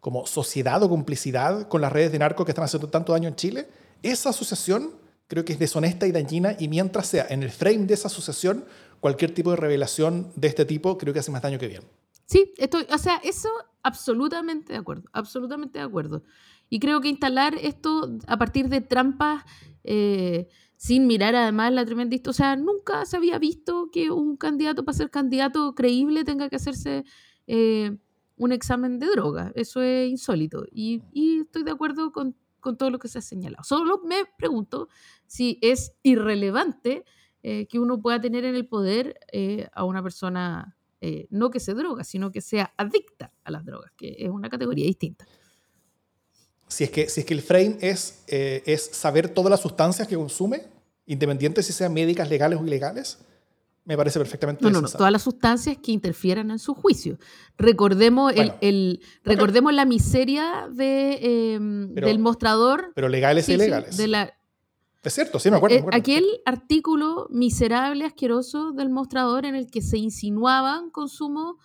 como 0.00 0.26
sociedad 0.26 0.82
o 0.82 0.88
complicidad 0.88 1.68
con 1.68 1.80
las 1.80 1.92
redes 1.92 2.10
de 2.10 2.18
narcos 2.18 2.44
que 2.44 2.50
están 2.52 2.64
haciendo 2.64 2.88
tanto 2.88 3.12
daño 3.12 3.28
en 3.28 3.36
Chile, 3.36 3.68
esa 4.02 4.30
asociación 4.30 4.92
creo 5.28 5.44
que 5.44 5.52
es 5.52 5.58
deshonesta 5.58 6.06
y 6.06 6.12
dañina 6.12 6.56
y 6.58 6.66
mientras 6.68 7.06
sea 7.06 7.26
en 7.30 7.42
el 7.42 7.50
frame 7.50 7.86
de 7.86 7.94
esa 7.94 8.08
asociación, 8.08 8.64
cualquier 9.00 9.32
tipo 9.32 9.50
de 9.50 9.56
revelación 9.56 10.32
de 10.34 10.48
este 10.48 10.64
tipo 10.64 10.98
creo 10.98 11.12
que 11.14 11.20
hace 11.20 11.30
más 11.30 11.42
daño 11.42 11.58
que 11.58 11.68
bien. 11.68 11.82
Sí, 12.26 12.52
estoy, 12.58 12.86
o 12.92 12.98
sea, 12.98 13.20
eso 13.22 13.48
absolutamente 13.82 14.72
de 14.72 14.78
acuerdo, 14.78 15.08
absolutamente 15.12 15.78
de 15.78 15.84
acuerdo. 15.84 16.22
Y 16.68 16.80
creo 16.80 17.00
que 17.00 17.08
instalar 17.08 17.54
esto 17.62 18.18
a 18.26 18.36
partir 18.36 18.68
de 18.68 18.80
trampas, 18.82 19.44
eh, 19.84 20.48
sin 20.76 21.06
mirar 21.06 21.34
además 21.34 21.72
la 21.72 21.84
tremenda 21.86 22.14
histo- 22.14 22.30
o 22.30 22.34
sea, 22.34 22.54
nunca 22.56 23.06
se 23.06 23.16
había 23.16 23.38
visto 23.38 23.88
que 23.90 24.10
un 24.10 24.36
candidato 24.36 24.84
para 24.84 24.96
ser 24.98 25.10
candidato 25.10 25.74
creíble 25.74 26.24
tenga 26.24 26.48
que 26.50 26.56
hacerse 26.56 27.04
eh, 27.46 27.96
un 28.36 28.52
examen 28.52 28.98
de 28.98 29.06
droga. 29.06 29.50
Eso 29.54 29.80
es 29.80 30.10
insólito. 30.10 30.64
Y, 30.70 31.02
y 31.12 31.40
estoy 31.40 31.62
de 31.64 31.70
acuerdo 31.70 32.12
con, 32.12 32.36
con 32.68 32.76
todo 32.76 32.90
lo 32.90 32.98
que 32.98 33.08
se 33.08 33.18
ha 33.18 33.22
señalado. 33.22 33.64
Solo 33.64 34.02
me 34.04 34.24
pregunto 34.36 34.88
si 35.26 35.58
es 35.62 35.94
irrelevante 36.02 37.04
eh, 37.42 37.66
que 37.66 37.78
uno 37.78 38.00
pueda 38.02 38.20
tener 38.20 38.44
en 38.44 38.54
el 38.54 38.66
poder 38.66 39.18
eh, 39.32 39.68
a 39.72 39.84
una 39.84 40.02
persona 40.02 40.76
eh, 41.00 41.28
no 41.30 41.50
que 41.50 41.60
se 41.60 41.74
droga, 41.74 42.04
sino 42.04 42.30
que 42.30 42.40
sea 42.40 42.74
adicta 42.76 43.32
a 43.44 43.50
las 43.50 43.64
drogas, 43.64 43.92
que 43.96 44.16
es 44.18 44.28
una 44.28 44.50
categoría 44.50 44.84
distinta. 44.84 45.26
Si 46.66 46.84
es 46.84 46.90
que, 46.90 47.08
si 47.08 47.20
es 47.20 47.26
que 47.26 47.34
el 47.34 47.40
frame 47.40 47.78
es, 47.80 48.24
eh, 48.26 48.62
es 48.66 48.84
saber 48.84 49.28
todas 49.28 49.50
las 49.50 49.60
sustancias 49.60 50.06
que 50.06 50.16
consume, 50.16 50.64
independiente 51.06 51.62
si 51.62 51.72
sean 51.72 51.94
médicas, 51.94 52.28
legales 52.28 52.60
o 52.60 52.66
ilegales, 52.66 53.18
me 53.88 53.96
parece 53.96 54.18
perfectamente 54.20 54.62
No, 54.70 54.80
no, 54.82 54.88
todas 54.88 55.10
las 55.10 55.22
sustancias 55.22 55.78
que 55.82 55.90
interfieran 55.92 56.50
en 56.50 56.58
su 56.58 56.74
juicio. 56.74 57.18
Recordemos, 57.56 58.34
Bueno, 58.34 58.54
el, 58.60 58.68
el- 58.68 59.00
recordemos 59.24 59.72
la 59.72 59.84
miseria 59.86 60.68
de, 60.70 61.54
em, 61.54 61.94
Pero- 61.94 62.06
del 62.06 62.18
mostrador. 62.18 62.92
Pero 62.94 63.08
legales 63.08 63.46
sí, 63.46 63.52
e 63.52 63.56
sí, 63.56 63.62
ilegales. 63.62 63.96
de 63.96 64.08
la, 64.08 64.34
Es 65.02 65.14
cierto, 65.14 65.38
sí, 65.38 65.50
me 65.50 65.56
acuerdo. 65.56 65.76
Eh, 65.76 65.78
me 65.78 65.82
acuerdo. 65.88 65.98
aquel 65.98 66.24
artículo 66.44 67.28
miserable, 67.30 68.04
asqueroso 68.04 68.72
del 68.72 68.90
mostrador 68.90 69.46
en 69.46 69.54
el 69.54 69.70
que 69.70 69.80
se 69.80 69.96
insinuaban 69.96 70.90
consumo 70.90 71.56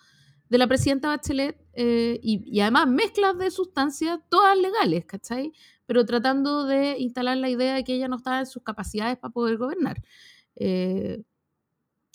de 0.48 0.58
la 0.58 0.66
presidenta 0.66 1.08
Bachelet 1.08 1.60
eh, 1.74 2.18
y, 2.22 2.42
y 2.46 2.60
además 2.60 2.86
mezclas 2.88 3.36
de 3.36 3.50
sustancias, 3.50 4.18
todas 4.30 4.56
legales, 4.56 5.04
¿cachai? 5.04 5.52
Pero 5.84 6.06
tratando 6.06 6.64
de 6.64 6.96
instalar 6.98 7.36
la 7.36 7.50
idea 7.50 7.74
de 7.74 7.84
que 7.84 7.94
ella 7.94 8.08
no 8.08 8.16
estaba 8.16 8.38
en 8.40 8.46
sus 8.46 8.62
capacidades 8.62 9.18
para 9.18 9.32
poder 9.32 9.58
gobernar. 9.58 10.02
Eh, 10.56 11.22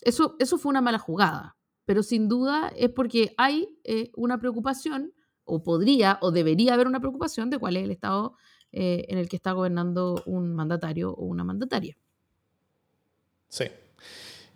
eso, 0.01 0.35
eso 0.39 0.57
fue 0.57 0.69
una 0.69 0.81
mala 0.81 0.99
jugada, 0.99 1.57
pero 1.85 2.03
sin 2.03 2.27
duda 2.27 2.71
es 2.75 2.89
porque 2.89 3.33
hay 3.37 3.77
eh, 3.83 4.11
una 4.15 4.39
preocupación, 4.39 5.13
o 5.43 5.63
podría, 5.63 6.19
o 6.21 6.31
debería 6.31 6.75
haber 6.75 6.87
una 6.87 6.99
preocupación 6.99 7.49
de 7.49 7.57
cuál 7.57 7.77
es 7.77 7.83
el 7.83 7.91
estado 7.91 8.35
eh, 8.71 9.05
en 9.09 9.17
el 9.17 9.27
que 9.27 9.35
está 9.35 9.53
gobernando 9.53 10.21
un 10.25 10.53
mandatario 10.53 11.11
o 11.11 11.25
una 11.25 11.43
mandataria. 11.43 11.97
Sí. 13.47 13.65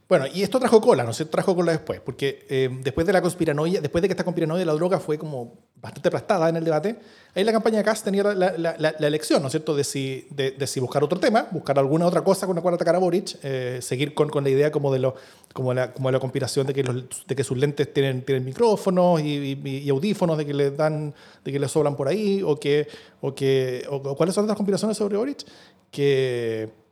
Bueno, 0.10 0.26
y 0.32 0.44
esto 0.44 0.60
trajo 0.60 0.82
cola, 0.82 1.04
¿no 1.04 1.13
sé, 1.13 1.26
Trajo 1.26 1.56
cola 1.56 1.72
después, 1.72 2.02
porque 2.02 2.46
eh, 2.50 2.70
después 2.84 3.08
de 3.08 3.13
la 3.13 3.22
conspiranoia, 3.22 3.80
después 3.80 4.02
de 4.02 4.08
que 4.08 4.13
esta 4.13 4.24
conspiranoia 4.24 4.66
la 4.66 4.74
droga 4.74 5.00
fue 5.00 5.18
como 5.18 5.54
bastante 5.82 6.10
aplastada 6.10 6.50
en 6.50 6.58
el 6.58 6.63
debate, 6.63 6.98
ahí 7.34 7.44
la 7.44 7.52
campaña 7.54 7.78
de 7.78 7.84
Kass 7.84 8.04
tenía 8.04 8.24
la, 8.24 8.54
la, 8.58 9.08
elección, 9.08 9.42
¿no 9.42 9.48
es 9.48 9.52
cierto?, 9.52 9.76
de 9.76 9.84
si, 9.84 10.28
de, 10.30 10.68
si 10.68 10.80
buscar 10.80 11.04
otro 11.04 11.20
tema, 11.20 11.48
buscar 11.52 11.80
alguna 11.80 12.06
otra 12.06 12.24
cosa 12.24 12.46
con 12.46 12.56
la 12.56 12.62
cual 12.62 12.76
atacar 12.76 12.96
a 12.96 13.00
Boric, 13.00 13.38
eh, 13.44 13.80
seguir 13.82 14.13
con, 14.13 14.30
con, 14.30 14.44
la 14.44 14.50
idea 14.50 14.72
como 14.72 14.92
de, 14.94 15.00
lo, 15.00 15.16
como 15.54 15.74
la, 15.74 15.94
como 15.94 16.12
la 16.12 16.20
conspiración 16.20 16.68
de 16.68 16.74
que, 16.74 16.84
los, 16.84 17.26
de 17.26 17.36
que 17.36 17.44
sus 17.44 17.58
lentes 17.58 17.94
tienen, 17.94 18.24
tienen 18.24 18.44
micrófonos 18.44 19.22
y, 19.22 19.58
y, 19.63 19.89
audífonos, 19.89 20.38
de 20.38 20.46
que 20.46 20.54
le 20.54 20.72
dan, 20.72 21.13
de 21.44 21.52
que 21.52 21.60
le 21.60 21.68
sobran 21.68 21.96
por 21.96 22.10
ahí, 22.10 22.42
o 22.46 22.58
que, 22.60 22.88
o 23.22 23.34
que, 23.34 23.86
o, 23.89 24.16
¿cuáles 24.16 24.36
son 24.36 24.48
las 24.48 24.56
conspiraciones 24.56 24.98
sobre 24.98 25.18
Boric? 25.18 25.46
Que 25.92 26.83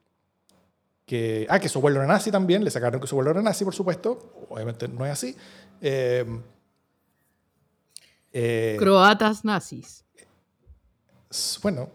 que, 1.06 1.46
ah, 1.50 1.60
que 1.60 1.70
su 1.70 1.80
abuelo 1.80 2.00
era 2.00 2.08
nazi 2.08 2.32
también, 2.32 2.64
le 2.64 2.72
sacaron 2.72 3.02
que 3.02 3.08
su 3.08 3.16
abuelo 3.16 3.32
era 3.32 3.42
nazi, 3.42 3.66
por 3.66 3.76
supuesto, 3.76 4.48
obviamente 4.50 4.88
no 4.88 5.06
es 5.06 5.12
así. 5.12 5.36
Eh, 5.82 6.26
eh, 8.32 8.76
Croatas 8.80 9.44
nazis. 9.44 10.02
Bueno. 11.62 11.88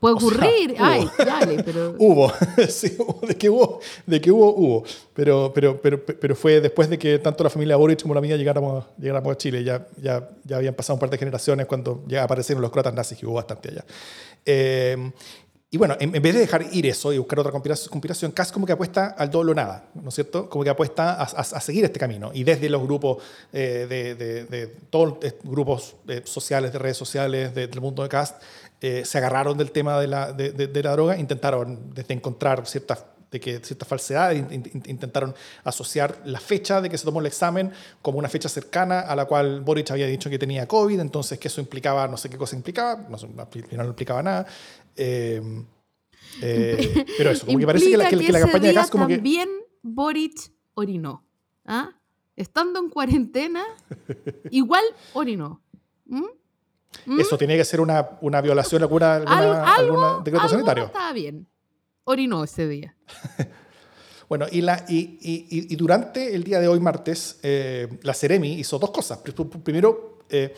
Puede 0.00 0.14
ocurrir, 0.14 0.76
ay, 0.78 1.08
dale, 1.16 1.62
pero... 1.64 1.94
Hubo, 1.98 2.30
sí, 2.68 2.94
de 3.26 3.38
que 3.38 3.48
hubo, 3.48 3.80
de 4.06 4.20
que 4.20 4.30
hubo, 4.30 4.54
hubo. 4.54 4.84
Pero, 5.14 5.50
pero, 5.54 5.80
pero, 5.80 6.04
pero 6.04 6.36
fue 6.36 6.60
después 6.60 6.90
de 6.90 6.98
que 6.98 7.18
tanto 7.18 7.42
la 7.42 7.48
familia 7.48 7.76
Boric 7.76 8.02
como 8.02 8.14
la 8.14 8.20
mía 8.20 8.36
llegáramos, 8.36 8.84
llegáramos 8.98 9.32
a 9.32 9.36
Chile. 9.38 9.64
Ya, 9.64 9.86
ya, 9.96 10.28
ya 10.44 10.56
habían 10.56 10.74
pasado 10.74 10.96
un 10.96 11.00
par 11.00 11.08
de 11.08 11.16
generaciones 11.16 11.66
cuando 11.66 12.04
ya 12.06 12.22
aparecieron 12.22 12.60
los 12.60 12.70
croatas 12.70 12.92
nazis, 12.92 13.16
que 13.16 13.24
hubo 13.24 13.34
bastante 13.34 13.70
allá. 13.70 13.84
Eh, 14.44 15.12
y 15.74 15.78
bueno, 15.78 15.96
en, 15.98 16.12
vez 16.12 16.34
de 16.34 16.40
dejar 16.40 16.66
ir 16.70 16.84
eso 16.84 17.14
y 17.14 17.18
buscar 17.18 17.40
otra 17.40 17.50
conspiración, 17.50 18.30
casi 18.32 18.52
como 18.52 18.66
que 18.66 18.74
apuesta 18.74 19.06
al 19.06 19.30
doble 19.30 19.52
o 19.52 19.54
nada, 19.54 19.86
¿no 19.94 20.10
es 20.10 20.14
cierto? 20.14 20.50
Como 20.50 20.62
que 20.62 20.68
apuesta 20.68 21.14
a, 21.22 21.60
seguir 21.62 21.82
este 21.82 21.98
camino. 21.98 22.30
Y 22.34 22.44
desde 22.44 22.68
los 22.68 22.82
grupos, 22.82 23.22
eh, 23.54 23.86
de, 23.88 24.66
todos 24.90 25.16
los 25.22 25.34
grupos 25.42 25.96
eh, 26.08 26.20
sociales, 26.26 26.74
de 26.74 26.78
redes 26.78 26.98
sociales, 26.98 27.54
del 27.54 27.80
mundo 27.80 28.02
de 28.02 28.10
cast, 28.10 28.42
eh, 28.82 29.06
se 29.06 29.16
agarraron 29.16 29.56
del 29.56 29.70
tema 29.70 29.98
de, 29.98 30.08
la 30.08 30.92
droga, 30.92 31.16
intentaron 31.16 31.94
desde 31.94 32.12
encontrar 32.12 32.66
ciertas 32.66 33.06
de 33.32 33.40
que 33.40 33.58
ciertas 33.60 33.88
falsedades, 33.88 34.44
intentaron 34.52 35.34
asociar 35.64 36.20
la 36.24 36.38
fecha 36.38 36.80
de 36.80 36.88
que 36.88 36.96
se 36.96 37.04
tomó 37.04 37.18
el 37.18 37.26
examen 37.26 37.72
como 38.00 38.18
una 38.18 38.28
fecha 38.28 38.48
cercana 38.48 39.00
a 39.00 39.16
la 39.16 39.24
cual 39.24 39.62
Boric 39.62 39.90
había 39.90 40.06
dicho 40.06 40.30
que 40.30 40.38
tenía 40.38 40.68
COVID, 40.68 41.00
entonces 41.00 41.38
que 41.40 41.48
eso 41.48 41.60
implicaba, 41.60 42.06
no 42.06 42.16
sé 42.16 42.30
qué 42.30 42.36
cosa 42.36 42.54
implicaba, 42.54 43.08
no, 43.08 43.16
no 43.16 43.84
implicaba 43.84 44.22
nada, 44.22 44.46
Em, 44.96 45.64
eh, 46.40 47.04
pero 47.16 47.30
eso, 47.30 47.46
como 47.46 47.58
que 47.58 47.66
parece 47.66 47.90
que 47.90 47.96
la, 47.96 48.08
que, 48.08 48.16
la 48.16 48.40
campaña 48.40 48.68
de 48.68 48.74
gas 48.74 48.90
como 48.90 49.06
que... 49.06 49.16
También 49.16 49.48
Boric 49.82 50.52
orinó. 50.74 51.24
¿ah? 51.64 51.90
Estando 52.36 52.78
en 52.78 52.88
cuarentena, 52.88 53.64
igual 54.50 54.84
orinó. 55.12 55.62
¿Mm? 56.06 56.24
¿Mm? 57.06 57.20
Eso 57.20 57.38
tiene 57.38 57.56
que 57.56 57.64
ser 57.64 57.80
una, 57.80 58.18
una 58.20 58.40
violación 58.40 58.82
alguna, 58.82 59.16
alguna, 59.16 59.74
alguna 59.74 60.20
decreto 60.22 60.48
sanitario. 60.48 60.84
estaba 60.84 61.12
bien. 61.12 61.48
Orinó 62.04 62.42
ese 62.42 62.66
día. 62.66 62.96
bueno, 64.28 64.46
y, 64.50 64.60
la, 64.60 64.84
y, 64.88 65.18
y, 65.20 65.72
y, 65.72 65.76
durante 65.76 66.34
el 66.34 66.42
día 66.42 66.58
de 66.58 66.68
hoy, 66.68 66.80
martes, 66.80 67.38
eh, 67.42 67.88
la 68.02 68.14
Ceremi 68.14 68.54
hizo 68.54 68.78
dos 68.78 68.90
cosas. 68.90 69.18
Primero, 69.62 70.18
eh, 70.28 70.54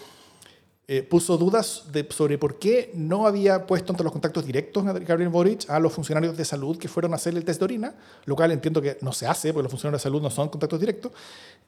eh, 0.87 1.02
puso 1.02 1.37
dudas 1.37 1.85
sobre 2.11 2.38
por 2.38 2.59
qué 2.59 2.90
no 2.94 3.26
había 3.26 3.66
puesto 3.66 3.92
entre 3.92 4.04
los 4.04 4.12
contactos 4.12 4.44
directos 4.46 4.85
de 4.85 5.00
Gabriel 5.00 5.30
Boric 5.30 5.68
a 5.68 5.78
los 5.78 5.92
funcionarios 5.92 6.37
de 6.37 6.44
salud 6.44 6.78
que 6.78 6.88
fueron 6.88 7.12
a 7.12 7.16
hacer 7.16 7.35
el 7.35 7.44
test 7.44 7.59
de 7.59 7.64
orina, 7.64 7.94
lo 8.26 8.37
cual 8.37 8.52
entiendo 8.52 8.80
que 8.83 8.98
no 9.00 9.12
se 9.12 9.26
hace 9.26 9.52
porque 9.52 9.64
los 9.64 9.72
funcionarios 9.72 10.00
de 10.00 10.04
salud 10.04 10.22
no 10.22 10.30
son 10.30 10.48
contactos 10.48 10.80
directos. 10.80 11.12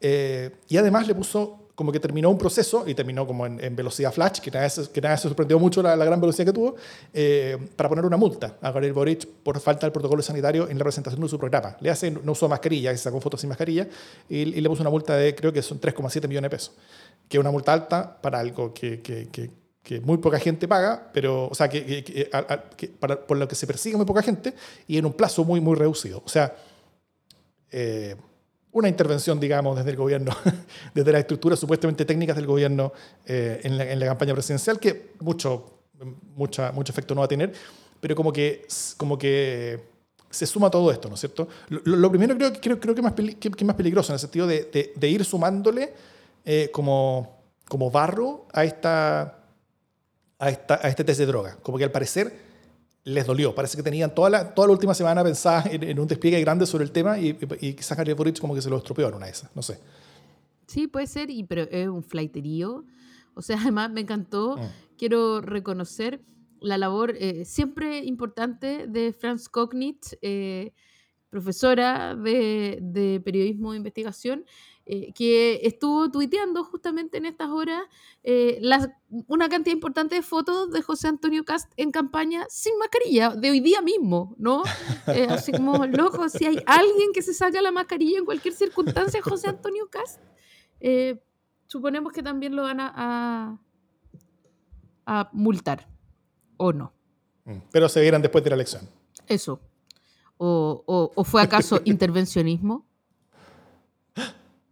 Y 0.01 0.77
además 0.77 1.07
le 1.07 1.15
puso 1.15 1.66
como 1.77 1.93
que 1.93 2.01
terminó 2.01 2.31
un 2.31 2.39
proceso 2.39 2.83
y 2.89 2.95
terminó 2.95 3.25
como 3.25 3.47
en, 3.47 3.77
velocidad 3.77 4.13
flash, 4.13 4.41
que 4.41 4.51
nada, 4.51 4.69
que 4.93 5.01
nada 5.01 5.17
se 5.17 5.29
sorprendió 5.29 5.61
mucho 5.61 5.83
la, 5.83 5.95
gran 5.95 6.21
velocidad 6.21 6.47
que 6.47 6.53
tuvo, 6.53 6.75
eh, 7.15 7.57
para 7.77 7.89
poner 7.89 8.05
una 8.05 8.17
multa 8.17 8.57
a 8.61 8.73
Gabriel 8.73 8.95
Boric 8.95 9.27
por 9.45 9.61
falta 9.61 9.87
del 9.87 9.93
protocolo 9.93 10.23
sanitario 10.23 10.69
en 10.69 10.77
la 10.79 10.85
presentación 10.85 11.23
de 11.23 11.29
su 11.29 11.39
programa. 11.39 11.77
Le 11.81 11.91
hace, 11.91 12.11
no 12.11 12.33
usó 12.33 12.49
mascarilla, 12.49 12.91
se 12.91 12.99
sacó 12.99 13.21
fotos 13.21 13.41
sin 13.41 13.51
mascarilla 13.51 13.87
y, 14.29 14.39
y 14.39 14.61
le 14.61 14.69
puso 14.69 14.83
una 14.83 14.91
multa 14.91 15.15
de 15.17 15.35
creo 15.37 15.53
que 15.53 15.63
son 15.63 15.81
3,7 15.81 16.27
millones 16.27 16.51
de 16.51 16.57
pesos 16.57 16.73
que 17.29 17.37
es 17.37 17.41
una 17.41 17.51
multa 17.51 17.73
alta 17.73 18.21
para 18.21 18.39
algo 18.39 18.73
que, 18.73 19.01
que, 19.01 19.29
que, 19.83 20.01
muy 20.01 20.19
poca 20.19 20.41
gente 20.41 20.67
paga, 20.67 21.11
pero, 21.13 21.47
o 21.47 21.55
sea, 21.55 21.69
que, 21.69 22.29
para, 22.99 23.25
por 23.25 23.37
lo 23.37 23.47
que 23.47 23.55
se 23.55 23.69
persigue 23.69 23.97
muy 23.97 24.05
poca 24.05 24.21
gente 24.21 24.53
y 24.89 24.99
en 24.99 25.07
un 25.07 25.13
plazo 25.13 25.45
muy, 25.45 25.61
muy 25.61 25.77
reducido. 25.77 26.23
O 26.25 26.29
sea, 26.29 26.57
eh, 27.71 28.17
una 28.77 28.89
intervención, 28.91 29.41
digamos, 29.41 29.75
desde 29.75 29.91
el 29.91 29.97
gobierno, 29.97 30.37
desde 30.95 31.11
las 31.11 31.21
estructuras 31.21 31.59
supuestamente 31.59 32.05
técnicas 32.05 32.37
del 32.37 32.47
gobierno 32.47 32.93
eh, 33.25 33.61
en, 33.65 33.79
la, 33.79 33.91
en, 33.91 33.99
la, 33.99 34.07
campaña 34.07 34.35
presidencial, 34.35 34.79
que 34.79 35.13
mucho, 35.21 35.81
mucha, 36.35 36.73
mucho 36.73 36.93
efecto 36.93 37.15
no 37.15 37.23
va 37.23 37.25
a 37.25 37.29
tener, 37.29 37.55
pero 38.01 38.15
como 38.15 38.31
que, 38.31 38.67
como 38.99 39.17
que 39.17 39.81
se 40.29 40.45
suma 40.45 40.71
todo 40.71 40.91
esto, 40.91 41.09
¿no 41.09 41.15
es 41.15 41.21
cierto? 41.21 41.49
Lo, 41.69 42.11
primero 42.11 42.37
creo, 42.37 42.53
creo, 42.61 42.79
creo 42.79 42.95
que, 42.95 43.01
más 43.01 43.15
que, 43.15 43.65
más 43.65 43.77
peligroso, 43.77 44.13
en 44.13 44.17
el 44.17 44.21
sentido 44.21 44.47
de, 44.47 44.65
de, 44.71 44.93
de 44.95 45.09
ir 45.09 45.25
sumándole 45.25 45.95
eh, 46.45 46.69
como, 46.71 47.41
como 47.69 47.91
barro 47.91 48.47
a, 48.53 48.63
esta, 48.65 49.39
a, 50.39 50.51
esta, 50.51 50.81
a 50.83 50.89
este 50.89 51.03
test 51.03 51.21
de 51.21 51.27
droga. 51.27 51.57
Como 51.63 51.79
que 51.79 51.85
al 51.85 51.93
parecer 51.93 52.46
les 53.07 53.25
dolió. 53.25 53.55
Parece 53.55 53.77
que 53.77 53.85
tenían 53.85 54.13
toda 54.13 54.29
la, 54.29 54.53
toda 54.53 54.67
la 54.67 54.73
última 54.73 54.93
semana 54.93 55.23
pensada 55.23 55.65
en, 55.71 55.99
un 55.99 56.09
despliegue 56.09 56.41
grande 56.41 56.67
sobre 56.67 56.85
el 56.85 56.91
tema 56.91 57.19
y, 57.19 57.39
y 57.61 57.75
quizás 57.75 57.97
Harry 57.99 58.13
Boric 58.13 58.41
como 58.41 58.53
que 58.55 58.61
se 58.61 58.69
lo 58.69 58.79
estropeó 58.79 59.09
en 59.09 59.15
una 59.15 59.27
de 59.27 59.33
esas. 59.33 59.55
No 59.55 59.63
sé. 59.63 59.79
Sí, 60.67 60.89
puede 60.89 61.07
ser, 61.07 61.31
y, 61.31 61.45
pero 61.45 61.63
es 61.63 61.87
un 61.87 62.03
flaiterío. 62.03 62.85
O 63.35 63.43
sea, 63.43 63.59
además 63.61 63.93
me 63.93 64.01
encantó. 64.01 64.57
Mm. 64.57 64.97
Quiero 64.99 65.41
reconocer 65.41 66.21
la 66.61 66.79
labor 66.79 67.15
eh, 67.21 67.45
siempre 67.45 68.05
importante 68.05 68.89
de 68.89 69.13
Franz 69.13 69.49
Kognitz, 69.49 70.17
eh, 70.21 70.73
profesora 71.31 72.15
de, 72.15 72.79
de, 72.81 73.21
periodismo 73.21 73.73
de 73.73 73.79
investigación, 73.79 74.45
eh, 74.89 75.13
que 75.15 75.59
estuvo 75.65 76.09
tuiteando 76.13 76.63
justamente 76.63 77.19
en 77.19 77.27
estas 77.27 77.49
horas 77.49 77.83
eh, 78.23 78.61
una 79.27 79.49
cantidad 79.49 79.75
importante 79.75 80.15
de 80.15 80.23
fotos 80.23 80.71
de 80.71 80.81
José 80.81 81.09
Antonio 81.09 81.45
Cast 81.45 81.73
en 81.77 81.91
campaña 81.91 82.47
sin 82.49 82.79
mascarilla, 82.79 83.31
de 83.31 83.51
hoy 83.51 83.59
día 83.59 83.83
mismo, 83.83 84.37
¿no? 84.39 84.63
Eh, 85.09 85.27
así 85.29 85.51
como, 85.51 85.87
loco, 85.87 86.29
si 86.29 86.47
hay 86.47 86.63
alguien 86.67 87.13
que 87.13 87.23
se 87.23 87.35
saca 87.35 87.61
la 87.63 87.73
mascarilla 87.73 88.19
en 88.19 88.25
cualquier 88.25 88.55
circunstancia, 88.55 89.21
José 89.23 89.49
Antonio 89.49 89.89
Cast, 89.89 90.21
suponemos 91.67 92.13
que 92.13 92.23
también 92.23 92.55
lo 92.55 92.63
van 92.63 92.81
a, 92.81 93.59
a, 95.07 95.31
multar, 95.33 95.89
¿o 96.59 96.73
no? 96.73 96.93
Mm, 97.45 97.59
pero 97.73 97.89
se 97.89 98.01
vieran 98.01 98.23
después 98.23 98.43
de 98.45 98.51
la 98.51 98.57
elección. 98.57 98.89
Eso. 99.27 99.61
¿O, 100.39 101.13
o 101.15 101.25
fue 101.25 101.43
acaso 101.43 101.81
intervencionismo? 101.85 102.87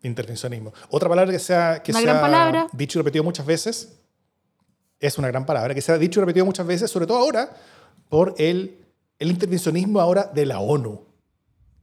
Intervencionismo. 0.05 0.73
Otra 0.91 1.09
palabra 1.09 1.33
que 1.33 1.39
se 1.39 1.55
ha, 1.55 1.83
que 1.83 1.93
palabra. 1.93 2.67
dicho 2.73 2.99
y 2.99 3.01
repetido 3.01 3.25
muchas 3.25 3.47
veces, 3.47 3.99
es 5.01 5.17
una 5.17 5.29
gran 5.29 5.47
palabra, 5.47 5.75
que 5.75 5.81
se 5.81 5.93
ha 5.93 5.99
dicho 5.99 6.21
y 6.21 6.23
repetido 6.23 6.45
muchas 6.45 6.67
veces, 6.67 6.91
sobre 6.91 7.07
todo 7.07 7.19
ahora, 7.19 7.57
por 8.11 8.35
el, 8.37 8.85
el 9.19 9.31
intervencionismo 9.31 10.01
ahora 10.01 10.31
de 10.35 10.45
la 10.45 10.61
ONU. 10.61 11.07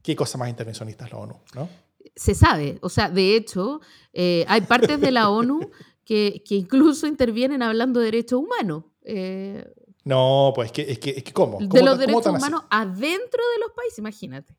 ¿Qué 0.02 0.14
cosa 0.14 0.38
más 0.38 0.48
intervencionista 0.48 1.04
es 1.04 1.12
la 1.12 1.18
ONU? 1.18 1.40
¿no? 1.54 1.68
Se 2.14 2.34
sabe, 2.36 2.78
o 2.82 2.88
sea, 2.88 3.10
de 3.10 3.34
hecho, 3.34 3.80
eh, 4.12 4.44
hay 4.46 4.60
partes 4.62 5.00
de 5.00 5.10
la 5.10 5.28
ONU 5.30 5.70
que, 6.04 6.44
que, 6.46 6.54
incluso 6.54 7.08
intervienen 7.08 7.62
hablando 7.62 7.98
de 7.98 8.06
derechos 8.06 8.40
humanos. 8.40 8.84
Eh, 9.02 9.64
no, 10.04 10.52
pues 10.54 10.66
es 10.66 10.72
que, 10.98 11.14
es 11.16 11.22
que, 11.22 11.32
¿cómo? 11.32 11.58
De 11.60 11.82
los 11.82 11.98
derechos 11.98 12.26
humanos 12.26 12.62
adentro 12.70 13.40
de 13.54 13.60
los 13.60 13.72
países, 13.72 13.98
imagínate. 13.98 14.54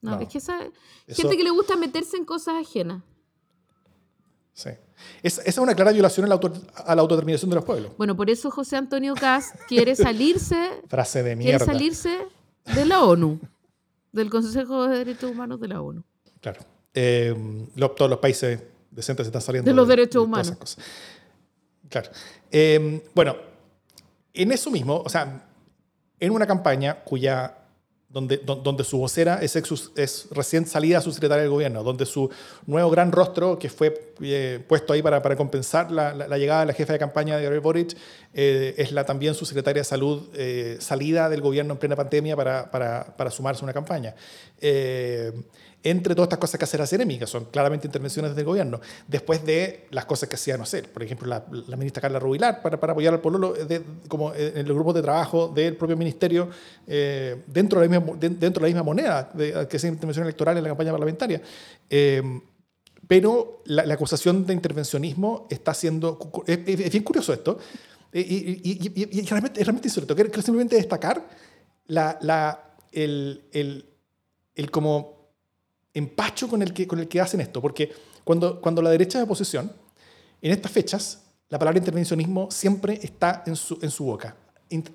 No, 0.00 0.20
es 0.20 0.28
que 0.28 0.38
esa 0.38 0.58
gente 1.06 1.36
que 1.36 1.44
le 1.44 1.50
gusta 1.50 1.76
meterse 1.76 2.16
en 2.16 2.24
cosas 2.24 2.54
ajenas. 2.60 3.02
Sí. 4.52 4.70
esa 5.22 5.42
es 5.42 5.56
una 5.58 5.72
clara 5.76 5.92
violación 5.92 6.26
a 6.26 6.28
la, 6.28 6.40
a 6.84 6.94
la, 6.96 7.02
autodeterminación 7.02 7.48
de 7.48 7.56
los 7.56 7.64
pueblos. 7.64 7.92
Bueno, 7.96 8.16
por 8.16 8.28
eso 8.28 8.50
José 8.50 8.76
Antonio 8.76 9.14
Cast 9.14 9.54
quiere 9.68 9.94
salirse. 9.94 10.82
Frase 10.88 11.22
de 11.22 11.36
mierda. 11.36 11.64
Quiere 11.64 11.78
salirse 11.78 12.26
de 12.74 12.84
la 12.84 13.04
ONU, 13.04 13.38
del 14.10 14.30
Consejo 14.30 14.88
de 14.88 14.98
Derechos 14.98 15.30
Humanos 15.30 15.60
de 15.60 15.68
la 15.68 15.80
ONU. 15.80 16.02
Claro. 16.40 16.60
Eh, 16.92 17.32
todos 17.76 18.10
los 18.10 18.18
países 18.18 18.60
decentes 18.90 19.26
están 19.26 19.42
saliendo 19.42 19.70
de 19.70 19.74
los 19.76 19.86
derechos 19.86 20.24
humanos. 20.24 20.76
Claro. 21.88 22.10
Eh, 22.50 23.02
bueno, 23.14 23.36
en 24.42 24.52
eso 24.52 24.70
mismo, 24.70 25.02
o 25.04 25.08
sea, 25.08 25.42
en 26.20 26.32
una 26.32 26.46
campaña 26.46 27.02
cuya 27.04 27.54
donde, 28.08 28.38
donde 28.38 28.84
su 28.84 28.96
vocera 28.96 29.38
es, 29.42 29.54
es 29.54 30.28
recién 30.30 30.64
salida 30.66 31.02
su 31.02 31.12
secretaria 31.12 31.42
del 31.42 31.50
gobierno, 31.50 31.82
donde 31.82 32.06
su 32.06 32.30
nuevo 32.66 32.90
gran 32.90 33.12
rostro, 33.12 33.58
que 33.58 33.68
fue 33.68 34.14
eh, 34.22 34.64
puesto 34.66 34.94
ahí 34.94 35.02
para, 35.02 35.20
para 35.20 35.36
compensar 35.36 35.90
la, 35.90 36.14
la, 36.14 36.38
llegada 36.38 36.60
de 36.60 36.66
la 36.66 36.72
jefa 36.72 36.94
de 36.94 36.98
campaña 36.98 37.36
de 37.36 37.42
Gabriel 37.42 37.60
Boric, 37.60 37.96
eh, 38.32 38.74
es 38.78 38.92
la, 38.92 39.04
también 39.04 39.34
su 39.34 39.44
secretaria 39.44 39.80
de 39.80 39.84
salud 39.84 40.26
eh, 40.34 40.78
salida 40.80 41.28
del 41.28 41.42
gobierno 41.42 41.74
en 41.74 41.78
plena 41.78 41.96
pandemia 41.96 42.34
para, 42.34 42.70
para, 42.70 43.14
para 43.14 43.30
sumarse 43.30 43.60
a 43.60 43.64
una 43.64 43.74
campaña 43.74 44.14
entre 45.82 46.14
todas 46.14 46.26
estas 46.26 46.38
cosas 46.38 46.58
que 46.58 46.64
hace 46.64 46.78
la 46.78 46.86
Ceremi, 46.86 47.20
son 47.26 47.46
claramente 47.46 47.86
intervenciones 47.86 48.34
del 48.34 48.44
gobierno, 48.44 48.80
después 49.06 49.44
de 49.44 49.86
las 49.90 50.06
cosas 50.06 50.28
que 50.28 50.34
hacía, 50.34 50.56
no 50.56 50.66
sé, 50.66 50.82
por 50.82 51.02
ejemplo, 51.02 51.28
la, 51.28 51.76
ministra 51.76 52.02
Carla 52.02 52.18
Rubilar 52.18 52.62
para, 52.62 52.80
para 52.80 52.92
apoyar 52.92 53.14
al 53.14 53.20
pueblo 53.20 53.52
de, 53.52 53.82
como 54.08 54.34
en 54.34 54.66
los 54.66 54.74
grupos 54.74 54.94
de 54.94 55.02
trabajo 55.02 55.48
del 55.48 55.76
propio 55.76 55.96
ministerio 55.96 56.48
eh, 56.86 57.42
dentro, 57.46 57.80
de 57.80 57.88
la 57.88 57.98
misma, 58.00 58.16
dentro 58.18 58.48
de 58.48 58.60
la 58.60 58.66
misma 58.66 58.82
moneda 58.82 59.30
de, 59.32 59.68
que 59.68 59.76
es 59.76 59.84
intervención 59.84 60.24
electoral 60.24 60.56
en 60.56 60.64
la 60.64 60.70
campaña 60.70 60.90
parlamentaria. 60.90 61.40
Eh, 61.88 62.22
pero 63.06 63.62
la, 63.66 63.82
acusación 63.94 64.44
de 64.44 64.52
intervencionismo 64.52 65.46
está 65.48 65.72
siendo... 65.74 66.18
Es, 66.46 66.64
bien 66.64 67.04
curioso 67.04 67.32
esto, 67.32 67.58
y, 68.12 68.20
y, 68.20 68.60
y, 68.64 69.18
y 69.20 69.22
realmente, 69.26 69.60
es 69.60 69.66
realmente 69.66 69.88
insólito. 69.88 70.14
Quiero, 70.14 70.30
simplemente 70.42 70.76
destacar 70.76 71.26
la, 71.86 72.18
la, 72.20 72.74
el, 72.92 73.44
el, 73.52 73.86
el 74.54 74.70
como 74.70 75.17
empacho 75.98 76.48
con 76.48 76.62
el 76.62 76.72
que, 76.72 76.86
con 76.86 76.98
el 76.98 77.08
que 77.08 77.20
hacen 77.20 77.40
esto, 77.40 77.60
porque 77.60 77.92
cuando, 78.24 78.60
cuando 78.60 78.82
la 78.82 78.90
derecha 78.90 79.18
de 79.18 79.24
oposición, 79.24 79.72
en 80.40 80.52
estas 80.52 80.70
fechas, 80.70 81.22
la 81.48 81.58
palabra 81.58 81.78
intervencionismo 81.78 82.50
siempre 82.50 82.98
está 83.02 83.42
en 83.46 83.56
su, 83.56 83.78
en 83.82 83.90
su 83.90 84.04
boca. 84.04 84.36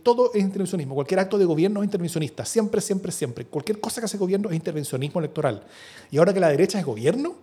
Todo 0.03 0.31
es 0.33 0.41
intervencionismo. 0.41 0.93
Cualquier 0.93 1.19
acto 1.19 1.37
de 1.39 1.45
gobierno 1.45 1.81
es 1.81 1.85
intervencionista. 1.85 2.45
Siempre, 2.45 2.79
siempre, 2.79 3.11
siempre. 3.11 3.45
Cualquier 3.45 3.79
cosa 3.79 4.01
que 4.01 4.05
hace 4.05 4.19
gobierno 4.19 4.49
es 4.49 4.55
intervencionismo 4.55 5.19
electoral. 5.19 5.63
Y 6.11 6.17
ahora 6.17 6.31
que 6.31 6.39
la 6.39 6.49
derecha 6.49 6.79
es 6.79 6.85
gobierno, 6.85 7.35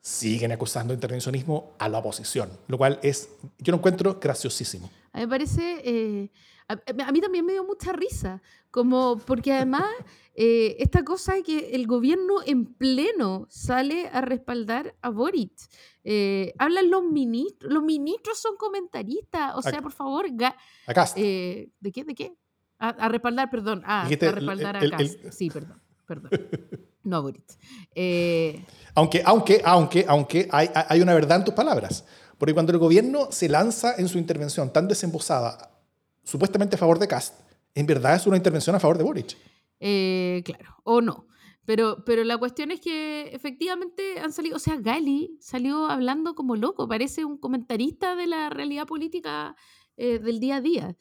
siguen 0.00 0.52
acusando 0.52 0.94
intervencionismo 0.94 1.72
a 1.78 1.88
la 1.88 1.98
oposición, 1.98 2.50
lo 2.68 2.78
cual 2.78 2.98
es, 3.02 3.28
yo 3.58 3.72
lo 3.72 3.78
encuentro 3.78 4.18
graciosísimo. 4.20 4.88
A 5.12 5.18
mí 5.18 5.24
me 5.24 5.28
parece, 5.28 5.82
eh, 5.84 6.30
a, 6.68 7.12
mí 7.12 7.20
también 7.20 7.46
me 7.46 7.52
dio 7.52 7.64
mucha 7.64 7.92
risa, 7.92 8.42
como 8.70 9.18
porque 9.18 9.54
además 9.54 9.86
eh, 10.34 10.76
esta 10.78 11.02
cosa 11.02 11.34
de 11.34 11.42
que 11.42 11.70
el 11.74 11.86
gobierno 11.86 12.42
en 12.44 12.66
pleno 12.66 13.46
sale 13.48 14.08
a 14.12 14.20
respaldar 14.20 14.94
a 15.00 15.08
Boric. 15.08 15.52
Eh, 16.04 16.54
hablan 16.58 16.90
los 16.90 17.02
ministros, 17.02 17.72
los 17.72 17.82
ministros 17.82 18.38
son 18.38 18.56
comentaristas, 18.56 19.52
o 19.56 19.62
sea, 19.62 19.80
por 19.80 19.92
favor, 19.92 20.26
acá. 20.86 21.08
Eh, 21.16 21.70
¿De 21.80 21.92
qué? 21.92 22.04
¿De 22.04 22.14
qué? 22.14 22.34
A, 22.78 23.08
respaldar, 23.08 23.50
perdón. 23.50 23.82
Ah, 23.84 24.02
a 24.02 24.08
respaldar 24.08 24.76
a 24.76 24.98
Sí, 25.32 25.50
perdón, 25.50 25.82
perdón. 26.06 26.30
No 27.04 27.16
a 27.16 27.20
Boric. 27.20 27.44
aunque, 28.94 29.22
aunque, 29.24 29.62
aunque, 29.64 30.04
aunque 30.06 30.48
hay, 30.52 30.68
hay 30.74 31.00
una 31.00 31.14
verdad 31.14 31.38
en 31.38 31.44
tus 31.44 31.54
palabras. 31.54 32.04
Porque 32.36 32.52
cuando 32.52 32.70
el 32.70 32.78
gobierno 32.78 33.28
se 33.30 33.48
lanza 33.48 33.94
en 33.96 34.08
su 34.08 34.18
intervención 34.18 34.72
tan 34.72 34.86
desembosada, 34.88 35.77
supuestamente 36.28 36.76
a 36.76 36.78
favor 36.78 36.98
de 36.98 37.08
Cast, 37.08 37.40
en 37.74 37.86
verdad 37.86 38.16
es 38.16 38.26
una 38.26 38.36
intervención 38.36 38.76
a 38.76 38.80
favor 38.80 38.98
de 38.98 39.04
Boric. 39.04 39.36
Eh, 39.80 40.42
claro, 40.44 40.76
o 40.84 41.00
no. 41.00 41.26
Pero, 41.64 42.02
pero 42.04 42.24
la 42.24 42.36
cuestión 42.38 42.70
es 42.70 42.80
que 42.80 43.30
efectivamente 43.32 44.20
han 44.20 44.32
salido, 44.32 44.56
o 44.56 44.58
sea, 44.58 44.76
Gali 44.76 45.36
salió 45.40 45.86
hablando 45.86 46.34
como 46.34 46.56
loco, 46.56 46.88
parece 46.88 47.24
un 47.24 47.38
comentarista 47.38 48.14
de 48.14 48.26
la 48.26 48.50
realidad 48.50 48.86
política 48.86 49.54
eh, 49.96 50.18
del 50.18 50.38
día 50.38 50.56
a 50.56 50.60
día. 50.60 50.96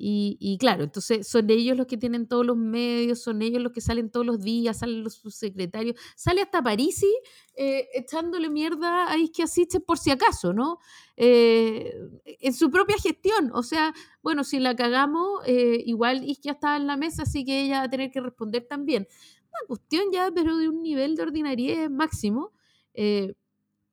Y, 0.00 0.56
claro, 0.60 0.84
entonces 0.84 1.26
son 1.26 1.50
ellos 1.50 1.76
los 1.76 1.88
que 1.88 1.96
tienen 1.96 2.28
todos 2.28 2.46
los 2.46 2.56
medios, 2.56 3.20
son 3.20 3.42
ellos 3.42 3.60
los 3.60 3.72
que 3.72 3.80
salen 3.80 4.10
todos 4.10 4.24
los 4.24 4.40
días, 4.40 4.78
salen 4.78 5.02
los 5.02 5.14
subsecretarios, 5.14 5.96
sale 6.14 6.40
hasta 6.40 6.62
Parisi 6.62 7.12
eh, 7.56 7.88
echándole 7.92 8.48
mierda 8.48 9.10
a 9.10 9.18
Isquia 9.18 9.46
por 9.84 9.98
si 9.98 10.12
acaso, 10.12 10.52
¿no? 10.52 10.78
Eh, 11.16 11.92
en 12.24 12.54
su 12.54 12.70
propia 12.70 12.96
gestión, 13.02 13.50
o 13.52 13.64
sea, 13.64 13.92
bueno, 14.22 14.44
si 14.44 14.60
la 14.60 14.76
cagamos, 14.76 15.42
eh, 15.46 15.82
igual 15.84 16.22
Isquia 16.22 16.52
está 16.52 16.76
en 16.76 16.86
la 16.86 16.96
mesa, 16.96 17.22
así 17.24 17.44
que 17.44 17.62
ella 17.62 17.80
va 17.80 17.84
a 17.86 17.90
tener 17.90 18.12
que 18.12 18.20
responder 18.20 18.68
también. 18.68 19.08
Una 19.48 19.66
cuestión 19.66 20.04
ya, 20.12 20.30
pero 20.32 20.56
de 20.58 20.68
un 20.68 20.80
nivel 20.80 21.16
de 21.16 21.22
ordinariedad 21.24 21.90
máximo, 21.90 22.52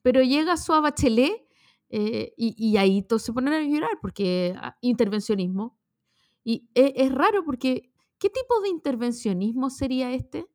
pero 0.04 0.22
llega 0.22 0.56
su 0.58 0.72
Bachelet 0.72 1.48
y, 1.90 2.34
y, 2.38 2.78
ahí 2.78 3.02
todos 3.02 3.24
se 3.24 3.34
ponen 3.34 3.54
a 3.54 3.62
llorar 3.62 3.98
porque 4.02 4.54
ah, 4.58 4.78
intervencionismo, 4.82 5.75
y 6.46 6.70
e, 6.76 6.94
es, 6.96 7.12
raro 7.12 7.44
porque, 7.44 7.92
¿qué 8.20 8.30
tipo 8.30 8.62
de 8.62 8.70
intervencionismo 8.70 9.70
sería 9.70 10.14
este? 10.14 10.46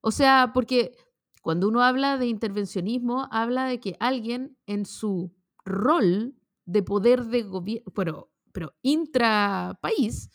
O 0.00 0.12
sea, 0.12 0.52
porque 0.54 0.96
cuando 1.42 1.68
uno 1.68 1.82
habla 1.82 2.16
de 2.16 2.26
intervencionismo, 2.26 3.28
habla 3.30 3.66
de 3.66 3.80
que 3.80 3.96
alguien 3.98 4.56
en 4.66 4.86
su 4.86 5.34
rol 5.64 6.36
de 6.64 6.82
poder 6.82 7.24
de 7.24 7.42
gobierno, 7.42 7.92
pero, 7.94 8.30
pero 8.52 8.74
intrapaís, 8.82 10.30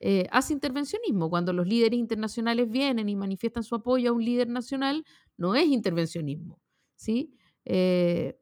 eh, 0.00 0.26
hace 0.32 0.52
intervencionismo. 0.52 1.30
Cuando 1.30 1.52
los 1.52 1.66
líderes 1.66 1.98
internacionales 1.98 2.68
vienen 2.68 3.08
y 3.08 3.14
manifiestan 3.14 3.62
su 3.62 3.76
apoyo 3.76 4.10
a 4.10 4.12
un 4.12 4.24
líder 4.24 4.48
nacional, 4.48 5.04
no 5.36 5.54
es 5.54 5.68
intervencionismo. 5.68 6.60
¿sí? 6.96 7.36
Eh, 7.64 8.36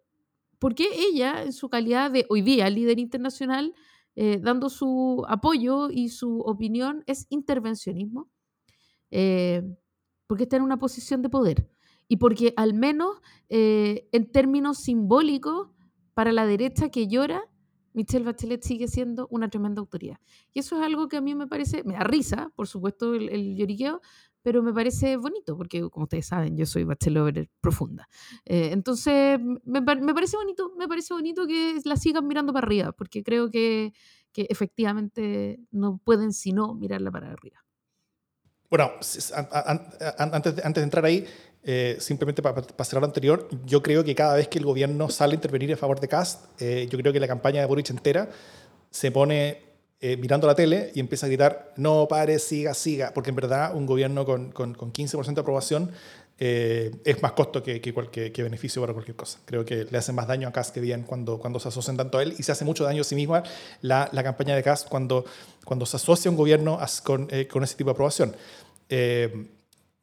¿Por 0.59 0.75
qué 0.75 0.88
ella, 0.94 1.42
en 1.42 1.53
su 1.53 1.68
calidad 1.68 2.11
de 2.11 2.25
hoy 2.31 2.40
día 2.40 2.70
líder 2.70 2.99
internacional, 2.99 3.75
eh, 4.16 4.38
dando 4.42 4.68
su 4.68 5.25
apoyo 5.29 5.90
y 5.90 6.09
su 6.09 6.40
opinión 6.40 7.03
es 7.07 7.27
intervencionismo, 7.31 8.29
eh, 9.11 9.62
porque 10.27 10.44
está 10.44 10.57
en 10.57 10.62
una 10.62 10.79
posición 10.79 11.23
de 11.23 11.29
poder 11.29 11.70
y 12.09 12.16
porque 12.16 12.53
al 12.57 12.75
menos 12.75 13.20
eh, 13.49 14.09
en 14.12 14.31
términos 14.31 14.79
simbólicos, 14.79 15.68
para 16.14 16.33
la 16.33 16.44
derecha 16.44 16.88
que 16.90 17.07
llora, 17.07 17.40
Michelle 17.92 18.25
Bachelet 18.25 18.62
sigue 18.62 18.88
siendo 18.88 19.27
una 19.31 19.49
tremenda 19.49 19.81
autoridad. 19.81 20.18
Y 20.53 20.59
eso 20.61 20.77
es 20.77 20.83
algo 20.83 21.09
que 21.09 21.16
a 21.16 21.20
mí 21.20 21.35
me 21.35 21.46
parece, 21.46 21.83
me 21.85 21.94
da 21.94 22.05
risa, 22.05 22.53
por 22.57 22.66
supuesto, 22.66 23.14
el, 23.14 23.29
el 23.29 23.57
lloriqueo, 23.57 24.01
pero 24.42 24.62
me 24.62 24.72
parece 24.72 25.16
bonito, 25.16 25.57
porque 25.57 25.88
como 25.90 26.05
ustedes 26.05 26.26
saben, 26.26 26.57
yo 26.57 26.66
soy 26.66 26.85
bachelover 26.85 27.48
profunda. 27.61 28.09
Eh, 28.44 28.70
entonces, 28.72 29.38
me, 29.40 29.81
me, 29.81 30.14
parece 30.14 30.37
bonito, 30.37 30.72
me 30.76 30.88
parece 30.88 31.14
bonito 31.14 31.46
que 31.46 31.79
la 31.85 31.96
sigan 31.96 32.26
mirando 32.26 32.53
para 32.53 32.66
arriba, 32.66 32.92
porque 32.92 33.22
creo 33.22 33.50
que, 33.50 33.92
que 34.33 34.46
efectivamente 34.48 35.61
no 35.70 36.00
pueden 36.03 36.33
sino 36.33 36.74
mirarla 36.74 37.11
para 37.11 37.33
arriba. 37.33 37.64
Bueno, 38.70 38.92
antes 40.16 40.57
de, 40.57 40.62
antes 40.64 40.81
de 40.81 40.83
entrar 40.83 41.05
ahí, 41.05 41.26
eh, 41.62 41.96
simplemente 41.98 42.40
para 42.40 42.62
pasar 42.62 43.00
lo 43.00 43.07
anterior, 43.07 43.48
yo 43.66 43.83
creo 43.83 44.05
que 44.05 44.14
cada 44.14 44.37
vez 44.37 44.48
que 44.48 44.59
el 44.59 44.64
gobierno 44.64 45.11
sale 45.11 45.33
a 45.33 45.35
intervenir 45.35 45.72
a 45.72 45.76
favor 45.76 45.98
de 45.98 46.09
Cast, 46.09 46.61
eh, 46.62 46.88
yo 46.88 46.96
creo 46.98 47.12
que 47.12 47.20
la 47.20 47.26
campaña 47.26 47.61
de 47.61 47.66
Boric 47.66 47.90
entera 47.90 48.31
se 48.90 49.11
pone 49.11 49.69
eh, 50.02 50.16
mirando 50.16 50.46
la 50.46 50.54
tele 50.54 50.92
y 50.94 51.00
empieza 51.00 51.26
a 51.26 51.28
gritar, 51.28 51.74
no 51.76 52.08
pare, 52.08 52.38
siga, 52.38 52.72
siga, 52.72 53.12
porque 53.12 53.28
en 53.28 53.36
verdad 53.36 53.74
un 53.74 53.84
gobierno 53.84 54.24
con, 54.24 54.50
con, 54.50 54.74
15% 54.74 55.34
de 55.34 55.40
aprobación 55.42 55.90
eh, 56.38 56.90
es 57.04 57.20
más 57.20 57.32
costo 57.32 57.62
que, 57.62 57.82
que, 57.82 58.42
beneficio 58.42 58.80
para 58.80 58.94
cualquier 58.94 59.14
cosa. 59.14 59.40
Creo 59.44 59.62
que 59.62 59.84
le 59.84 59.98
hace 59.98 60.14
más 60.14 60.26
daño 60.26 60.48
a 60.48 60.52
Kass 60.52 60.70
que 60.70 60.80
bien 60.80 61.02
cuando, 61.02 61.38
cuando 61.38 61.60
se 61.60 61.68
asocian 61.68 61.98
tanto 61.98 62.16
a 62.16 62.22
él 62.22 62.34
y 62.38 62.42
se 62.42 62.50
hace 62.50 62.64
mucho 62.64 62.82
daño 62.84 63.02
a 63.02 63.04
sí 63.04 63.14
misma 63.14 63.42
la, 63.82 64.08
la 64.12 64.22
campaña 64.24 64.56
de 64.56 64.62
Kass 64.62 64.86
cuando, 64.88 65.26
cuando 65.66 65.84
se 65.84 65.96
asocia 65.96 66.30
un 66.30 66.38
gobierno 66.38 66.80
con, 67.04 67.28
eh, 67.30 67.46
con 67.46 67.62
ese 67.62 67.76
tipo 67.76 67.90
de 67.90 67.92
aprobación. 67.92 68.34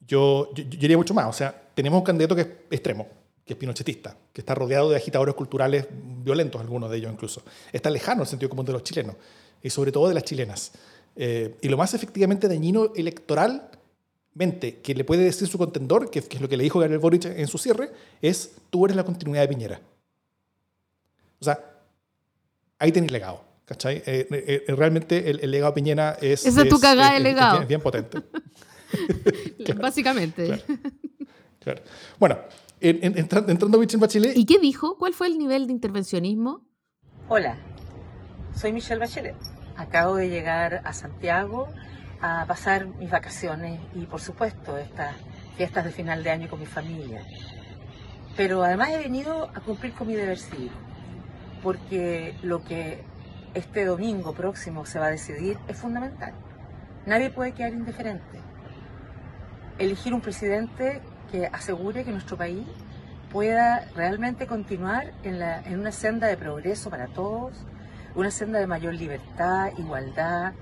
yo, 0.06 0.54
yo, 0.54 0.64
diría 0.64 0.96
mucho 0.96 1.16
más, 1.16 1.26
o 1.26 1.34
sea, 1.34 1.60
tenemos 1.74 1.98
un 1.98 2.06
candidato 2.06 2.36
que 2.36 2.42
es 2.42 2.48
extremo, 2.70 3.08
que 3.44 3.54
es 3.54 3.58
pinochetista, 3.58 4.16
que 4.32 4.42
está 4.42 4.54
rodeado 4.54 4.92
de 4.92 4.96
agitadores 4.96 5.34
culturales 5.34 5.88
violentos, 5.90 6.62
algunos 6.62 6.92
de 6.92 6.98
ellos 6.98 7.12
incluso. 7.12 7.42
Está 7.74 7.90
lejano 7.90 8.22
el 8.22 8.28
sentido 8.28 8.52
común 8.52 8.68
de 8.68 8.74
los 8.74 8.84
chilenos 8.84 9.16
y 9.62 9.70
sobre 9.70 9.92
todo 9.92 10.08
de 10.08 10.14
las 10.14 10.24
chilenas. 10.24 10.72
Eh, 11.16 11.58
y 11.62 11.70
lo 11.70 11.78
más 11.78 11.94
efectivamente 11.94 12.48
dañino 12.48 12.94
electoralmente 12.96 14.82
que 14.84 14.94
le 14.94 15.04
puede 15.04 15.24
decir 15.24 15.48
su 15.48 15.58
contendor, 15.58 16.12
que, 16.12 16.20
es 16.20 16.42
lo 16.42 16.48
que 16.48 16.58
le 16.58 16.64
dijo 16.64 16.80
Gabriel 16.80 17.00
Boric 17.00 17.26
en 17.26 17.48
su 17.48 17.58
cierre, 17.58 17.92
es 18.22 18.52
tú 18.70 18.86
eres 18.86 18.96
la 18.96 19.04
continuidad 19.04 19.42
de 19.42 19.48
Piñera. 19.48 19.82
O 21.40 21.46
sea, 21.46 21.60
ahí 22.80 22.92
tenéis 22.92 23.12
legado. 23.12 23.46
¿Cachai? 23.66 23.98
Eh, 24.06 24.28
eh, 24.32 24.64
realmente 24.70 25.30
el, 25.30 25.52
legado 25.52 25.74
de 25.74 25.76
Piñera 25.76 26.18
es... 26.22 26.46
Esa 26.46 26.62
es 26.62 26.70
tu 26.70 26.80
cagada 26.80 27.16
de 27.16 27.20
legado. 27.20 27.58
Bien, 27.58 27.68
bien, 27.68 27.82
potente. 27.82 28.20
Básicamente. 29.82 30.64
Claro. 31.60 31.82
Bueno, 32.18 32.38
entrando, 32.80 33.52
entrando 33.52 33.78
a 33.78 33.98
Bachelet... 33.98 34.38
¿Y 34.38 34.46
qué 34.46 34.60
dijo? 34.60 34.98
¿Cuál 34.98 35.14
fue 35.14 35.28
el 35.28 35.38
nivel 35.38 35.68
de 35.68 35.74
intervencionismo? 35.74 36.66
Hola, 37.28 37.58
soy 38.56 38.72
Michelle 38.72 39.00
Bachelet. 39.00 39.36
Acabo 39.78 40.16
de 40.16 40.30
llegar 40.30 40.82
a 40.84 40.92
Santiago 40.92 41.70
a 42.20 42.46
pasar 42.48 42.88
mis 42.88 43.12
vacaciones 43.12 43.80
y, 43.94 44.06
por 44.06 44.20
supuesto, 44.20 44.78
estas 44.78 45.16
fiestas 45.56 45.86
de 45.86 45.92
final 45.92 46.24
de 46.24 46.32
año 46.32 46.50
con 46.50 46.60
mi 46.60 46.66
familia. 46.66 47.22
Pero 48.36 48.64
además 48.64 48.90
he 48.90 48.98
venido 48.98 49.50
a 49.54 49.60
cumplir 49.60 49.94
con 49.94 50.08
mi 50.08 50.16
deber 50.16 50.38
civil, 50.38 50.72
porque 51.62 52.36
lo 52.42 52.64
que 52.64 53.04
este 53.54 53.86
domingo 53.86 54.34
próximo 54.34 54.86
se 54.86 55.00
va 55.00 55.08
a 55.08 55.12
decidir 55.12 55.58
es 55.68 55.78
fundamental. 55.78 56.34
Nadie 57.06 57.30
puede 57.30 57.54
quedar 57.54 57.74
indiferente. 57.74 58.42
elegir 59.80 60.14
un 60.14 60.22
presidente 60.22 61.02
que 61.32 61.46
asegure 61.48 62.04
que 62.04 62.12
nuestro 62.12 62.36
país 62.36 62.66
pueda 63.32 63.86
realmente 63.96 64.48
continuar 64.48 65.14
en, 65.24 65.42
en 65.42 65.80
una 65.80 65.92
senda 65.92 66.28
de 66.28 66.38
progreso 66.38 66.90
para 66.90 67.08
todos, 67.08 67.54
una 68.18 68.32
senda 68.32 68.60
de 68.60 68.66
mayor 68.66 68.96
libertad, 68.96 69.70
igualdad, 69.78 70.54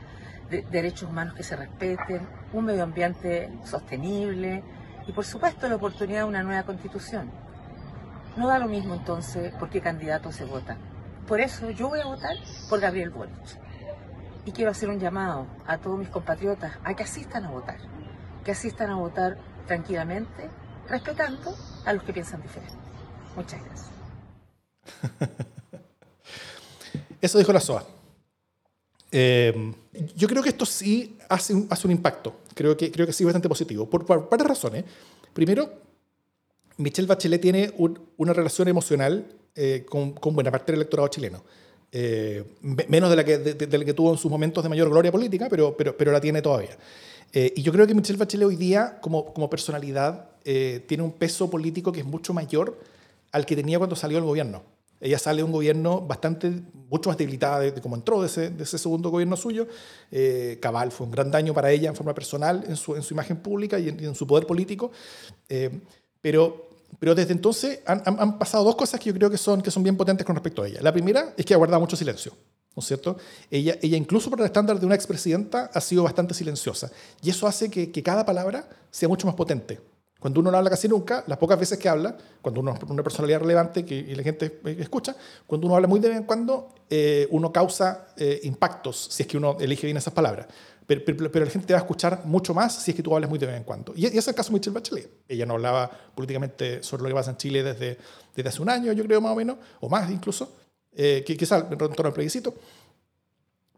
de, 0.49 0.62
derechos 0.64 1.10
humanos 1.10 1.34
que 1.36 1.43
se 1.43 1.56
respeten, 1.56 2.28
un 2.51 2.66
medio 2.66 2.84
ambiente 2.84 3.49
sostenible 3.64 4.62
y 5.08 5.14
por 5.14 5.24
supuesto 5.24 5.68
la 5.70 5.76
oportunidad 5.76 6.20
de 6.20 6.26
una 6.26 6.43
nueva 6.43 6.64
constitución. 6.64 7.32
No 8.36 8.47
da 8.47 8.60
lo 8.60 8.68
mismo 8.68 8.93
entonces 8.93 9.53
por 9.53 9.70
qué 9.70 9.80
candidato 9.80 10.34
se 10.34 10.43
vota. 10.43 10.78
Por 11.28 11.39
eso 11.39 11.70
yo 11.72 11.88
voy 11.88 12.01
a 12.01 12.06
votar 12.06 12.36
por 12.70 12.82
Gabriel 12.82 13.10
Boric. 13.10 13.34
Y 14.43 14.51
quiero 14.51 14.72
hacer 14.72 14.89
un 14.89 14.99
llamado 14.99 15.47
a 15.66 15.78
todos 15.78 15.97
mis 15.97 16.10
compatriotas 16.10 16.78
a 16.84 16.93
que 16.93 17.03
asistan 17.03 17.45
a 17.45 17.49
votar, 17.49 17.78
que 18.43 18.51
asistan 18.51 18.91
a 18.91 18.95
votar 18.95 19.38
tranquilamente, 19.66 20.49
respetando 20.89 21.56
a 21.86 21.93
los 21.93 22.03
que 22.03 22.14
piensan 22.14 22.41
diferente. 22.41 22.76
Muchas 23.36 23.62
gracias. 23.64 23.91
Eso 27.22 27.38
dijo 27.38 27.53
la 27.53 27.59
SOA. 27.59 27.86
Eh, 29.11 29.74
yo 30.16 30.28
creo 30.28 30.43
que 30.43 30.49
esto 30.49 30.66
sí 30.66 31.18
hace 31.30 31.53
un, 31.53 31.68
hace 31.70 31.88
un 31.88 31.91
impacto. 31.91 32.36
Creo 32.53 32.76
que, 32.76 32.91
creo 32.91 33.05
que 33.05 33.13
sí 33.13 33.24
bastante 33.24 33.49
positivo. 33.49 33.89
Por, 33.89 34.05
varias 34.30 34.47
razones. 34.47 34.84
Primero, 35.34 35.70
Michelle 36.78 37.07
Bachelet 37.07 37.41
tiene 37.41 37.74
un, 37.78 37.99
una 38.18 38.34
relación 38.34 38.68
emocional 38.68 39.26
eh, 39.55 39.86
con, 39.88 40.13
con, 40.13 40.36
buena 40.36 40.51
parte 40.51 40.72
del 40.72 40.82
electorado 40.82 41.07
chileno. 41.07 41.43
Eh, 41.91 42.43
menos 42.89 43.09
de 43.09 43.16
la, 43.16 43.24
que, 43.24 43.38
de, 43.38 43.53
de 43.53 43.78
la 43.78 43.86
que 43.86 43.93
tuvo 43.93 44.11
en 44.11 44.18
sus 44.18 44.30
momentos 44.30 44.63
de 44.63 44.70
mayor 44.70 44.89
gloria 44.89 45.11
política, 45.11 45.47
pero, 45.49 45.78
pero, 45.78 45.95
pero 45.95 46.11
la 46.11 46.20
tiene 46.20 46.41
todavía. 46.41 46.78
Eh, 47.36 47.53
y 47.55 47.61
yo 47.61 47.72
creo 47.74 47.86
que 47.86 47.93
Michelle 47.93 48.18
Bachelet 48.18 48.47
hoy 48.47 48.55
día, 48.55 48.97
como, 49.01 49.34
como 49.34 49.49
personalidad, 49.49 50.30
eh, 50.45 50.84
tiene 50.88 51.03
un 51.03 51.11
peso 51.11 51.49
político 51.49 51.91
que 51.91 51.99
es 51.99 52.05
mucho 52.05 52.34
mayor 52.34 52.80
al 53.34 53.45
que 53.45 53.57
tenía 53.57 53.78
cuando 53.78 53.97
salió 53.97 54.18
el 54.18 54.24
gobierno. 54.24 54.63
Ella 55.06 55.20
sale 55.20 55.38
de 55.38 55.43
un 55.43 55.51
gobierno 55.51 56.01
bastante, 56.01 56.51
mucho 56.89 57.10
más 57.10 57.18
debilitada 57.18 57.60
de, 57.60 57.72
de 57.72 57.80
cómo 57.80 57.95
entró 57.95 58.22
de 58.22 58.26
ese, 58.26 58.49
de 58.49 58.64
ese, 58.64 58.80
segundo 58.80 59.12
gobierno 59.12 59.38
suyo. 59.38 59.68
Eh, 60.10 60.58
Cabal 60.60 60.91
fue 60.91 61.06
un 61.06 61.12
gran 61.12 61.30
daño 61.30 61.53
para 61.53 61.70
ella 61.70 61.89
en 61.89 61.95
forma 61.95 62.16
personal, 62.16 62.64
en 62.68 62.76
su, 62.76 62.95
en 62.95 63.03
su 63.03 63.14
imagen 63.14 63.38
pública 63.38 63.78
y 63.78 63.89
en, 63.89 64.03
y 64.03 64.06
en 64.06 64.16
su 64.16 64.26
poder 64.26 64.47
político. 64.47 64.91
Eh, 65.47 65.80
pero, 66.22 66.70
pero 66.97 67.14
desde 67.14 67.34
entonces 67.34 67.82
han, 67.86 68.01
han, 68.03 68.20
han, 68.20 68.39
pasado 68.39 68.64
dos 68.64 68.76
cosas 68.76 68.99
que 68.99 69.12
yo 69.12 69.14
creo 69.14 69.30
que 69.30 69.38
son, 69.38 69.62
que 69.62 69.70
son 69.70 69.84
bien 69.84 69.95
potentes 69.95 70.26
con 70.26 70.36
respecto 70.36 70.64
a 70.64 70.68
ella. 70.68 70.80
La 70.82 70.91
primera 70.91 71.36
es 71.38 71.45
que 71.45 71.53
ha 71.53 71.58
guardado 71.58 71.82
mucho 71.82 71.95
silencio. 71.95 72.34
¿no 72.76 72.80
es 72.80 72.88
cierto? 72.88 73.16
Ella, 73.51 73.78
ella 73.84 73.97
incluso 73.97 74.32
para 74.32 74.41
el 74.41 74.47
estándar 74.47 74.80
de 74.80 74.88
una 74.88 74.95
expresidenta 74.95 75.70
ha 75.72 75.82
sido 75.82 76.01
bastante 76.01 76.34
silenciosa. 76.34 76.91
Y 77.22 77.30
eso 77.30 77.45
hace 77.45 77.70
que, 77.70 77.91
que 77.91 78.01
cada 78.01 78.26
palabra 78.26 78.68
sea 78.89 79.08
mucho 79.08 79.28
más 79.28 79.36
potente. 79.36 79.80
Cuando 80.26 80.39
uno 80.39 80.49
no 80.49 80.57
habla 80.57 80.71
casi 80.71 80.88
nunca, 80.88 81.23
las 81.28 81.38
pocas 81.38 81.59
veces 81.59 81.78
que 81.78 81.88
habla, 81.88 82.17
cuando 82.41 82.59
uno 82.59 82.73
es 82.73 82.82
una 82.89 83.03
personalidad 83.03 83.41
relevante 83.41 83.86
que, 83.86 83.93
y 83.93 84.15
la 84.15 84.23
gente 84.23 84.59
escucha, 84.80 85.15
cuando 85.45 85.67
uno 85.67 85.76
habla 85.76 85.88
muy 85.88 85.99
de 85.99 86.07
vez 86.07 86.17
en 86.17 86.23
cuando, 86.23 86.73
eh, 86.89 87.28
uno 87.30 87.53
causa 87.53 88.07
eh, 88.17 88.39
impactos 88.41 89.09
si 89.11 89.21
es 89.21 89.28
que 89.28 89.38
uno 89.38 89.55
elige 89.59 89.86
bien 89.86 89.97
esas 89.97 90.15
palabras. 90.15 90.47
Pero, 90.88 91.03
pero, 91.05 91.32
pero, 91.32 91.45
la 91.45 91.51
gente 91.51 91.67
te 91.67 91.73
va 91.73 91.80
a 91.80 91.84
escuchar 91.84 92.26
mucho 92.26 92.55
más 92.55 92.73
si 92.73 92.89
es 92.89 92.97
que 92.97 93.03
tú 93.03 93.13
hablas 93.13 93.30
muy 93.30 93.38
de 93.38 93.45
vez 93.45 93.55
en 93.55 93.65
cuando. 93.65 93.93
Y, 93.95 94.05
y 94.05 94.07
ese 94.07 94.17
es 94.17 94.28
el 94.30 94.34
caso 94.34 94.49
de 94.49 94.53
Michelle 94.55 94.73
Bachelet. 94.73 95.11
Ella 95.28 95.45
no 95.45 95.53
hablaba 95.53 95.91
políticamente 96.15 96.82
sobre 96.82 97.03
lo 97.03 97.09
que 97.09 97.15
pasa 97.15 97.30
en 97.30 97.38
Chile 97.38 97.61
desde, 97.61 97.99
desde 98.36 98.49
hace 98.49 98.63
un 98.63 98.69
año, 98.69 98.93
yo 98.93 99.03
creo, 99.03 99.21
más 99.21 99.32
o 99.32 99.36
menos, 99.36 99.57
o 99.80 99.89
más 99.89 100.09
incluso 100.09 100.55
eh, 100.95 101.23
quizás 101.23 101.65
en 101.69 101.78
torno 101.78 101.95
al 102.03 102.13
plebiscito, 102.13 102.55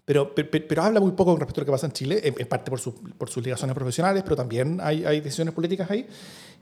pero, 0.07 0.33
pero, 0.33 0.47
pero, 0.49 0.83
habla 0.83 1.01
muy 1.01 1.11
poco 1.11 1.31
con 1.31 1.41
respecto 1.41 1.59
a 1.59 1.63
lo 1.63 1.65
que 1.65 1.71
pasa 1.73 1.85
en 1.85 1.91
Chile, 1.91 2.21
en, 2.23 2.47
parte 2.47 2.71
por, 2.71 2.79
su, 2.79 2.93
por, 2.93 3.29
sus 3.29 3.43
ligaciones 3.43 3.75
profesionales, 3.75 4.23
pero 4.23 4.37
también 4.37 4.79
hay, 4.81 5.03
hay 5.03 5.19
decisiones 5.19 5.53
políticas 5.53 5.91
ahí, 5.91 6.07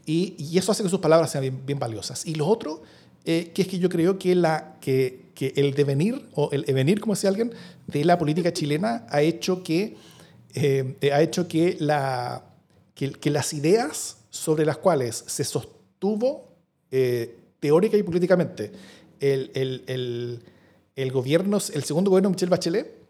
y, 0.04 0.34
y, 0.40 0.58
eso 0.58 0.72
hace 0.72 0.82
que 0.82 0.90
sus 0.90 1.00
palabras 1.00 1.30
sean 1.30 1.44
bien, 1.44 1.64
bien 1.64 1.78
valiosas. 1.78 2.26
Y 2.26 2.34
lo 2.34 2.48
otro, 2.48 2.82
eh, 3.24 3.52
que 3.54 3.62
es 3.62 3.68
que 3.68 3.78
yo 3.78 3.88
creo 3.88 4.18
que, 4.18 4.34
la, 4.34 4.78
que, 4.82 5.28
que 5.36 5.54
el 5.58 5.76
devenir, 5.76 6.26
o 6.34 6.50
el 6.54 6.64
devenir, 6.64 7.00
como 7.00 7.14
decía 7.14 7.30
alguien, 7.30 7.54
de 7.86 8.04
la 8.04 8.18
política 8.18 8.52
chilena 8.52 9.06
ha 9.12 9.22
hecho 9.22 9.62
que, 9.62 9.96
eh, 10.56 10.98
ha 11.14 11.22
hecho 11.22 11.48
que, 11.48 11.78
la, 11.80 12.46
que, 12.96 13.12
que, 13.12 13.30
las 13.30 13.54
ideas 13.54 14.18
sobre 14.32 14.66
las 14.66 14.80
cuales 14.80 15.24
se 15.28 15.44
sostuvo 15.44 16.50
eh, 16.90 17.38
teórica 17.60 17.96
y 17.96 18.02
políticamente 18.02 18.72
el, 19.20 19.52
el, 19.54 19.84
el, 19.86 20.44
el, 20.96 21.12
gobierno, 21.12 21.58
el 21.58 21.84
segundo 21.84 22.10
gobierno 22.10 22.30
de 22.30 22.34
Michelle 22.34 22.50
Bachelet, 22.50 23.05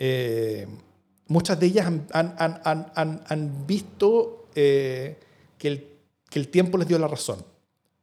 eh, 0.00 0.66
muchas 1.28 1.60
de 1.60 1.66
ellas 1.66 1.86
han, 1.86 2.06
han, 2.12 2.60
han, 2.64 3.22
han 3.28 3.66
visto 3.66 4.48
eh, 4.56 5.18
que, 5.58 5.68
el, 5.68 5.86
que, 6.28 6.38
el, 6.38 6.48
tiempo 6.48 6.78
les 6.78 6.88
dio 6.88 6.98
la 6.98 7.06
razón. 7.06 7.44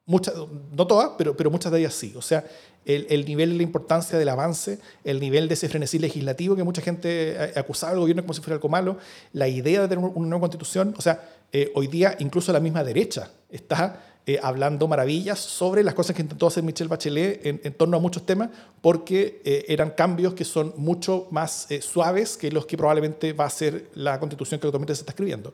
Muchas, 0.05 0.33
no 0.71 0.87
todas, 0.87 1.11
pero, 1.17 1.35
pero 1.35 1.51
muchas 1.51 1.71
de 1.71 1.79
ellas 1.79 1.93
sí. 1.93 2.13
O 2.15 2.21
sea, 2.21 2.45
el, 2.85 3.07
el, 3.09 3.25
nivel 3.25 3.51
y 3.51 3.57
la 3.57 3.63
importancia 3.63 4.17
del 4.17 4.29
avance, 4.29 4.79
el 5.03 5.19
nivel 5.19 5.49
de 5.49 5.55
ese 5.55 5.67
frenesí 5.67 5.99
legislativo 5.99 6.55
que 6.55 6.63
mucha 6.63 6.81
gente 6.81 7.51
acusaba 7.55 7.91
al 7.91 7.99
gobierno 7.99 8.21
como 8.21 8.33
si 8.33 8.41
fuera 8.41 8.55
algo 8.55 8.69
malo, 8.69 8.97
la 9.33 9.49
idea 9.49 9.81
de 9.81 9.89
tener 9.89 10.05
una 10.05 10.27
nueva 10.27 10.41
constitución, 10.41 10.93
o 10.97 11.01
sea, 11.01 11.27
eh, 11.51 11.71
hoy 11.75 11.87
día 11.87 12.15
incluso 12.19 12.53
la 12.53 12.59
misma 12.59 12.83
derecha 12.83 13.31
está 13.49 14.16
eh, 14.28 14.38
hablando 14.43 14.89
maravillas 14.89 15.39
sobre 15.39 15.84
las 15.84 15.93
cosas 15.93 16.13
que 16.13 16.21
intentó 16.21 16.47
hacer 16.47 16.61
Michelle 16.61 16.89
Bachelet 16.89 17.45
en, 17.45 17.61
en 17.63 17.73
torno 17.73 17.95
a 17.95 17.99
muchos 18.01 18.25
temas, 18.25 18.49
porque 18.82 19.41
eh, 19.45 19.63
eran 19.69 19.91
cambios 19.91 20.34
que 20.34 20.43
son 20.43 20.73
mucho 20.75 21.28
más 21.32 21.71
eh, 21.71 21.82
suaves 21.82 22.36
que 22.36 22.51
los 22.51 22.65
que 22.65 22.75
probablemente 22.75 23.32
va 23.32 23.45
a 23.45 23.49
ser 23.49 23.89
la 23.95 24.19
constitución 24.19 24.59
que 24.59 24.67
actualmente 24.67 24.93
se 24.93 25.01
está 25.03 25.13
escribiendo. 25.13 25.53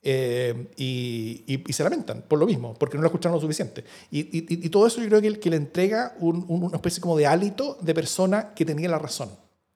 Eh, 0.00 0.68
y, 0.76 1.42
y, 1.48 1.64
y, 1.66 1.72
se 1.72 1.82
lamentan 1.82 2.22
por 2.28 2.38
lo 2.38 2.46
mismo, 2.46 2.72
porque 2.74 2.96
no 2.96 3.02
lo 3.02 3.08
escucharon 3.08 3.34
lo 3.34 3.40
suficiente. 3.40 3.84
Y, 4.12 4.64
y 4.64 4.68
todo 4.68 4.86
eso 4.86 5.02
yo 5.02 5.08
creo 5.08 5.20
que, 5.20 5.40
que 5.40 5.50
le 5.50 5.56
entrega 5.56 6.14
un, 6.20 6.44
un, 6.46 6.62
una 6.62 6.76
especie 6.76 7.00
como 7.00 7.16
de 7.16 7.26
hálito 7.26 7.78
de 7.80 7.94
persona 7.94 8.54
que 8.54 8.64
tenía 8.64 8.88
la 8.88 9.00
razón 9.00 9.28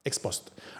ex. 0.04 0.20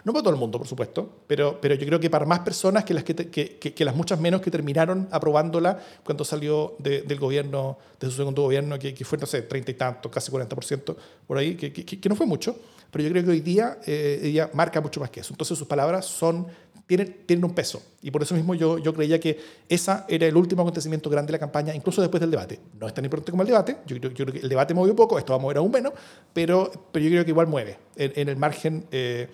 No 0.03 0.11
para 0.11 0.23
todo 0.23 0.33
el 0.33 0.39
mundo, 0.39 0.57
por 0.57 0.67
supuesto, 0.67 1.23
pero, 1.27 1.59
pero 1.61 1.75
yo 1.75 1.85
creo 1.85 1.99
que 1.99 2.09
para 2.09 2.25
más 2.25 2.39
personas 2.39 2.83
que 2.83 2.93
las, 2.93 3.03
que, 3.03 3.15
que, 3.15 3.57
que 3.57 3.85
las 3.85 3.95
muchas 3.95 4.19
menos 4.19 4.41
que 4.41 4.51
terminaron 4.51 5.07
aprobándola 5.11 5.79
cuando 6.03 6.25
salió 6.25 6.75
de, 6.79 7.03
del 7.03 7.19
gobierno, 7.19 7.77
de 7.99 8.07
su 8.09 8.17
segundo 8.17 8.41
gobierno, 8.41 8.77
que, 8.77 8.93
fue, 9.05 9.17
no 9.17 9.25
sé, 9.25 9.43
treinta 9.43 9.71
y 9.71 9.75
tanto, 9.75 10.11
casi 10.11 10.31
40% 10.31 10.95
por 11.25 11.37
ahí, 11.37 11.55
que, 11.55 12.09
no 12.09 12.15
fue 12.15 12.25
mucho, 12.25 12.57
pero 12.91 13.03
yo 13.03 13.09
creo 13.11 13.23
que 13.23 13.31
hoy 13.31 13.41
día 13.41 13.79
eh, 13.85 14.19
ella 14.23 14.49
marca 14.53 14.81
mucho 14.81 14.99
más 14.99 15.09
que 15.09 15.21
eso. 15.21 15.33
Entonces 15.33 15.57
sus 15.57 15.67
palabras 15.67 16.05
son 16.05 16.47
tienen, 16.87 17.25
tienen 17.25 17.45
un 17.45 17.53
peso. 17.53 17.81
Y 18.01 18.11
por 18.11 18.21
eso 18.21 18.35
mismo 18.35 18.55
yo, 18.55 18.77
yo 18.77 18.93
creía 18.93 19.19
que 19.19 19.39
esa 19.69 20.05
era 20.09 20.27
el 20.27 20.35
último 20.35 20.61
acontecimiento 20.61 21.09
grande 21.09 21.27
de 21.27 21.33
la 21.33 21.39
campaña, 21.39 21.73
incluso 21.73 22.01
después 22.01 22.21
del 22.21 22.31
debate. 22.31 22.59
No 22.79 22.87
es 22.87 22.93
tan 22.93 23.05
importante 23.05 23.31
como 23.31 23.43
el 23.43 23.47
debate, 23.47 23.77
yo, 23.85 23.95
yo, 23.97 24.09
yo 24.09 24.25
creo 24.25 24.33
que 24.33 24.39
el 24.39 24.49
debate 24.49 24.73
movió 24.73 24.95
poco, 24.95 25.17
esto 25.17 25.33
va 25.33 25.39
a 25.39 25.41
mover 25.41 25.57
aún 25.57 25.71
menos, 25.71 25.93
pero, 26.33 26.71
pero 26.91 27.05
yo 27.05 27.11
creo 27.11 27.23
que 27.23 27.31
igual 27.31 27.47
mueve 27.47 27.77
en, 27.95 28.13
en 28.15 28.29
el 28.29 28.37
margen 28.37 28.85
eh, 28.91 29.29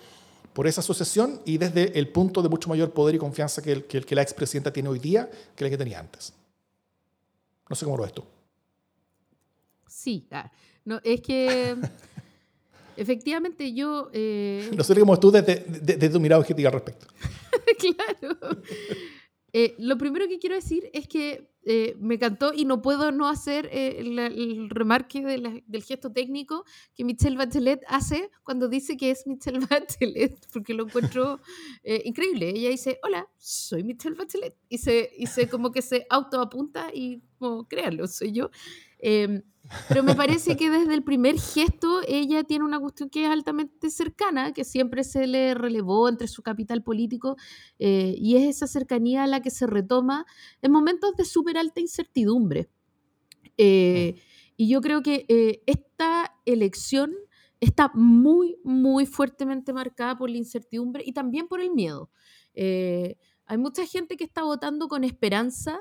por 0.52 0.66
esa 0.66 0.80
asociación 0.80 1.40
y 1.44 1.58
desde 1.58 1.98
el 1.98 2.08
punto 2.08 2.42
de 2.42 2.48
mucho 2.48 2.68
mayor 2.68 2.92
poder 2.92 3.14
y 3.14 3.18
confianza 3.18 3.62
que, 3.62 3.72
el, 3.72 3.84
que, 3.84 3.98
el, 3.98 4.06
que 4.06 4.14
la 4.14 4.22
expresidenta 4.22 4.72
tiene 4.72 4.88
hoy 4.88 4.98
día 4.98 5.30
que 5.54 5.64
la 5.64 5.70
que 5.70 5.78
tenía 5.78 5.98
antes. 5.98 6.32
No 7.68 7.76
sé 7.76 7.84
cómo 7.84 7.96
lo 7.96 8.02
ves 8.02 8.12
tú. 8.12 8.24
Sí, 9.86 10.26
ah, 10.30 10.50
no, 10.84 11.00
es 11.04 11.20
que... 11.20 11.76
Efectivamente, 13.00 13.72
yo... 13.72 14.10
Eh... 14.12 14.70
No 14.76 14.84
sé 14.84 14.98
cómo 14.98 15.18
tú 15.18 15.30
desde, 15.30 15.64
desde, 15.66 15.96
desde 15.96 16.10
tu 16.10 16.20
mirada 16.20 16.40
objetiva 16.40 16.68
al 16.68 16.74
respecto. 16.74 17.06
claro. 17.78 18.62
Eh, 19.52 19.74
lo 19.78 19.96
primero 19.96 20.28
que 20.28 20.38
quiero 20.38 20.54
decir 20.54 20.90
es 20.92 21.08
que 21.08 21.50
eh, 21.62 21.94
me 21.98 22.14
encantó 22.14 22.52
y 22.54 22.64
no 22.64 22.80
puedo 22.80 23.12
no 23.12 23.28
hacer 23.28 23.68
eh, 23.70 24.02
la, 24.02 24.26
el 24.26 24.70
remarque 24.70 25.22
de 25.22 25.38
la, 25.38 25.60
del 25.66 25.82
gesto 25.82 26.10
técnico 26.10 26.64
que 26.94 27.04
Michelle 27.04 27.36
Bachelet 27.36 27.82
hace 27.86 28.30
cuando 28.42 28.68
dice 28.68 28.96
que 28.96 29.10
es 29.10 29.26
Michelle 29.26 29.60
Bachelet, 29.70 30.46
porque 30.52 30.72
lo 30.72 30.84
encuentro 30.84 31.40
eh, 31.82 32.02
increíble. 32.04 32.50
Ella 32.50 32.70
dice, 32.70 32.98
hola, 33.02 33.28
soy 33.36 33.82
Michelle 33.82 34.14
Bachelet. 34.14 34.56
Y 34.68 34.78
se, 34.78 35.10
y 35.16 35.26
se 35.26 35.48
como 35.48 35.70
que 35.70 35.82
se 35.82 36.06
autoapunta 36.08 36.90
y 36.94 37.22
como, 37.38 37.66
créanlo, 37.68 38.06
soy 38.06 38.32
yo. 38.32 38.50
Eh, 39.02 39.42
pero 39.88 40.02
me 40.02 40.14
parece 40.14 40.56
que 40.56 40.70
desde 40.70 40.94
el 40.94 41.04
primer 41.04 41.38
gesto 41.38 42.00
ella 42.08 42.42
tiene 42.44 42.64
una 42.64 42.80
cuestión 42.80 43.08
que 43.08 43.24
es 43.24 43.30
altamente 43.30 43.90
cercana, 43.90 44.52
que 44.52 44.64
siempre 44.64 45.04
se 45.04 45.26
le 45.26 45.54
relevó 45.54 46.08
entre 46.08 46.26
su 46.28 46.42
capital 46.42 46.82
político, 46.82 47.36
eh, 47.78 48.14
y 48.18 48.36
es 48.36 48.56
esa 48.56 48.66
cercanía 48.66 49.24
a 49.24 49.26
la 49.26 49.40
que 49.40 49.50
se 49.50 49.66
retoma 49.66 50.26
en 50.62 50.72
momentos 50.72 51.14
de 51.16 51.24
súper 51.24 51.56
alta 51.56 51.80
incertidumbre. 51.80 52.68
Eh, 53.56 54.20
y 54.56 54.68
yo 54.68 54.80
creo 54.80 55.02
que 55.02 55.24
eh, 55.28 55.62
esta 55.66 56.34
elección 56.46 57.14
está 57.60 57.92
muy, 57.94 58.56
muy 58.64 59.06
fuertemente 59.06 59.72
marcada 59.72 60.16
por 60.16 60.30
la 60.30 60.38
incertidumbre 60.38 61.04
y 61.06 61.12
también 61.12 61.46
por 61.46 61.60
el 61.60 61.70
miedo. 61.70 62.10
hay 62.54 63.58
mucha 63.58 63.86
gente 63.86 64.16
que 64.16 64.24
está 64.24 64.42
votando 64.42 64.88
con 64.88 65.04
esperanza 65.04 65.80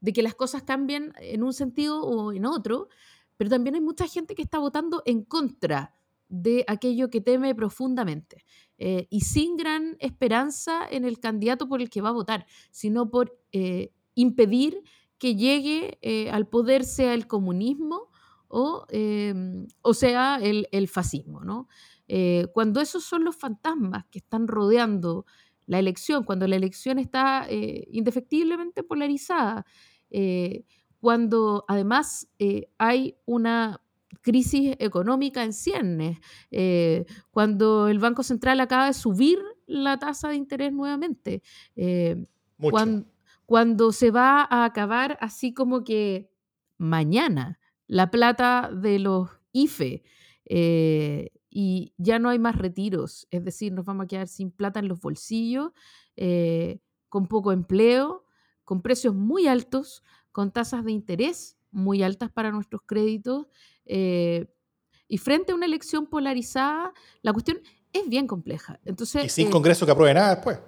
de 0.00 0.12
que 0.12 0.22
las 0.22 0.34
cosas 0.34 0.62
cambien 0.62 1.12
en 1.20 1.42
un 1.42 1.52
sentido 1.52 2.02
o 2.02 2.32
en 2.32 2.46
otro, 2.46 2.88
pero 3.36 3.50
también 3.50 3.74
hay 3.74 3.80
mucha 3.80 4.06
gente 4.06 4.34
que 4.34 4.42
está 4.42 4.58
votando 4.58 5.02
en 5.04 5.24
contra 5.24 5.94
de 6.28 6.64
aquello 6.66 7.08
que 7.08 7.20
teme 7.20 7.54
profundamente 7.54 8.44
eh, 8.78 9.06
y 9.10 9.20
sin 9.20 9.56
gran 9.56 9.96
esperanza 10.00 10.86
en 10.90 11.04
el 11.04 11.20
candidato 11.20 11.68
por 11.68 11.80
el 11.80 11.88
que 11.88 12.02
va 12.02 12.10
a 12.10 12.12
votar, 12.12 12.46
sino 12.70 13.10
por 13.10 13.38
eh, 13.52 13.92
impedir 14.14 14.82
que 15.18 15.36
llegue 15.36 15.98
eh, 16.02 16.30
al 16.30 16.46
poder 16.46 16.84
sea 16.84 17.14
el 17.14 17.26
comunismo 17.26 18.10
o, 18.48 18.86
em, 18.90 19.66
o 19.82 19.94
sea 19.94 20.38
el, 20.42 20.68
el 20.72 20.88
fascismo. 20.88 21.40
¿no? 21.40 21.68
cuando 22.52 22.80
esos 22.80 23.02
son 23.02 23.24
los 23.24 23.34
fantasmas 23.34 24.04
que 24.12 24.20
están 24.20 24.46
rodeando 24.46 25.26
la 25.66 25.78
elección, 25.78 26.24
cuando 26.24 26.46
la 26.46 26.56
elección 26.56 26.98
está 26.98 27.46
indefectiblemente 27.50 28.82
polarizada, 28.82 29.66
cuando 31.00 31.64
además 31.68 32.28
hay 32.78 33.16
una 33.26 33.80
crisis 34.26 34.74
económica 34.80 35.44
en 35.44 35.52
ciernes, 35.52 36.18
eh, 36.50 37.06
cuando 37.30 37.86
el 37.86 38.00
Banco 38.00 38.24
Central 38.24 38.58
acaba 38.60 38.86
de 38.86 38.92
subir 38.92 39.38
la 39.66 39.98
tasa 39.98 40.28
de 40.28 40.34
interés 40.34 40.72
nuevamente, 40.72 41.42
eh, 41.76 42.24
cuando, 43.46 43.92
se 43.92 44.10
va 44.10 44.42
a 44.42 44.64
acabar 44.64 45.16
así 45.20 45.54
como 45.54 45.84
que 45.84 46.28
mañana 46.76 47.60
la 47.86 48.10
plata 48.10 48.68
de 48.74 48.98
los 48.98 49.30
IFE 49.52 50.02
eh, 50.46 51.30
y 51.56 51.94
ya 51.96 52.18
no 52.18 52.28
hay 52.28 52.38
más 52.38 52.56
retiros, 52.56 53.26
es 53.30 53.42
decir, 53.42 53.72
nos 53.72 53.86
vamos 53.86 54.04
a 54.04 54.08
quedar 54.08 54.28
sin 54.28 54.50
plata 54.50 54.80
en 54.80 54.88
los 54.88 55.00
bolsillos, 55.00 55.72
con 57.08 57.26
poco 57.28 57.52
empleo, 57.52 58.24
con 58.64 58.82
precios 58.82 59.14
muy 59.14 59.46
altos, 59.46 60.02
con 60.32 60.50
tasas 60.50 60.84
de 60.84 60.92
interés 60.92 61.56
muy 61.70 62.02
altas 62.02 62.30
para 62.30 62.50
nuestros 62.50 62.82
créditos 62.84 63.46
eh, 63.84 64.46
y 65.08 65.18
frente 65.18 65.52
a 65.52 65.54
una 65.54 65.66
elección 65.66 66.06
polarizada, 66.06 66.92
la 67.22 67.32
cuestión 67.32 67.60
es 67.92 68.08
bien 68.08 68.26
compleja. 68.26 68.80
Entonces, 68.84 69.24
y 69.24 69.28
sin 69.28 69.48
eh, 69.48 69.50
Congreso 69.50 69.86
que 69.86 69.92
apruebe 69.92 70.14
nada 70.14 70.34
después. 70.34 70.58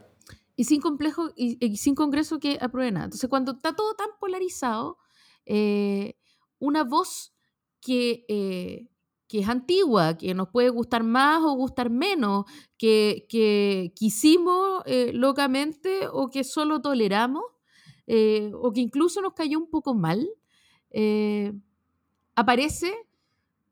Y 0.55 0.65
sin, 0.65 0.81
complejo, 0.81 1.31
y, 1.37 1.77
sin 1.77 1.95
Congreso 1.95 2.39
que 2.39 2.59
apruebe 2.61 2.93
nada. 2.93 3.07
Entonces, 3.07 3.29
cuando 3.29 3.53
está 3.53 3.75
todo 3.75 3.95
tan 3.95 4.09
polarizado, 4.21 4.99
eh, 5.47 6.17
una 6.59 6.85
voz 6.85 7.33
que, 7.81 8.89
que 9.29 9.41
es 9.41 9.49
antigua, 9.49 10.17
que 10.17 10.35
nos 10.35 10.49
puede 10.49 10.71
gustar 10.71 11.05
más 11.05 11.43
o 11.43 11.53
gustar 11.55 11.91
menos, 11.91 12.47
que, 12.77 13.27
que 13.29 13.93
quisimos 13.95 14.83
locamente 15.13 16.09
o 16.11 16.31
que 16.31 16.45
solo 16.45 16.81
toleramos, 16.81 17.45
o 18.55 18.73
que 18.73 18.81
incluso 18.81 19.21
nos 19.21 19.35
cayó 19.35 19.59
un 19.59 19.69
poco 19.69 19.95
mal, 19.95 20.27
aparece 22.35 22.95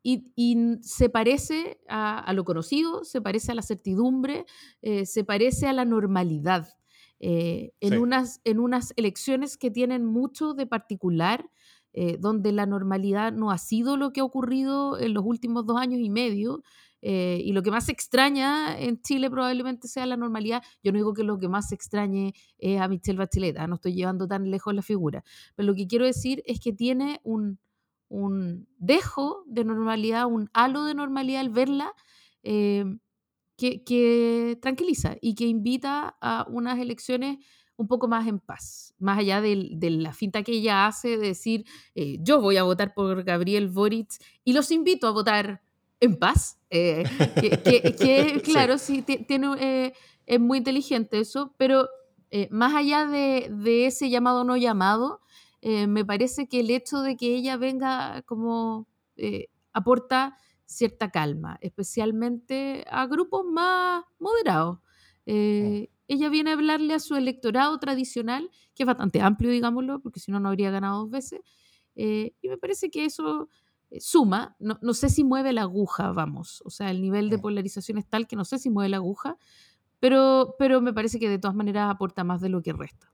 y, 0.09 0.78
se 0.82 1.09
parece 1.09 1.80
a, 1.88 2.32
lo 2.32 2.44
conocido, 2.44 3.04
se 3.04 3.20
parece 3.20 3.50
a 3.50 3.54
la 3.57 3.62
certidumbre, 3.62 4.46
eh, 4.80 5.04
se 5.04 5.24
parece 5.24 5.66
a 5.66 5.72
la 5.72 5.84
normalidad. 5.84 6.68
Eh, 7.18 7.72
en, 7.80 7.98
unas, 7.98 8.40
en 8.44 8.61
unas 8.61 8.92
elecciones 8.96 9.57
que 9.57 9.70
tienen 9.70 10.04
mucho 10.04 10.54
de 10.54 10.66
particular, 10.66 11.50
eh, 11.97 12.16
donde 12.20 12.53
la 12.53 12.66
normalidad 12.66 13.32
no 13.32 13.51
ha 13.51 13.59
sido 13.59 13.97
lo 13.97 14.12
que 14.12 14.20
ha 14.20 14.24
ocurrido 14.24 15.01
en 15.01 15.14
los 15.14 15.24
últimos 15.24 15.66
dos 15.66 15.78
años 15.78 15.99
y 16.01 16.11
medio, 16.11 16.62
y 17.03 17.53
lo 17.53 17.62
que 17.62 17.70
más 17.70 17.88
extraña 17.88 18.76
en 18.76 19.01
Chile 19.01 19.30
probablemente 19.30 19.86
sea 19.86 20.07
la 20.07 20.16
normalidad. 20.16 20.61
Yo 20.82 20.90
no 20.90 20.99
digo 20.99 21.14
que 21.14 21.22
lo 21.22 21.38
que 21.38 21.47
más 21.47 21.70
extrañe 21.70 22.32
es 22.59 22.80
a 22.80 22.88
Michelle 22.88 23.18
Bachelet, 23.18 23.57
¿ah? 23.59 23.68
no 23.68 23.76
estoy 23.76 23.94
llevando 23.94 24.26
tan 24.26 24.51
lejos 24.51 24.74
la 24.74 24.82
figura, 24.82 25.22
pero 25.55 25.68
lo 25.68 25.74
que 25.76 25.86
quiero 25.86 26.05
decir 26.05 26.42
es 26.47 26.59
que 26.59 26.72
tiene 26.72 27.20
un, 27.22 27.61
un 28.09 28.66
dejo 28.78 29.44
de 29.47 29.64
normalidad, 29.64 30.26
un 30.26 30.51
halo 30.53 30.84
de 30.84 30.94
normalidad 30.94 31.42
al 31.42 31.51
verla, 31.51 31.92
eh, 32.42 32.84
que, 33.57 34.59
tranquiliza 34.61 35.16
y 35.20 35.34
que 35.34 35.47
invita 35.47 36.16
a 36.20 36.47
unas 36.49 36.78
elecciones 36.78 37.38
un 37.76 37.88
poco 37.88 38.08
más 38.08 38.26
en 38.26 38.38
paz, 38.38 38.94
más 38.98 39.18
allá 39.18 39.40
de, 39.40 39.76
la 39.90 40.12
finta 40.12 40.42
que 40.42 40.52
ella 40.52 40.86
hace 40.86 41.18
de 41.18 41.28
decir, 41.28 41.64
eh, 41.94 42.18
yo 42.20 42.40
voy 42.40 42.56
a 42.56 42.62
votar 42.62 42.94
por 42.94 43.22
Gabriel 43.24 43.68
Boric 43.68 44.08
y 44.44 44.52
los 44.52 44.70
invito 44.70 45.06
a 45.06 45.12
votar 45.12 45.62
en 46.00 46.18
paz, 46.18 46.58
eh, 46.70 47.04
que, 47.40 48.40
claro, 48.44 48.78
sí, 48.78 49.02
tiene, 49.02 49.94
es 50.26 50.40
muy 50.40 50.58
inteligente 50.58 51.20
eso, 51.20 51.54
pero 51.56 51.88
más 52.50 52.74
allá 52.74 53.06
de, 53.06 53.48
de, 53.50 53.86
ese 53.86 54.10
llamado 54.10 54.44
no 54.44 54.56
llamado, 54.56 55.20
eh, 55.68 55.88
me 55.88 56.04
parece 56.04 56.46
que 56.46 56.60
el 56.60 56.70
hecho 56.70 57.00
de 57.02 57.16
que 57.16 57.34
ella 57.34 57.56
venga 57.56 58.22
como 58.22 58.86
eh, 59.16 59.48
aporta 59.72 60.36
cierta 60.64 61.10
calma, 61.10 61.58
especialmente 61.60 62.84
a 62.88 63.06
grupos 63.06 63.44
más 63.44 64.04
moderados. 64.20 64.78
Eh, 65.26 65.90
ella 66.09 66.28
viene 66.28 66.50
a 66.50 66.54
hablarle 66.54 66.94
a 66.94 67.00
su 67.00 67.16
electorado 67.16 67.78
tradicional, 67.78 68.50
que 68.74 68.82
es 68.82 68.86
bastante 68.86 69.20
amplio, 69.20 69.50
digámoslo, 69.50 70.00
porque 70.00 70.20
si 70.20 70.30
no, 70.30 70.40
no 70.40 70.48
habría 70.48 70.70
ganado 70.70 71.00
dos 71.00 71.11
veces. 71.11 71.40
y 71.94 72.32
me 72.42 72.59
parece 72.59 72.90
que 72.90 73.04
eso 73.04 73.48
suma, 73.98 74.57
no, 74.59 74.78
no, 74.82 74.94
sé 74.94 75.09
si 75.09 75.24
mueve 75.24 75.52
la 75.52 75.62
aguja, 75.62 76.12
vamos, 76.12 76.62
o 76.64 76.70
sea, 76.70 76.90
el 76.90 77.00
nivel 77.00 77.30
de 77.30 77.38
polarización 77.38 77.98
es 77.98 78.09
tal 78.09 78.26
que 78.26 78.36
no 78.36 78.44
sé 78.44 78.59
si 78.59 78.68
mueve 78.68 78.88
la 78.90 78.96
aguja, 78.98 79.38
pero, 80.00 80.57
pero 80.59 80.80
me 80.80 80.92
parece 80.92 81.18
que 81.18 81.28
de 81.28 81.38
todas 81.38 81.54
maneras 81.54 81.90
aporta 81.90 82.24
más 82.24 82.40
de 82.40 82.48
lo 82.48 82.62
que 82.62 82.72
resta 82.72 83.12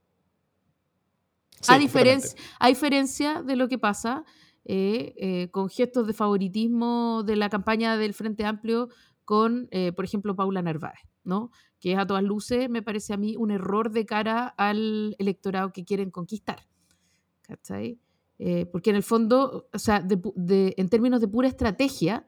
a, 1.67 1.77
diferencia, 1.77 2.39
a 2.59 2.67
diferencia 2.67 3.43
de 3.43 3.55
lo 3.55 3.67
que 3.67 3.77
pasa 3.77 4.23
eh, 4.65 5.13
eh, 5.17 5.49
con 5.51 5.69
gestos 5.69 6.07
de 6.07 6.13
favoritismo 6.13 7.23
de 7.23 7.35
la 7.35 7.49
campaña 7.49 7.97
del 7.97 8.13
Frente 8.13 8.45
Amplio 8.45 8.89
con, 9.25 9.67
eh, 9.71 9.91
por 9.93 10.05
ejemplo, 10.05 10.35
Paula 10.35 10.61
Narváez, 10.61 10.99
¿no? 11.23 11.51
Que 11.83 11.91
es 11.91 11.99
a 11.99 12.07
todas 12.07 12.23
luces, 12.23 12.69
me 12.69 12.81
parece 12.81 13.13
a 13.13 13.17
mí, 13.17 13.35
un 13.35 13.51
error 13.51 13.91
de 13.91 14.05
cara 14.05 14.47
al 14.47 15.17
electorado 15.19 15.73
que 15.73 15.83
quieren 15.83 16.11
conquistar. 16.11 16.65
¿Cachai? 17.41 17.99
porque 18.71 18.89
en 18.89 18.97
el 18.97 19.03
fondo, 19.03 19.69
o 19.71 19.79
sea, 19.79 20.05
en 20.05 20.89
términos 20.89 21.21
de 21.21 21.27
pura 21.29 21.47
estrategia, 21.47 22.25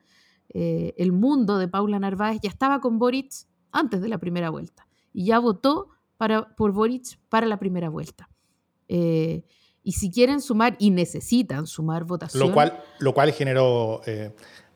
el 0.49 1.12
mundo 1.12 1.58
de 1.58 1.68
Paula 1.68 1.99
Narváez 1.99 2.39
ya 2.41 2.49
estaba 2.49 2.80
con 2.80 2.99
Boric 2.99 3.32
antes 3.72 4.01
de 4.01 4.08
la 4.08 4.18
primera 4.18 4.49
vuelta 4.49 4.88
y 5.12 5.26
ya 5.26 5.39
votó 5.39 5.89
para, 6.18 6.53
por 6.56 6.74
Boric 6.74 7.18
para 7.30 7.47
la 7.47 7.58
primera 7.58 7.89
vuelta. 7.89 8.30
Eh, 8.89 9.43
y 9.84 9.93
si 9.93 10.12
quieren 10.12 10.41
sumar 10.41 10.76
y 10.80 10.89
necesitan 10.89 11.68
sumar 11.68 12.06
votación. 12.06 12.45
Lo 12.45 12.53
cual, 12.53 12.84
lo 12.99 13.14
cual 13.14 13.32
generó 13.32 14.01
eh, 14.06 14.36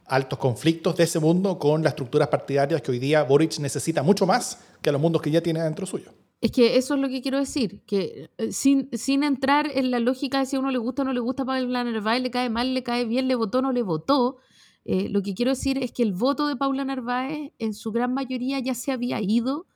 altos 0.09 0.39
conflictos 0.39 0.95
de 0.95 1.03
ese 1.03 1.19
mundo 1.19 1.57
con 1.57 1.83
las 1.83 1.91
estructuras 1.91 2.27
partidarias 2.27 2.81
que 2.81 2.91
hoy 2.91 2.99
día 2.99 3.23
Boric 3.23 3.59
necesita 3.59 4.03
mucho 4.03 4.25
más 4.25 4.59
que 4.81 4.91
los 4.91 4.99
mundos 4.99 5.21
que 5.21 5.31
ya 5.31 5.41
tiene 5.41 5.61
dentro 5.61 5.85
suyo. 5.85 6.11
Es 6.41 6.51
que 6.51 6.77
eso 6.77 6.95
es 6.95 6.99
lo 7.01 7.09
que 7.09 7.21
quiero 7.21 7.37
decir, 7.37 7.81
que 7.85 8.29
eh, 8.37 8.51
sin, 8.51 8.89
sin 8.93 9.23
entrar 9.23 9.69
en 9.73 9.91
la 9.91 9.99
lógica 9.99 10.39
de 10.39 10.45
si 10.45 10.55
a 10.55 10.59
uno 10.59 10.71
le 10.71 10.77
gusta 10.77 11.01
o 11.01 11.05
no 11.05 11.13
le 11.13 11.19
gusta 11.19 11.45
Paula 11.45 11.83
Narváez, 11.83 12.21
le 12.21 12.31
cae 12.31 12.49
mal, 12.49 12.73
le 12.73 12.81
cae 12.81 13.05
bien, 13.05 13.27
le 13.27 13.35
votó 13.35 13.59
o 13.59 13.61
no 13.61 13.71
le 13.71 13.83
votó, 13.83 14.37
lo 14.85 15.21
que 15.21 15.35
quiero 15.35 15.51
decir 15.51 15.77
es 15.77 15.91
que 15.91 16.01
el 16.01 16.13
voto 16.13 16.47
de 16.47 16.55
Paula 16.55 16.83
Narváez 16.83 17.51
en 17.59 17.75
su 17.75 17.91
gran 17.91 18.11
mayoría 18.11 18.57
ya 18.57 18.73
se 18.73 18.91
había 18.91 19.21
ido 19.21 19.67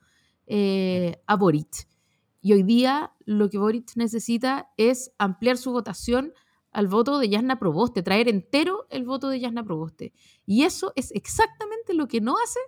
a 0.48 1.36
Boric. 1.36 1.86
Y 2.40 2.52
hoy 2.52 2.62
día 2.62 3.12
lo 3.24 3.48
que 3.48 3.56
Boric 3.56 3.92
necesita 3.94 4.68
es 4.76 5.12
ampliar 5.16 5.56
su 5.56 5.70
votación 5.70 6.32
al 6.74 6.88
voto 6.88 7.18
de 7.18 7.28
Yasna 7.28 7.58
Proboste, 7.58 8.02
traer 8.02 8.28
entero 8.28 8.86
el 8.90 9.04
voto 9.04 9.28
de 9.28 9.38
Yasna 9.40 9.64
Proboste. 9.64 10.12
Y 10.44 10.64
eso 10.64 10.92
es 10.96 11.12
exactamente 11.12 11.94
lo 11.94 12.08
que 12.08 12.20
no 12.20 12.34
hace 12.44 12.58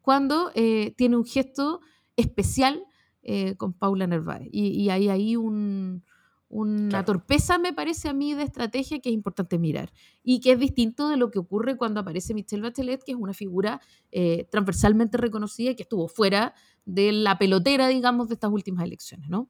cuando 0.00 0.52
eh, 0.54 0.94
tiene 0.96 1.16
un 1.16 1.26
gesto 1.26 1.80
especial 2.16 2.84
eh, 3.22 3.56
con 3.56 3.72
Paula 3.72 4.06
Narváez. 4.06 4.48
Y, 4.52 4.88
hay 4.88 5.08
ahí 5.08 5.36
una 5.36 7.04
torpeza, 7.04 7.58
me 7.58 7.72
parece 7.72 8.08
a 8.08 8.12
mí, 8.12 8.34
de 8.34 8.44
estrategia 8.44 9.00
que 9.00 9.08
es 9.08 9.14
importante 9.14 9.58
mirar. 9.58 9.92
Y 10.22 10.38
que 10.40 10.52
es 10.52 10.58
distinto 10.60 11.08
de 11.08 11.16
lo 11.16 11.32
que 11.32 11.40
ocurre 11.40 11.76
cuando 11.76 11.98
aparece 11.98 12.34
Michelle 12.34 12.62
Bachelet, 12.62 13.02
que 13.02 13.12
es 13.12 13.18
una 13.18 13.34
figura 13.34 13.80
eh, 14.12 14.46
transversalmente 14.48 15.18
reconocida 15.18 15.72
y 15.72 15.74
que 15.74 15.82
estuvo 15.82 16.06
fuera 16.06 16.54
de 16.84 17.10
la 17.10 17.36
pelotera, 17.36 17.88
digamos, 17.88 18.28
de 18.28 18.34
estas 18.34 18.52
últimas 18.52 18.84
elecciones, 18.84 19.28
¿no? 19.28 19.48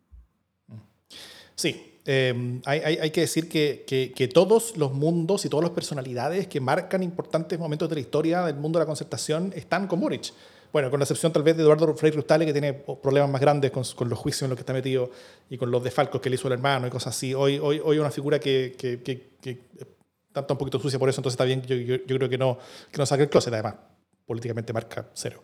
Sí, 1.55 1.89
eh, 2.07 2.61
hay, 2.64 3.11
que 3.11 3.20
decir 3.20 3.48
que, 3.48 4.30
todos 4.32 4.76
los 4.76 4.92
mundos 4.92 5.44
y 5.44 5.48
todas 5.48 5.64
las 5.64 5.72
personalidades 5.72 6.46
que 6.46 6.61
marcan 6.61 7.03
importantes 7.03 7.59
momentos 7.59 7.88
de 7.88 7.96
la 7.96 8.01
historia 8.01 8.42
del 8.42 8.57
mundo 8.57 8.78
de 8.78 8.84
la 8.84 8.86
concertación 8.86 9.53
están 9.55 9.86
con 9.86 10.01
Boric. 10.01 10.32
Bueno, 10.72 10.88
con 10.88 11.01
la 11.01 11.05
excepción 11.05 11.32
tal 11.32 11.42
vez 11.42 11.57
de 11.57 11.64
Eduardo 11.64 11.94
Frei 11.96 12.12
Rustale, 12.12 12.46
que 12.46 12.53
tiene 12.53 12.74
problemas 12.74 13.28
más 13.28 13.40
grandes 13.40 13.72
con, 13.72 14.09
los 14.09 14.18
juicios 14.18 14.42
en 14.42 14.51
los 14.51 14.57
que 14.57 14.62
está 14.62 14.72
metido 14.72 15.11
y 15.48 15.59
con 15.59 15.70
los 15.70 15.82
desfalcos 15.82 16.20
que 16.20 16.30
le 16.30 16.36
hizo 16.36 16.46
el 16.46 16.55
hermano 16.55 16.86
y 16.86 16.90
cosas 16.90 17.16
así. 17.16 17.34
Hoy, 17.34 17.59
hoy, 17.59 17.80
hoy 17.84 17.98
una 17.98 18.11
figura 18.11 18.38
que, 18.38 18.76
que, 18.78 19.61
un 20.34 20.57
poquito 20.57 20.78
sucia 20.78 20.98
por 20.98 21.09
eso, 21.09 21.20
entonces 21.20 21.34
está 21.34 21.44
bien, 21.44 21.62
yo, 21.62 21.74
yo, 21.74 22.16
creo 22.16 22.28
que 22.28 22.38
no, 22.38 22.57
que 22.90 22.98
no 22.98 23.05
saque 23.05 23.24
el 23.24 23.28
closet, 23.28 23.53
además, 23.53 23.74
políticamente 24.24 24.72
marca 24.72 25.09
cero. 25.12 25.42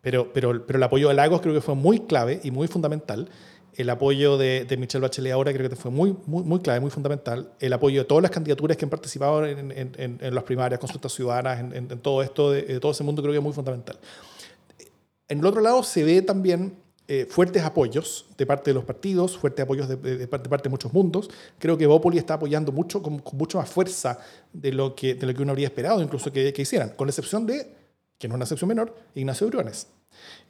Pero, 0.00 0.32
pero, 0.32 0.64
pero 0.64 0.76
el 0.76 0.82
apoyo 0.82 1.08
de 1.08 1.14
Lagos 1.14 1.40
creo 1.40 1.54
que 1.54 1.60
fue 1.60 1.74
muy 1.74 2.00
clave 2.00 2.40
y 2.44 2.52
muy 2.52 2.68
fundamental. 2.68 3.28
El 3.74 3.90
apoyo 3.90 4.36
de, 4.36 4.64
de, 4.64 4.76
Michelle 4.76 5.02
Bachelet 5.02 5.32
ahora 5.32 5.52
creo 5.52 5.70
que 5.70 5.76
fue 5.76 5.90
muy, 5.90 6.16
muy, 6.26 6.42
muy 6.42 6.60
clave, 6.60 6.80
muy 6.80 6.90
fundamental. 6.90 7.52
El 7.60 7.72
apoyo 7.72 8.00
de 8.00 8.04
todas 8.04 8.22
las 8.22 8.30
candidaturas 8.30 8.76
que 8.76 8.84
han 8.84 8.90
participado 8.90 9.46
en, 9.46 9.70
en, 9.70 10.18
en 10.20 10.34
las 10.34 10.44
primarias, 10.44 10.80
consultas 10.80 11.12
ciudadanas, 11.12 11.72
en, 11.72 11.88
todo 12.00 12.22
esto, 12.22 12.50
de, 12.50 12.80
todo 12.80 12.92
ese 12.92 13.04
mundo 13.04 13.22
creo 13.22 13.32
que 13.32 13.38
es 13.38 13.44
muy 13.44 13.52
fundamental. 13.52 13.98
En 15.28 15.38
el 15.38 15.46
otro 15.46 15.60
lado 15.60 15.82
se 15.82 16.02
ve 16.02 16.22
también 16.22 16.76
eh, 17.06 17.26
fuertes 17.28 17.62
apoyos 17.62 18.26
de 18.36 18.46
parte 18.46 18.70
de 18.70 18.74
los 18.74 18.84
partidos, 18.84 19.38
fuertes 19.38 19.62
apoyos 19.62 19.88
de, 19.88 20.26
parte, 20.28 20.48
de 20.64 20.68
muchos 20.68 20.92
mundos. 20.92 21.30
Creo 21.58 21.78
que 21.78 21.86
Bópoli 21.86 22.18
está 22.18 22.34
apoyando 22.34 22.72
mucho, 22.72 23.02
con, 23.02 23.18
con, 23.18 23.38
mucho 23.38 23.58
más 23.58 23.68
fuerza 23.68 24.18
de 24.52 24.72
lo, 24.72 24.94
que, 24.94 25.14
de 25.14 25.26
lo 25.26 25.34
que 25.34 25.42
uno 25.42 25.52
habría 25.52 25.68
esperado, 25.68 26.02
incluso 26.02 26.32
que, 26.32 26.52
que 26.52 26.62
hicieran, 26.62 26.90
con 26.90 27.06
la 27.06 27.10
excepción 27.10 27.46
de, 27.46 27.74
que 28.18 28.26
no 28.28 28.34
es 28.34 28.36
una 28.36 28.44
excepción 28.44 28.68
menor, 28.68 28.94
Ignacio 29.14 29.46
Briones. 29.46 29.86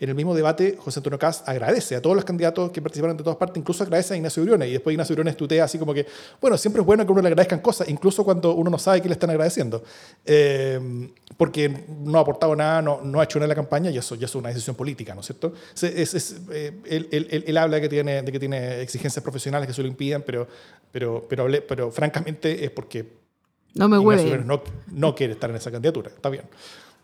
En 0.01 0.09
el 0.09 0.15
mismo 0.15 0.35
debate, 0.35 0.77
José 0.79 1.01
Antonio 1.01 1.19
Cast 1.19 1.49
agradece 1.49 1.97
a 1.97 2.03
todos 2.03 2.15
los 2.15 2.25
candidatos 2.25 2.71
que 2.71 2.81
participaron 2.81 3.17
de 3.17 3.25
todas 3.25 3.37
partes, 3.37 3.59
incluso 3.59 3.83
agradece 3.83 4.15
a 4.15 4.17
Ignacio 4.17 4.43
Briones. 4.43 4.69
Y 4.69 4.73
después 4.73 4.95
Ignacio 4.95 5.15
Briones 5.15 5.37
tutea 5.37 5.65
así 5.65 5.79
como 5.79 5.93
que, 5.93 6.07
bueno, 6.41 6.57
siempre 6.57 6.81
es 6.81 6.87
bueno 6.87 7.05
que 7.05 7.13
uno 7.13 7.21
le 7.21 7.29
agradezcan 7.29 7.61
cosas, 7.61 7.89
incluso 7.89 8.25
cuando 8.25 8.55
uno 8.55 8.71
no 8.71 8.79
sabe 8.79 9.03
que 9.03 9.09
le 9.09 9.15
están 9.15 9.31
agradeciendo. 9.31 9.83
Eh, 10.25 11.09
porque 11.37 11.69
no 12.01 12.19
ha 12.19 12.23
aportado 12.23 12.55
nada, 12.57 12.83
no, 12.83 13.01
no, 13.03 13.21
ha 13.21 13.25
hecho 13.25 13.39
nada 13.39 13.47
en 13.47 13.51
la 13.51 13.55
campaña 13.55 13.91
y 13.91 13.99
eso 13.99 14.15
ya 14.15 14.27
es 14.27 14.35
una 14.35 14.49
decisión 14.49 14.75
política, 14.77 15.15
¿no 15.15 15.21
es 15.21 15.27
cierto? 15.27 15.53
Es, 15.75 16.15
es, 16.15 16.37
eh, 16.51 16.73
él, 16.85 17.09
él, 17.13 17.45
él, 17.47 17.57
habla 17.57 17.77
de 17.77 17.83
que, 17.83 17.89
tiene, 17.89 18.23
de 18.23 18.33
que 18.33 18.41
tiene 18.41 18.81
exigencias 18.81 19.23
profesionales 19.23 19.67
que 19.67 19.73
se 19.73 19.83
lo 19.83 19.89
impiden, 19.89 20.23
pero, 20.23 20.49
pero, 20.91 21.27
pero, 21.29 21.47
pero, 21.67 21.91
francamente 21.91 22.65
es 22.65 22.71
porque 22.71 23.07
no 23.75 23.89
me 23.89 23.99
Ignacio 23.99 24.39
no, 24.45 24.63
no 24.93 25.15
quiere 25.15 25.35
estar 25.35 25.51
en 25.51 25.57
esa 25.57 25.71
candidatura. 25.71 26.11
Está 26.11 26.29
bien. 26.29 26.45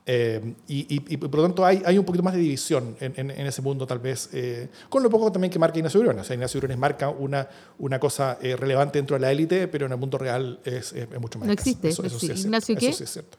Eh, 0.06 0.54
y, 0.68 1.14
y, 1.14 1.16
por 1.16 1.34
lo 1.34 1.42
tanto 1.44 1.64
hay, 1.64 1.82
hay, 1.84 1.96
un 1.96 2.04
poquito 2.04 2.22
más 2.22 2.34
de 2.34 2.40
división 2.40 2.94
en, 3.00 3.14
en, 3.16 3.30
en 3.30 3.46
ese 3.46 3.62
mundo 3.62 3.86
tal 3.86 4.00
vez, 4.00 4.28
eh, 4.34 4.68
con 4.90 5.02
lo 5.02 5.08
poco 5.08 5.32
también 5.32 5.50
que 5.50 5.58
marca 5.58 5.78
Ignacio 5.78 6.00
Briones. 6.00 6.22
O 6.22 6.24
sea, 6.24 6.34
Ignacio 6.34 6.60
Briones 6.60 6.76
marca 6.76 7.08
una, 7.08 7.48
una 7.78 7.98
cosa 7.98 8.36
eh, 8.42 8.54
relevante 8.54 8.98
dentro 8.98 9.16
de 9.16 9.20
la 9.20 9.32
élite, 9.32 9.66
pero 9.66 9.86
en 9.86 9.92
el 9.92 9.98
mundo 9.98 10.18
real 10.18 10.60
es, 10.64 10.92
es, 10.92 11.08
mucho 11.18 11.38
más. 11.38 11.46
No 11.46 11.54
existe. 11.54 11.88
Eso, 11.88 12.04
eso 12.04 12.18
sí 12.18 12.30
es 12.30 12.44
¿Ignacio 12.44 12.76
qué? 12.76 12.88
Eso 12.88 12.98
sí 12.98 13.04
es 13.04 13.12
cierto. 13.12 13.38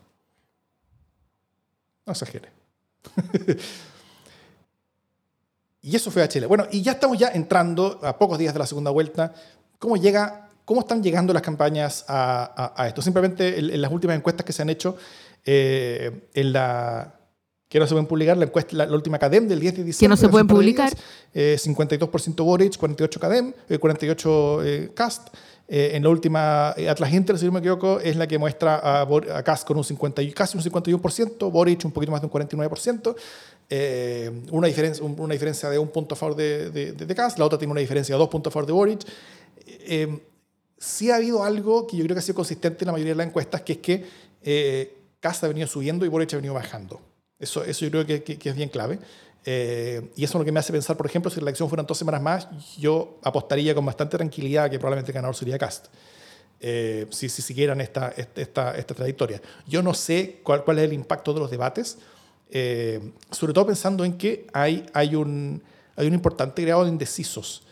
No 2.07 2.13
exagere. 2.13 2.49
y 5.83 5.95
eso 5.95 6.09
fue 6.09 6.23
a 6.23 6.27
Chile. 6.27 6.47
Bueno, 6.47 6.65
y 6.71 6.81
ya 6.81 6.93
estamos 6.93 7.19
ya 7.19 7.27
entrando 7.27 7.99
a 8.01 8.17
pocos 8.17 8.39
días 8.39 8.53
de 8.53 8.59
la 8.59 8.65
segunda 8.65 8.89
vuelta. 8.89 9.35
¿Cómo 9.77 9.97
llega 9.97 10.45
¿Cómo 10.65 10.81
están 10.81 11.03
llegando 11.03 11.31
las 11.31 11.43
campañas 11.43 12.05
a, 12.07 12.73
a, 12.75 12.83
a 12.83 12.87
esto? 12.87 12.99
Simplemente 13.03 13.59
en, 13.59 13.69
en, 13.69 13.81
las 13.81 13.91
últimas 13.91 14.17
encuestas 14.17 14.43
que 14.43 14.51
se 14.51 14.63
han 14.63 14.69
hecho, 14.71 14.97
eh, 15.45 16.29
en 16.33 16.53
la 16.53 17.19
que 17.67 17.79
no 17.79 17.87
se 17.87 17.93
pueden 17.93 18.07
publicar, 18.07 18.37
la, 18.37 18.45
encuesta, 18.45 18.75
la, 18.75 18.85
la 18.85 18.95
última 18.95 19.19
CADEM 19.19 19.47
del 19.47 19.59
10 19.59 19.77
de 19.77 19.83
diciembre. 19.83 20.15
Que 20.15 20.21
no 20.21 20.27
se 20.27 20.29
pueden 20.29 20.47
publicar. 20.47 20.93
Eh, 21.33 21.57
52% 21.59 22.43
Boric, 22.43 22.77
48 22.77 23.19
CADEM, 23.19 23.53
eh, 23.69 23.77
48 23.77 24.63
eh, 24.63 24.91
Cast. 24.93 25.29
Eh, 25.67 25.91
en 25.93 26.03
la 26.03 26.09
última 26.09 26.69
Atlas 26.69 27.11
Inter, 27.11 27.39
si 27.39 27.45
no 27.45 27.51
me 27.51 27.59
equivoco, 27.59 27.99
es 27.99 28.15
la 28.15 28.27
que 28.27 28.37
muestra 28.37 28.75
a, 28.75 29.01
a 29.01 29.43
Cast 29.43 29.67
con 29.67 29.77
un 29.77 29.83
50, 29.83 30.21
casi 30.35 30.57
un 30.57 30.63
51%, 30.63 31.51
Boric 31.51 31.85
un 31.85 31.91
poquito 31.91 32.11
más 32.11 32.21
de 32.21 32.27
un 32.27 32.33
49%. 32.33 33.15
Eh, 33.67 34.31
una, 34.51 34.67
diferencia, 34.67 35.03
una 35.03 35.33
diferencia 35.33 35.67
de 35.69 35.79
un 35.79 35.87
punto 35.87 36.13
a 36.13 36.17
favor 36.17 36.35
de, 36.35 36.69
de, 36.69 36.91
de, 36.91 37.05
de 37.05 37.15
Cast, 37.15 37.39
la 37.39 37.45
otra 37.45 37.57
tiene 37.57 37.71
una 37.71 37.81
diferencia 37.81 38.13
de 38.13 38.19
dos 38.19 38.29
puntos 38.29 38.51
a 38.51 38.53
favor 38.53 38.67
de 38.67 38.73
Boric. 38.73 39.01
Eh, 39.65 40.19
sí 40.77 41.09
ha 41.09 41.15
habido 41.15 41.43
algo 41.43 41.87
que 41.87 41.97
yo 41.97 42.03
creo 42.03 42.15
que 42.15 42.19
ha 42.19 42.21
sido 42.21 42.35
consistente 42.35 42.83
en 42.83 42.87
la 42.87 42.91
mayoría 42.91 43.13
de 43.13 43.17
las 43.17 43.27
encuestas, 43.27 43.61
que 43.61 43.73
es 43.73 43.79
que 43.79 44.05
eh, 44.43 44.95
Cast 45.25 45.43
ha 45.43 45.47
venido 45.47 45.65
subiendo 45.65 46.05
y 46.05 46.07
Boric 46.07 46.31
ha 46.33 46.35
venido 46.35 46.53
bajando. 46.53 47.01
Eso, 47.39 47.63
eso 47.63 47.83
yo 47.83 47.89
creo 47.89 48.05
que, 48.05 48.37
es 48.43 48.55
bien 48.55 48.69
clave. 48.69 48.99
Eh, 49.43 50.11
y 50.15 50.23
eso 50.23 50.37
es 50.37 50.39
lo 50.39 50.45
que 50.45 50.51
me 50.51 50.59
hace 50.59 50.71
pensar, 50.71 50.95
por 50.95 51.07
ejemplo, 51.07 51.31
si 51.31 51.37
la 51.37 51.45
elección 51.45 51.67
fueran 51.67 51.87
dos 51.87 51.97
semanas 51.97 52.21
más, 52.21 52.47
yo 52.77 53.17
apostaría 53.23 53.73
con 53.73 53.83
bastante 53.83 54.17
tranquilidad 54.17 54.69
que 54.69 54.77
probablemente 54.77 55.09
el 55.09 55.15
ganador 55.15 55.35
sería 55.35 55.57
Cast. 55.57 55.87
Eh, 56.59 57.07
si, 57.09 57.27
si 57.27 57.41
siguieran 57.41 57.81
esta, 57.81 58.13
esta, 58.35 58.77
esta 58.77 58.93
trayectoria. 58.93 59.41
Yo 59.65 59.81
no 59.81 59.95
sé 59.95 60.41
cuál, 60.43 60.63
cuál 60.63 60.77
es 60.77 60.83
el 60.83 60.93
impacto 60.93 61.33
de 61.33 61.39
los 61.39 61.49
debates, 61.49 61.97
eh, 62.51 63.11
sobre 63.31 63.51
todo 63.53 63.65
pensando 63.65 64.05
en 64.05 64.19
que 64.19 64.45
hay, 64.53 64.85
hay, 64.93 65.15
un, 65.15 65.63
hay 65.95 66.05
un 66.05 66.13
importante 66.13 66.61
grado 66.61 66.83
de 66.83 66.89
indecisos. 66.91 67.63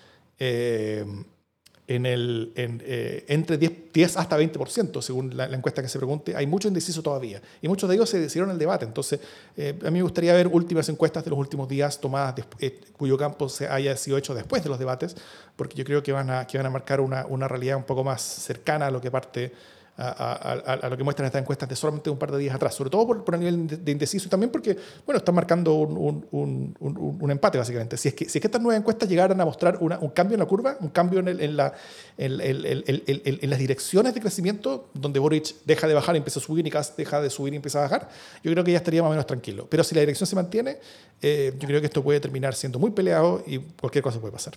En 1.96 2.06
el, 2.06 2.52
en, 2.56 2.82
eh, 2.86 3.26
entre 3.28 3.58
10, 3.58 3.94
10, 3.94 4.18
hasta 4.18 4.38
20%, 4.38 5.02
según 5.02 5.36
la, 5.38 5.48
la, 5.48 5.58
encuesta 5.58 5.82
que 5.82 5.88
se 5.88 5.98
pregunte. 5.98 6.36
Hay 6.36 6.48
mucho 6.48 6.68
indeciso 6.68 7.04
todavía. 7.04 7.42
Y 7.62 7.68
muchos 7.68 7.90
de 7.90 7.96
ellos 7.96 8.10
se 8.10 8.20
decidieron 8.20 8.52
el 8.52 8.58
debate. 8.58 8.86
Entonces, 8.86 9.20
eh, 9.56 9.78
a 9.82 9.92
mí 9.92 10.00
me 10.00 10.02
gustaría 10.02 10.34
ver 10.34 10.48
últimas 10.48 10.90
encuestas 10.90 11.24
de 11.24 11.30
los 11.30 11.40
últimos 11.40 11.68
días 11.68 12.00
tomadas, 12.00 12.36
de, 12.36 12.44
eh, 12.60 12.80
cuyo 12.98 13.18
campo 13.18 13.48
se 13.50 13.68
haya 13.68 13.96
sido 13.96 14.18
hecho 14.18 14.34
después 14.34 14.64
de 14.64 14.70
los 14.70 14.80
debates, 14.80 15.16
porque 15.56 15.76
yo 15.76 15.86
creo 15.86 16.02
que 16.02 16.12
van 16.12 16.30
a, 16.30 16.48
que 16.48 16.58
van 16.58 16.66
a 16.68 16.70
marcar 16.70 17.02
una, 17.02 17.26
una 17.28 17.48
realidad 17.48 17.78
un 17.78 17.84
poco 17.84 18.04
más 18.04 18.22
cercana 18.22 18.88
a 18.88 18.92
lo 18.92 19.00
que 19.00 19.12
parte 19.12 19.52
a, 19.98 20.08
a, 20.08 20.74
a, 20.74 20.90
lo 20.90 20.98
que 20.98 21.04
muestran 21.04 21.28
estas 21.28 21.42
encuestas 21.42 21.70
de 21.70 21.76
solamente 21.76 22.10
un 22.10 22.18
par 22.18 22.32
de 22.32 22.40
días 22.40 22.56
atrás, 22.56 22.74
sobre 22.74 22.90
todo 22.90 23.06
por, 23.06 23.24
por 23.24 23.36
el 23.36 23.40
nivel 23.42 23.68
de, 23.68 23.78
de 23.78 23.92
indeciso 23.92 24.28
y 24.28 24.30
también 24.30 24.52
porque, 24.52 24.76
bueno, 25.06 25.20
están 25.20 25.36
marcando 25.36 25.74
un, 25.76 26.26
un, 26.32 26.76
un, 26.80 27.18
un, 27.22 27.32
empate 27.32 27.58
básicamente. 27.58 27.96
Si 27.98 28.08
es, 28.08 28.14
que, 28.16 28.28
si 28.28 28.38
es 28.38 28.42
que 28.42 28.48
estas 28.48 28.62
nuevas 28.62 28.80
encuestas 28.80 29.08
llegaran 29.08 29.40
a 29.40 29.46
mostrar 29.46 29.78
una, 29.82 30.00
un 30.00 30.10
cambio 30.10 30.36
en 30.36 30.40
la 30.40 30.46
curva, 30.48 30.78
un 30.80 30.90
cambio 30.90 31.20
en, 31.20 31.28
el, 31.28 31.40
en, 31.42 31.58
la, 31.58 31.74
en, 32.18 32.42
en, 32.42 33.50
las 33.50 33.60
direcciones 33.60 34.14
de 34.14 34.22
crecimiento, 34.22 34.90
donde 34.94 35.20
Boric 35.20 35.56
deja 35.66 35.88
de 35.88 35.94
bajar 35.94 36.16
y 36.16 36.18
empieza 36.18 36.40
a 36.40 36.44
subir 36.44 36.66
y 36.66 36.72
Kass 36.72 36.96
deja 36.98 37.22
de 37.22 37.30
subir 37.30 37.54
y 37.54 37.58
empieza 37.58 37.80
a 37.80 37.82
bajar, 37.84 38.10
yo 38.44 38.52
creo 38.52 38.64
que 38.64 38.72
ya 38.72 38.78
estaría 38.78 39.02
más 39.02 39.10
o 39.10 39.12
menos 39.12 39.28
tranquilo. 39.28 39.68
Pero 39.70 39.84
si 39.84 39.94
la 39.94 40.02
dirección 40.02 40.26
se 40.26 40.36
mantiene, 40.36 40.78
eh, 41.22 41.54
yo 41.60 41.68
creo 41.68 41.80
que 41.82 41.88
esto 41.88 42.04
puede 42.04 42.20
terminar 42.20 42.56
siendo 42.56 42.80
muy 42.80 42.92
peleado 42.92 43.44
y 43.46 43.60
cualquier 43.60 44.04
cosa 44.04 44.20
puede 44.20 44.34
pasar. 44.34 44.56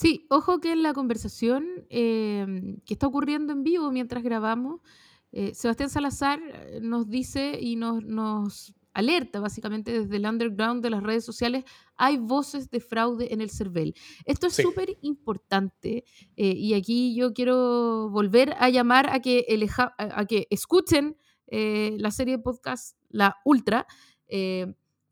Sí, 0.00 0.26
ojo 0.30 0.60
que 0.60 0.72
en 0.72 0.82
la 0.82 0.94
conversación 0.94 1.84
eh, 1.90 2.46
que 2.86 2.94
está 2.94 3.06
ocurriendo 3.06 3.52
en 3.52 3.62
vivo 3.62 3.92
mientras 3.92 4.22
grabamos, 4.22 4.80
eh, 5.30 5.52
Sebastián 5.54 5.90
Salazar 5.90 6.40
eh, 6.42 6.80
nos 6.80 7.10
dice 7.10 7.58
y 7.60 7.76
nos, 7.76 8.02
nos, 8.04 8.72
alerta 8.92 9.40
básicamente 9.40 9.92
desde 9.92 10.16
el 10.16 10.26
underground 10.26 10.82
de 10.82 10.90
las 10.90 11.02
redes 11.02 11.24
sociales, 11.24 11.64
hay 11.96 12.16
voces 12.16 12.70
de 12.70 12.80
fraude 12.80 13.32
en 13.32 13.40
el 13.40 13.50
CERVEL. 13.50 13.94
Esto 14.24 14.46
es 14.48 14.54
súper 14.54 14.88
sí. 14.88 14.98
importante 15.02 16.04
eh, 16.36 16.54
y 16.56 16.74
aquí 16.74 17.14
yo 17.14 17.32
quiero 17.32 18.10
volver 18.10 18.54
a 18.58 18.68
llamar 18.68 19.08
a 19.10 19.20
que, 19.20 19.44
eleja, 19.48 19.94
a, 19.96 20.20
a 20.20 20.26
que 20.26 20.46
escuchen 20.50 21.16
eh, 21.46 21.96
la 21.98 22.10
serie 22.10 22.36
de 22.38 22.42
podcast 22.42 22.96
La 23.08 23.36
Ultra 23.44 23.86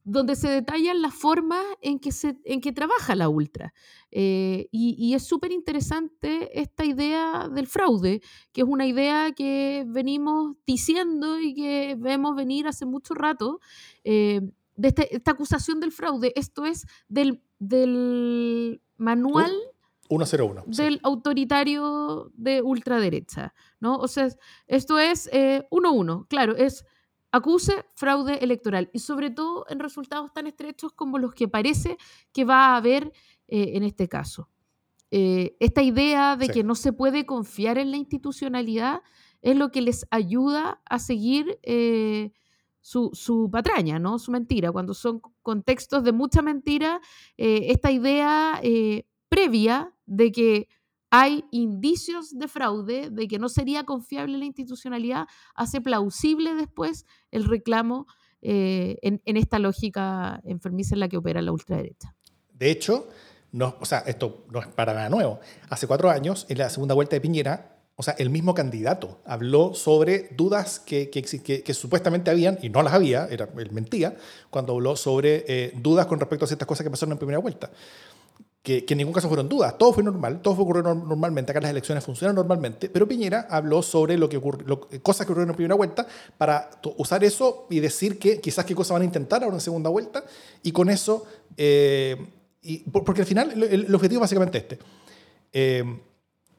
donde 0.09 0.36
se 0.36 0.48
detallan 0.48 1.02
las 1.02 1.14
formas 1.14 1.62
en 1.82 1.98
que, 1.98 2.12
se, 2.12 2.38
en 2.44 2.62
que 2.62 2.72
trabaja 2.72 3.14
la 3.14 3.28
ultra. 3.28 3.74
Eh, 4.11 4.68
y, 4.72 4.96
y, 4.98 5.14
es 5.14 5.24
súper 5.24 5.52
interesante 5.52 6.59
esta 6.59 6.86
idea 6.86 7.48
del 7.48 7.66
fraude, 7.66 8.22
que 8.52 8.62
es 8.62 8.66
una 8.66 8.86
idea 8.86 9.32
que 9.32 9.84
venimos 9.86 10.56
diciendo 10.66 11.38
y 11.38 11.54
que 11.54 11.94
vemos 11.98 12.34
venir 12.34 12.66
hace 12.66 12.86
mucho 12.86 13.12
rato, 13.12 13.61
eh, 14.02 14.40
de 14.76 14.88
este, 14.88 15.14
esta 15.14 15.32
acusación 15.32 15.78
del 15.78 15.92
fraude. 15.92 16.32
Esto 16.36 16.64
es 16.64 16.86
del, 17.09 17.42
del 17.59 18.80
manual... 18.96 19.52
Uh. 19.52 19.78
101. 20.11 20.64
Del 20.68 20.94
sí. 20.94 21.00
autoritario 21.02 22.32
de 22.32 22.62
ultraderecha, 22.62 23.52
¿no? 23.78 23.98
O 23.98 24.09
sea, 24.09 24.30
esto 24.66 24.98
es 24.98 25.30
1-1, 25.30 26.22
eh, 26.22 26.26
claro, 26.30 26.56
es 26.56 26.86
acuse 27.30 27.84
fraude 27.94 28.38
electoral 28.42 28.90
y 28.92 29.00
sobre 29.00 29.30
todo 29.30 29.66
en 29.68 29.78
resultados 29.78 30.32
tan 30.32 30.46
estrechos 30.46 30.92
como 30.92 31.18
los 31.18 31.34
que 31.34 31.48
parece 31.48 31.98
que 32.32 32.44
va 32.44 32.68
a 32.68 32.76
haber 32.76 33.12
eh, 33.48 33.72
en 33.74 33.82
este 33.82 34.08
caso. 34.08 34.48
Eh, 35.10 35.56
esta 35.60 35.82
idea 35.82 36.36
de 36.36 36.46
sí. 36.46 36.52
que 36.52 36.64
no 36.64 36.74
se 36.74 36.92
puede 36.92 37.26
confiar 37.26 37.78
en 37.78 37.90
la 37.90 37.96
institucionalidad 37.96 39.02
es 39.40 39.56
lo 39.56 39.70
que 39.70 39.80
les 39.80 40.06
ayuda 40.10 40.80
a 40.84 40.98
seguir 40.98 41.58
eh, 41.62 42.32
su, 42.80 43.10
su, 43.12 43.48
patraña, 43.50 43.98
¿no? 43.98 44.18
su 44.18 44.30
mentira. 44.30 44.72
Cuando 44.72 44.94
son 44.94 45.20
contextos 45.42 46.04
de 46.04 46.12
mucha 46.12 46.42
mentira, 46.42 47.00
esta 47.36 47.90
idea 47.90 48.60
previa 49.28 49.92
de 50.06 50.32
que 50.32 50.68
hay 51.11 51.44
indicios 51.50 52.38
de 52.38 52.48
fraude, 52.48 53.11
de 53.11 53.28
que 53.28 53.38
no 53.38 53.48
sería 53.48 53.84
confiable 53.84 54.38
la 54.38 54.44
institucionalidad, 54.44 55.26
hace 55.54 55.80
plausible 55.80 56.54
después 56.54 57.06
el 57.30 57.44
reclamo 57.44 58.06
eh, 58.42 58.98
en, 59.02 59.36
esta 59.36 59.59
lógica 59.59 60.40
enfermiza 60.44 60.94
en 60.94 61.00
la 61.00 61.09
que 61.09 61.16
opera 61.16 61.42
la 61.42 61.52
ultraderecha. 61.52 62.14
De 62.52 62.70
hecho, 62.70 63.09
no, 63.52 63.76
o 63.80 63.86
sea, 63.86 64.00
esto 64.00 64.44
no 64.50 64.61
es 64.61 64.66
para 64.68 64.92
nada 64.92 65.09
nuevo. 65.09 65.40
Hace 65.70 65.86
cuatro 65.86 66.11
años, 66.11 66.46
en 66.48 66.59
la 66.59 66.68
segunda 66.68 66.94
vuelta 66.94 67.16
de 67.16 67.20
Piñera, 67.20 67.78
o 67.96 68.02
sea, 68.04 68.14
el 68.18 68.30
mismo 68.30 68.54
candidato 68.54 69.20
habló 69.24 69.74
sobre 69.74 70.28
dudas 70.36 70.78
que 70.78 71.74
supuestamente 71.74 72.30
habían, 72.30 72.59
y 72.62 72.68
no 72.68 72.82
las 72.82 72.92
había, 72.92 73.26
era, 73.26 73.48
él 73.56 73.72
mentía, 73.72 74.16
cuando 74.50 74.74
habló 74.74 74.94
sobre 74.94 75.44
eh, 75.48 75.72
dudas 75.74 76.06
con 76.06 76.20
respecto 76.20 76.44
a 76.44 76.48
ciertas 76.48 76.68
cosas 76.68 76.84
que 76.84 76.90
pasaron 76.90 77.12
en 77.12 77.18
primera 77.18 77.38
vuelta 77.38 77.70
que, 78.68 78.84
que, 78.84 78.92
en 78.92 78.98
ningún 78.98 79.14
caso 79.14 79.28
fueron 79.28 79.48
dudas, 79.48 79.78
todo 79.78 79.94
fue 79.94 80.02
normal, 80.02 80.42
todo 80.42 80.54
fue 80.54 80.64
ocurrió 80.64 80.82
normalmente, 80.82 81.52
acá 81.52 81.60
las 81.62 81.70
elecciones 81.70 82.04
funcionan 82.04 82.36
normalmente, 82.36 82.90
pero 82.90 83.08
Piñera 83.08 83.46
habló 83.48 83.80
sobre 83.80 84.18
lo 84.18 84.28
que 84.28 84.38
lo, 84.66 84.80
cosas 85.02 85.24
que 85.24 85.32
ocurrieron 85.32 85.48
en 85.48 85.56
primera 85.56 85.74
vuelta 85.74 86.06
para 86.36 86.68
usar 86.98 87.24
eso 87.24 87.66
y 87.70 87.80
decir 87.80 88.18
que 88.18 88.42
quizás 88.42 88.66
qué 88.66 88.74
cosas 88.74 88.92
van 88.92 89.02
a 89.02 89.04
intentar 89.06 89.42
ahora 89.42 89.56
en 89.56 89.62
segunda 89.62 89.88
vuelta 89.88 90.22
y 90.62 90.72
con 90.72 90.90
eso 90.90 91.24
eh, 91.56 92.14
y, 92.60 92.80
porque 92.90 93.22
al 93.22 93.26
final 93.26 93.52
el, 93.52 93.86
el 93.86 93.94
objetivo 93.94 94.18
es 94.18 94.24
básicamente 94.24 94.58
este. 94.58 94.78
Eh, 95.54 95.82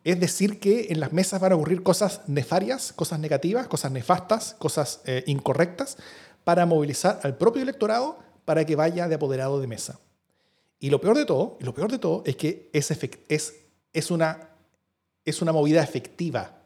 es 0.03 0.20
decir 0.20 0.60
que 0.60 0.88
en 0.89 0.99
las 0.99 1.14
mesas 1.14 1.39
van 1.39 1.51
a 1.51 1.55
ocurrir 1.55 1.84
cosas 1.84 2.22
nefarias, 2.26 2.91
cosas 2.91 3.20
negativas, 3.20 3.68
cosas 3.68 3.91
nefastas, 3.91 4.55
cosas 4.57 5.01
eh, 5.05 5.24
incorrectas, 5.28 5.97
para 6.43 6.66
movilizar 6.66 7.20
al 7.22 7.38
propio 7.38 7.62
electorado 7.62 8.18
para 8.45 8.66
que 8.66 8.76
vaya 8.76 9.07
de 9.07 9.14
apoderado 9.14 9.62
de 9.62 9.68
mesa. 9.68 9.99
Y 10.80 10.90
lo 10.90 11.02
peor 11.02 11.18
de 11.18 11.26
todo, 11.26 11.58
lo 11.60 11.74
peor 11.74 11.92
de 11.92 12.00
todo 12.00 12.24
es 12.26 12.36
que 12.36 12.70
es, 12.72 12.90
es, 13.94 14.12
una, 14.12 14.50
es 15.26 15.42
una 15.42 15.52
movida 15.52 15.84
efectiva. 15.84 16.64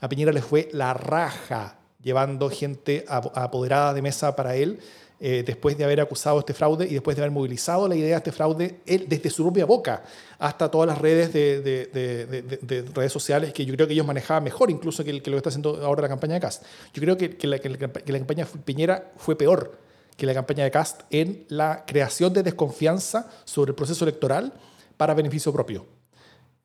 A 0.00 0.08
Piñera 0.08 0.32
le 0.32 0.42
fue 0.42 0.68
la 0.72 0.92
raja 0.94 1.78
llevando 2.02 2.50
gente 2.50 3.04
apoderada 3.08 3.94
de 3.94 4.02
mesa 4.02 4.36
para 4.36 4.56
él 4.56 4.80
eh, 5.22 5.42
después 5.46 5.76
de 5.76 5.84
haber 5.84 6.00
acusado 6.00 6.38
este 6.38 6.54
fraude 6.54 6.86
y 6.86 6.94
después 6.94 7.14
de 7.14 7.22
haber 7.22 7.30
movilizado 7.30 7.86
la 7.86 7.94
idea 7.94 8.08
de 8.08 8.16
este 8.16 8.32
fraude 8.32 8.80
desde 8.86 9.28
su 9.28 9.42
propia 9.42 9.66
boca 9.66 10.02
hasta 10.38 10.70
todas 10.70 10.88
las 10.88 10.96
redes 10.96 11.30
de, 11.30 11.60
de, 11.60 12.84
redes 12.94 13.12
sociales 13.12 13.52
que 13.52 13.66
yo 13.66 13.74
creo 13.74 13.86
que 13.86 13.92
ellos 13.92 14.06
manejaban 14.06 14.42
mejor 14.42 14.70
incluso 14.70 15.04
que, 15.04 15.20
que 15.20 15.30
lo 15.30 15.34
que 15.34 15.38
está 15.38 15.50
haciendo 15.50 15.84
ahora 15.84 16.00
la 16.00 16.08
campaña 16.08 16.34
de 16.34 16.40
Cast. 16.40 16.64
Yo 16.94 17.02
creo 17.02 17.18
que, 17.18 17.36
que, 17.36 17.46
la, 17.46 17.58
la, 17.58 18.18
campaña 18.18 18.46
Piñera 18.64 19.12
fue 19.18 19.36
peor 19.36 19.76
que 20.20 20.26
la 20.26 20.34
campaña 20.34 20.64
de 20.64 20.70
Cast 20.70 21.02
en 21.10 21.46
la 21.48 21.84
creación 21.86 22.30
de 22.34 22.42
desconfianza 22.42 23.26
sobre 23.44 23.70
el 23.70 23.74
proceso 23.74 24.04
electoral 24.04 24.52
para 24.98 25.14
beneficio 25.14 25.50
propio. 25.50 25.86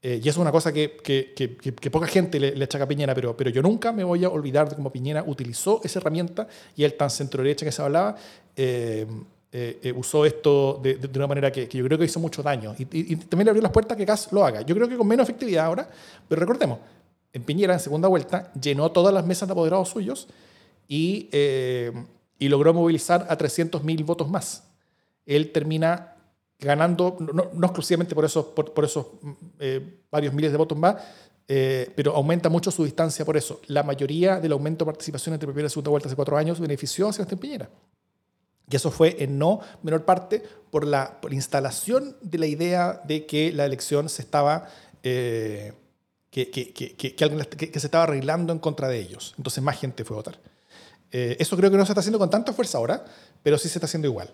Eh, 0.01 0.20
y 0.22 0.28
eso 0.28 0.32
es 0.32 0.38
una 0.38 0.51
cosa 0.51 0.74
que, 0.74 0.97
que, 1.01 1.34
que, 1.34 1.89
poca 1.89 2.06
gente 2.06 2.38
le, 2.38 2.53
le, 2.53 2.66
echa 2.66 2.84
a 2.84 2.86
Piñera, 2.86 3.16
pero, 3.16 3.36
pero 3.36 3.49
yo 3.49 3.62
nunca 3.62 3.93
me 3.93 4.03
voy 4.03 4.26
a 4.26 4.30
olvidar 4.30 4.70
de 4.70 4.76
cómo 4.76 4.91
Piñera 4.91 5.24
utilizó 5.26 5.80
esa 5.86 5.99
herramienta 5.99 6.47
y 6.76 6.84
el 6.84 6.95
tan 6.95 7.10
centro-derecha 7.10 7.66
que 7.66 7.72
se 7.72 7.82
hablaba 7.82 8.16
eh, 8.58 9.08
eh, 9.53 9.93
usó 9.95 10.26
esto 10.26 10.82
de, 10.84 10.95
de, 10.95 11.18
una 11.18 11.28
manera 11.28 11.49
que, 11.49 11.66
yo 11.66 11.86
creo 11.86 11.97
que 11.97 12.03
hizo 12.03 12.20
mucho 12.20 12.43
daño. 12.43 12.76
Y, 12.78 13.16
también 13.16 13.45
le 13.45 13.51
abrió 13.51 13.64
las 13.64 13.72
puertas 13.72 13.95
que 13.95 14.06
Kass 14.06 14.34
lo 14.34 14.45
haga. 14.45 14.64
Yo 14.64 14.76
creo 14.76 14.89
que 14.89 14.97
con 14.97 15.08
menos 15.08 15.24
efectividad 15.24 15.66
ahora, 15.66 15.89
pero 16.28 16.41
recordemos, 16.41 16.80
en 17.32 17.43
Piñera, 17.43 17.74
en 17.74 17.80
segunda 17.80 18.10
vuelta, 18.10 18.51
llenó 18.62 18.91
todas 18.91 19.14
las 19.14 19.26
mesas 19.26 19.47
de 19.47 19.53
apoderados 19.53 19.88
suyos 19.88 20.28
y, 20.89 21.30
y 22.40 22.50
logró 22.50 22.74
movilizar 22.74 23.26
a 23.30 23.38
300.000 23.38 24.06
votos 24.06 24.30
más. 24.30 24.64
Él 25.26 25.52
termina 25.52 26.16
ganando, 26.60 27.18
no, 27.20 27.66
exclusivamente 27.66 28.16
por 28.16 28.26
esos, 28.26 28.46
por, 28.46 28.86
esos 28.86 29.08
eh, 29.60 30.02
varios 30.10 30.34
miles 30.34 30.52
de 30.52 30.58
votos 30.58 30.78
más, 30.78 30.96
eh, 31.48 31.92
pero 31.96 32.16
aumenta 32.16 32.50
mucho 32.50 32.72
su 32.72 32.84
distancia 32.84 33.26
por 33.26 33.38
eso. 33.38 33.62
La 33.68 33.84
mayoría 33.84 34.40
del 34.40 34.52
aumento 34.52 34.86
de 34.86 34.92
participación 34.92 35.34
entre 35.34 35.48
primera 35.48 35.68
y 35.68 35.70
segunda 35.70 35.92
vuelta 35.92 36.08
hace 36.08 36.16
cuatro 36.16 36.38
años 36.38 36.60
benefició 36.60 37.08
a 37.10 37.14
Sebastián 37.14 37.40
Piñera. 37.40 37.70
Y 38.70 38.76
eso 38.76 38.90
fue 38.90 39.24
en 39.24 39.38
no 39.38 39.60
menor 39.84 40.06
parte 40.06 40.42
por 40.72 40.88
la, 40.88 41.22
por 41.22 41.34
instalación 41.34 42.18
de 42.22 42.40
la 42.40 42.48
idea 42.48 43.02
de 43.06 43.26
que 43.28 43.52
la 43.52 43.66
elección 43.66 44.10
se 44.10 44.24
estaba, 44.24 44.68
eh, 45.04 45.74
que, 46.32 46.50
que, 46.50 46.74
que, 46.74 46.96
que, 46.96 47.80
se 47.80 47.88
estaba 47.88 48.06
arreglando 48.06 48.52
en 48.52 48.60
contra 48.60 48.88
de 48.88 49.00
ellos. 49.00 49.36
Entonces 49.38 49.64
más 49.64 49.80
gente 49.80 50.04
fue 50.04 50.16
a 50.16 50.20
votar. 50.20 50.40
Eso 51.39 51.55
creo 51.55 51.72
que 51.72 51.78
no 51.78 51.86
se 51.86 51.91
está 51.91 52.01
haciendo 52.01 52.20
con 52.20 52.30
tanta 52.30 52.51
fuerza 52.53 52.78
ahora, 52.78 53.05
pero 53.41 53.57
sí 53.57 53.70
se 53.70 53.78
está 53.78 53.86
haciendo 53.86 54.07
igual. 54.07 54.30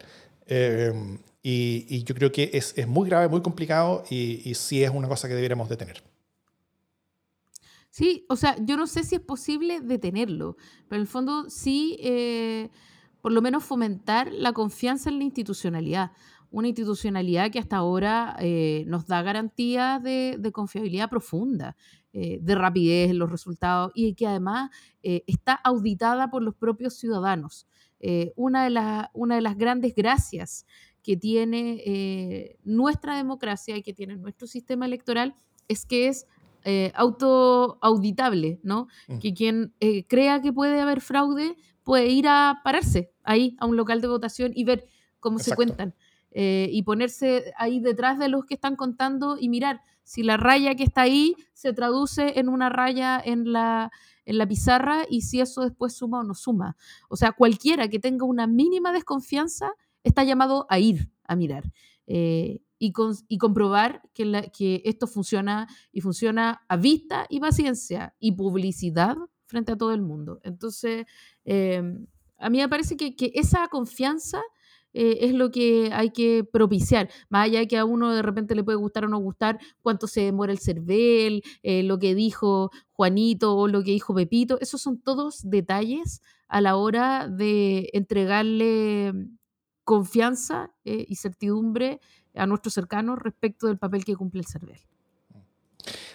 Y, 1.44 2.04
yo 2.04 2.16
creo 2.16 2.32
que 2.32 2.52
es, 2.54 2.74
es, 2.78 2.88
muy 2.88 3.10
grave, 3.10 3.28
muy 3.28 3.42
complicado 3.42 4.04
y, 4.10 4.42
y 4.50 4.56
sí 4.56 4.84
es 4.84 4.92
una 4.92 5.08
cosa 5.08 5.28
que 5.28 5.36
deberíamos 5.36 5.70
detener. 5.70 6.04
Sí, 7.92 8.26
o 8.30 8.38
sea, 8.38 8.56
yo 8.64 8.78
no 8.78 8.88
sé 8.88 9.04
si 9.04 9.16
es 9.16 9.22
posible 9.22 9.82
detenerlo, 9.82 10.56
pero 10.88 10.96
en 10.98 11.02
el 11.02 11.08
fondo 11.08 11.50
sí, 11.50 11.98
eh, 12.02 12.70
por 13.22 13.34
lo 13.34 13.42
menos 13.42 13.66
fomentar 13.66 14.32
la 14.32 14.54
confianza 14.54 15.10
en 15.10 15.18
la 15.18 15.26
institucionalidad. 15.26 16.12
Una 16.52 16.70
institucionalidad 16.70 17.52
que 17.52 17.60
hasta 17.60 17.78
ahora 17.78 18.38
eh, 18.40 18.86
nos 18.88 19.08
da 19.08 19.22
garantías 19.24 20.02
de 20.02 20.52
confiabilidad 20.54 21.10
profunda, 21.10 21.76
eh, 22.14 22.40
de 22.42 22.56
rapidez 22.56 23.12
en 23.12 23.20
los 23.20 23.32
resultados 23.32 23.92
y 23.96 24.14
que 24.14 24.28
además 24.28 24.70
está 25.02 25.54
auditada 25.54 26.30
por 26.30 26.44
los 26.44 26.56
propios 26.56 26.94
ciudadanos. 26.96 27.68
una, 28.36 28.64
de 28.64 28.70
las, 28.70 29.08
una 29.14 29.36
de 29.36 29.42
las 29.42 29.58
grandes 29.58 29.96
gracias 29.96 30.66
que 31.04 31.18
tiene 31.18 31.82
eh, 31.86 32.58
nuestra 32.64 33.16
democracia 33.16 33.76
y 33.78 33.84
que 33.84 33.94
tiene 33.94 34.16
nuestro 34.18 34.48
sistema 34.48 34.86
electoral 34.86 35.34
es 35.68 35.86
que 35.86 36.08
es 36.08 36.28
eh, 36.64 36.92
autoauditable, 36.96 38.60
¿no? 38.64 38.88
Mm. 39.08 39.18
Que 39.18 39.34
quien 39.34 39.74
eh, 39.80 40.06
crea 40.06 40.42
que 40.42 40.54
puede 40.54 40.80
haber 40.80 41.02
fraude 41.02 41.56
puede 41.84 42.08
ir 42.08 42.28
a 42.28 42.62
pararse 42.64 43.12
ahí 43.24 43.56
a 43.60 43.66
un 43.66 43.76
local 43.76 44.02
de 44.02 44.08
votación 44.08 44.52
y 44.54 44.64
ver 44.64 44.86
cómo 45.20 45.40
se 45.40 45.56
cuentan. 45.56 45.96
Y 46.34 46.82
ponerse 46.84 47.54
ahí 47.58 47.82
detrás 47.82 48.18
de 48.18 48.30
los 48.30 48.46
que 48.46 48.54
están 48.54 48.78
contando 48.78 49.38
y 49.38 49.50
mirar 49.50 49.82
si 50.04 50.24
la 50.24 50.38
raya 50.38 50.76
que 50.76 50.84
está 50.84 51.02
ahí 51.02 51.36
se 51.54 51.74
traduce 51.74 52.40
en 52.40 52.50
una 52.50 52.70
raya 52.70 53.22
en 53.24 53.52
la, 53.52 53.92
en 54.26 54.38
la 54.38 54.48
pizarra 54.48 55.06
y 55.10 55.22
si 55.22 55.40
eso 55.42 55.62
después 55.62 55.94
suma 55.94 56.20
o 56.20 56.24
no 56.24 56.34
suma. 56.34 56.76
O 57.10 57.16
sea, 57.16 57.32
cualquiera 57.32 57.88
que 57.88 58.00
tenga 58.00 58.26
una 58.26 58.48
mínima 58.48 58.92
desconfianza 58.92 59.74
está 60.04 60.24
llamado 60.24 60.66
a 60.70 60.80
ir 60.80 61.10
a 61.24 61.36
mirar 61.36 61.72
eh, 62.08 62.62
y, 62.80 62.94
y, 63.28 63.38
comprobar 63.38 64.02
que, 64.14 64.52
que, 64.52 64.82
esto 64.86 65.08
funciona 65.08 65.68
y 65.92 66.02
funciona 66.02 66.62
a 66.68 66.76
vista 66.76 67.28
y 67.30 67.40
paciencia 67.40 68.16
y 68.20 68.32
publicidad 68.34 69.16
frente 69.46 69.74
a 69.74 69.78
todo 69.78 69.94
el 69.94 70.02
mundo. 70.02 70.40
Entonces, 70.44 71.06
em, 71.46 72.08
a 72.38 72.50
mí 72.50 72.58
me 72.58 72.68
parece 72.68 72.98
que, 72.98 73.16
que 73.16 73.32
esa 73.36 73.68
confianza 73.68 74.42
eh, 74.94 75.20
es 75.22 75.34
lo 75.34 75.52
que 75.52 75.90
hay 75.94 76.12
que 76.12 76.44
propiciar. 76.44 77.10
Más 77.30 77.46
allá 77.46 77.60
de 77.60 77.68
que 77.68 77.78
a 77.78 77.86
uno 77.86 78.14
de 78.14 78.22
repente 78.22 78.56
le 78.56 78.64
puede 78.64 78.78
gustar 78.78 79.06
o 79.06 79.08
no 79.08 79.20
gustar 79.20 79.60
cuánto 79.82 80.08
se 80.08 80.22
demora 80.22 80.52
el 80.52 80.60
cervel, 80.60 81.44
eh, 81.64 81.84
lo 81.84 82.00
que 82.00 82.16
dijo 82.16 82.72
Juanito 82.92 83.56
o 83.56 83.68
lo 83.68 83.84
que 83.84 83.92
dijo 83.92 84.14
Pepito, 84.14 84.60
esos 84.60 84.82
son 84.82 85.02
todos 85.02 85.50
detalles 85.50 86.22
a 86.48 86.62
la 86.62 86.76
hora 86.76 87.28
de 87.28 87.90
entregarle 87.94 89.14
confianza 89.84 90.72
eh, 90.86 91.06
y 91.08 91.16
certidumbre 91.16 92.00
a 92.36 92.46
nuestros 92.46 92.74
cercanos 92.74 93.20
respecto 93.20 93.68
del 93.68 93.78
papel 93.78 94.06
que 94.06 94.16
cumple 94.16 94.42
el 94.42 94.48
CERVEL. 94.48 94.80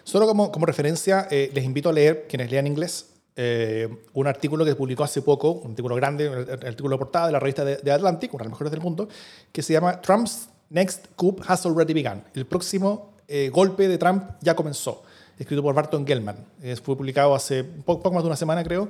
Solo 0.05 0.27
como, 0.27 0.53
como 0.53 0.66
referencia, 0.66 1.27
les 1.31 1.64
invito 1.64 1.89
a 1.89 1.93
leer, 1.93 2.27
quienes 2.29 2.51
lean 2.51 2.68
inglés, 2.68 3.15
eh, 3.37 3.89
un 4.14 4.26
artículo 4.26 4.64
que 4.64 4.74
publicó 4.74 5.05
hace 5.05 5.22
poco, 5.22 5.53
un 5.53 5.70
artículo 5.70 5.95
grande, 5.95 6.28
un 6.28 6.51
artículo 6.51 6.95
de 6.95 6.99
portada 6.99 7.26
de 7.26 7.32
la 7.32 7.41
revista 7.41 7.64
de, 7.64 7.93
Atlantic, 7.93 8.32
una 8.34 8.43
de 8.43 8.49
las 8.49 8.53
mejores 8.53 8.70
del 8.70 8.80
mundo, 8.80 9.09
que 9.53 9.62
se 9.62 9.72
llama 9.72 10.01
Trump's 10.01 10.49
Next 10.70 11.09
Coup 11.14 11.41
Has 11.47 11.66
Already 11.66 11.95
Begun. 11.95 12.22
El 12.34 12.47
próximo 12.47 13.12
golpe 13.53 13.89
de 13.89 13.99
Trump 13.99 14.22
ya 14.41 14.55
comenzó, 14.55 15.03
escrito 15.39 15.62
por 15.62 15.74
Barton 15.74 16.07
Gellman. 16.07 16.37
fue 16.82 16.97
publicado 16.97 17.34
hace 17.34 17.64
poco, 17.64 18.03
poco, 18.03 18.14
más 18.14 18.22
de 18.22 18.28
una 18.28 18.37
semana, 18.37 18.62
creo, 18.64 18.89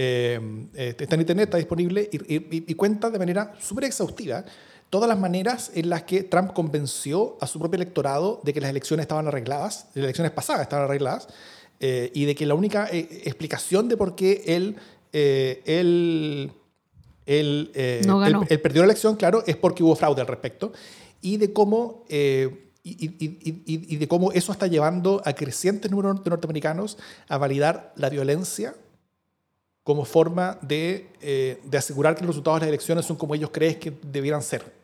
eh, 0.00 0.38
eh, 0.74 0.94
está 0.96 1.16
en 1.16 1.22
internet, 1.22 1.48
está 1.48 1.56
disponible 1.56 2.08
y, 2.12 2.74
cuenta 2.74 3.10
de 3.10 3.18
manera 3.18 3.52
súper 3.58 3.82
exhaustiva 3.82 4.44
todas 4.90 5.08
las 5.08 5.18
maneras 5.18 5.72
en 5.74 5.90
las 5.90 6.04
que 6.04 6.22
Trump 6.22 6.52
convenció 6.52 7.36
a 7.40 7.48
su 7.48 7.58
propio 7.58 7.78
electorado 7.78 8.40
de 8.44 8.54
que 8.54 8.60
las 8.60 8.70
elecciones 8.70 9.02
estaban 9.02 9.26
arregladas, 9.26 9.86
las 9.94 10.04
elecciones 10.04 10.30
pasadas 10.30 10.62
estaban 10.62 10.84
arregladas, 10.84 11.26
eh, 11.80 12.10
y 12.14 12.24
de 12.24 12.34
que 12.34 12.46
la 12.46 12.54
única 12.54 12.88
explicación 12.90 13.88
de 13.88 13.96
por 13.96 14.14
qué 14.14 14.42
él, 14.46 14.76
él, 15.12 16.52
él, 17.26 17.70
él, 17.74 18.60
perdió 18.60 18.82
la 18.82 18.86
elección, 18.86 19.16
claro, 19.16 19.42
es 19.46 19.56
porque 19.56 19.82
hubo 19.82 19.94
fraude 19.94 20.20
al 20.20 20.26
respecto, 20.26 20.72
y 21.20 21.36
de 21.36 21.52
cómo... 21.52 22.04
Y, 22.84 23.04
y, 23.04 23.36
y, 23.66 23.96
de 23.96 24.08
cómo 24.08 24.32
eso 24.32 24.50
está 24.50 24.66
llevando 24.66 25.20
a 25.26 25.34
crecientes 25.34 25.90
números 25.90 26.24
de 26.24 26.30
norteamericanos 26.30 26.96
a 27.28 27.36
validar 27.36 27.92
la 27.96 28.08
violencia 28.08 28.74
como 29.88 30.04
forma 30.04 30.58
de, 30.60 31.08
eh, 31.22 31.62
de, 31.64 31.78
asegurar 31.78 32.14
que 32.14 32.20
los 32.20 32.28
resultados 32.28 32.60
de 32.60 32.66
las 32.66 32.68
elecciones 32.68 33.06
son 33.06 33.16
como 33.16 33.34
ellos 33.34 33.48
creen 33.50 33.78
que 33.78 33.90
debieran 34.02 34.42
ser. 34.42 34.77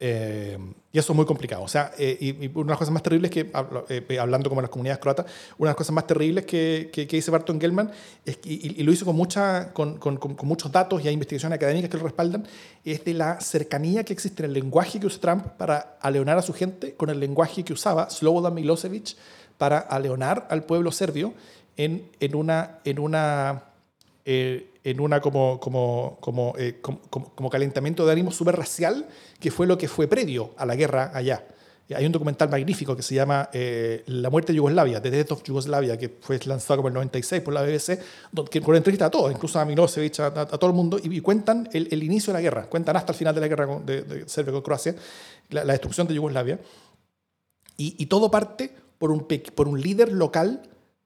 Eh, 0.00 0.56
y 0.92 0.98
eso 0.98 1.12
es 1.12 1.16
muy 1.16 1.26
complicado. 1.26 1.62
O 1.62 1.68
sea, 1.68 1.92
eh, 1.98 2.16
y, 2.20 2.46
una 2.54 2.64
de 2.64 2.68
las 2.70 2.78
cosas 2.78 2.92
más 2.92 3.02
terribles 3.02 3.30
que, 3.30 3.50
hablando 4.18 4.48
como 4.48 4.60
las 4.60 4.70
comunidades 4.70 5.00
croatas, 5.00 5.26
una 5.58 5.68
de 5.68 5.70
las 5.70 5.76
cosas 5.76 5.92
más 5.92 6.06
terribles 6.06 6.46
que, 6.46 6.90
que, 6.92 7.06
dice 7.06 7.30
Barton 7.30 7.60
Gellman, 7.60 7.90
es, 8.24 8.38
y, 8.44 8.82
lo 8.82 8.92
hizo 8.92 9.04
con, 9.04 9.16
mucha, 9.16 9.72
con, 9.72 9.98
con, 9.98 10.16
con, 10.16 10.36
muchos 10.48 10.70
datos 10.70 11.04
y 11.04 11.08
hay 11.08 11.14
investigaciones 11.14 11.56
académicas 11.56 11.90
que 11.90 11.96
lo 11.96 12.04
respaldan, 12.04 12.46
es 12.84 13.04
de 13.04 13.14
la 13.14 13.40
cercanía 13.40 14.04
que 14.04 14.12
existe 14.12 14.42
en 14.42 14.50
el 14.50 14.54
lenguaje 14.54 15.00
que 15.00 15.06
usa 15.06 15.20
Trump 15.20 15.46
para 15.56 15.96
aleonar 16.00 16.38
a 16.38 16.42
su 16.42 16.52
gente 16.52 16.94
con 16.94 17.10
el 17.10 17.18
lenguaje 17.18 17.64
que 17.64 17.72
usaba 17.72 18.08
Slobodan 18.08 18.54
Milosevic 18.54 19.16
para 19.58 19.78
aleonar 19.78 20.46
al 20.50 20.64
pueblo 20.64 20.92
serbio 20.92 21.34
en, 21.76 22.08
en 22.20 22.34
una, 22.36 22.78
en 22.84 22.98
una 23.00 23.64
eh, 24.24 24.74
en 24.84 25.00
una 25.00 25.20
como, 25.20 25.58
como, 25.58 26.18
como, 26.20 26.54
eh, 26.58 26.78
como, 26.80 27.00
como, 27.34 27.50
calentamiento 27.50 28.06
de 28.06 28.12
ánimo 28.12 28.30
súper 28.30 28.56
racial, 28.56 29.06
que 29.38 29.50
fue 29.50 29.66
lo 29.66 29.78
que 29.78 29.88
fue 29.88 30.06
previo 30.06 30.54
a 30.56 30.66
la 30.66 30.76
guerra 30.76 31.10
allá. 31.14 31.44
Hay 31.94 32.04
un 32.04 32.12
documental 32.12 32.50
magnífico 32.50 32.94
que 32.94 33.02
se 33.02 33.14
llama 33.14 33.48
eh, 33.50 34.02
La 34.06 34.28
muerte 34.28 34.52
de 34.52 34.58
Yugoslavia, 34.58 35.00
The 35.00 35.10
Death 35.10 35.32
of 35.32 35.42
Yugoslavia, 35.42 35.96
que 35.96 36.18
fue 36.20 36.38
lanzado 36.44 36.78
como 36.78 36.88
el 36.88 36.94
96 36.94 37.40
por 37.40 37.54
la 37.54 37.62
BBC, 37.62 37.98
que, 38.50 38.60
con 38.60 38.76
entrevista 38.76 39.06
a 39.06 39.10
todos, 39.10 39.32
incluso 39.32 39.58
a 39.58 39.64
Milosevic, 39.64 40.20
a, 40.20 40.46
todo 40.46 40.66
el 40.66 40.76
mundo, 40.76 40.98
y, 41.02 41.20
cuentan 41.20 41.66
el, 41.72 42.02
inicio 42.02 42.32
de 42.32 42.38
la 42.38 42.42
guerra, 42.42 42.66
cuentan 42.66 42.96
hasta 42.96 43.12
el 43.12 43.18
final 43.18 43.34
de 43.34 43.40
la 43.40 43.48
guerra 43.48 43.80
de, 43.86 44.28
Serbia 44.28 44.52
con 44.52 44.60
Croacia, 44.60 44.94
la, 45.48 45.64
destrucción 45.64 46.06
de 46.06 46.14
Yugoslavia. 46.14 46.60
Y, 47.78 48.04
todo 48.06 48.30
parte 48.30 48.70
por 48.98 49.10
un, 49.10 49.26
por 49.54 49.66
un 49.66 49.80
líder 49.80 50.12
local 50.12 50.60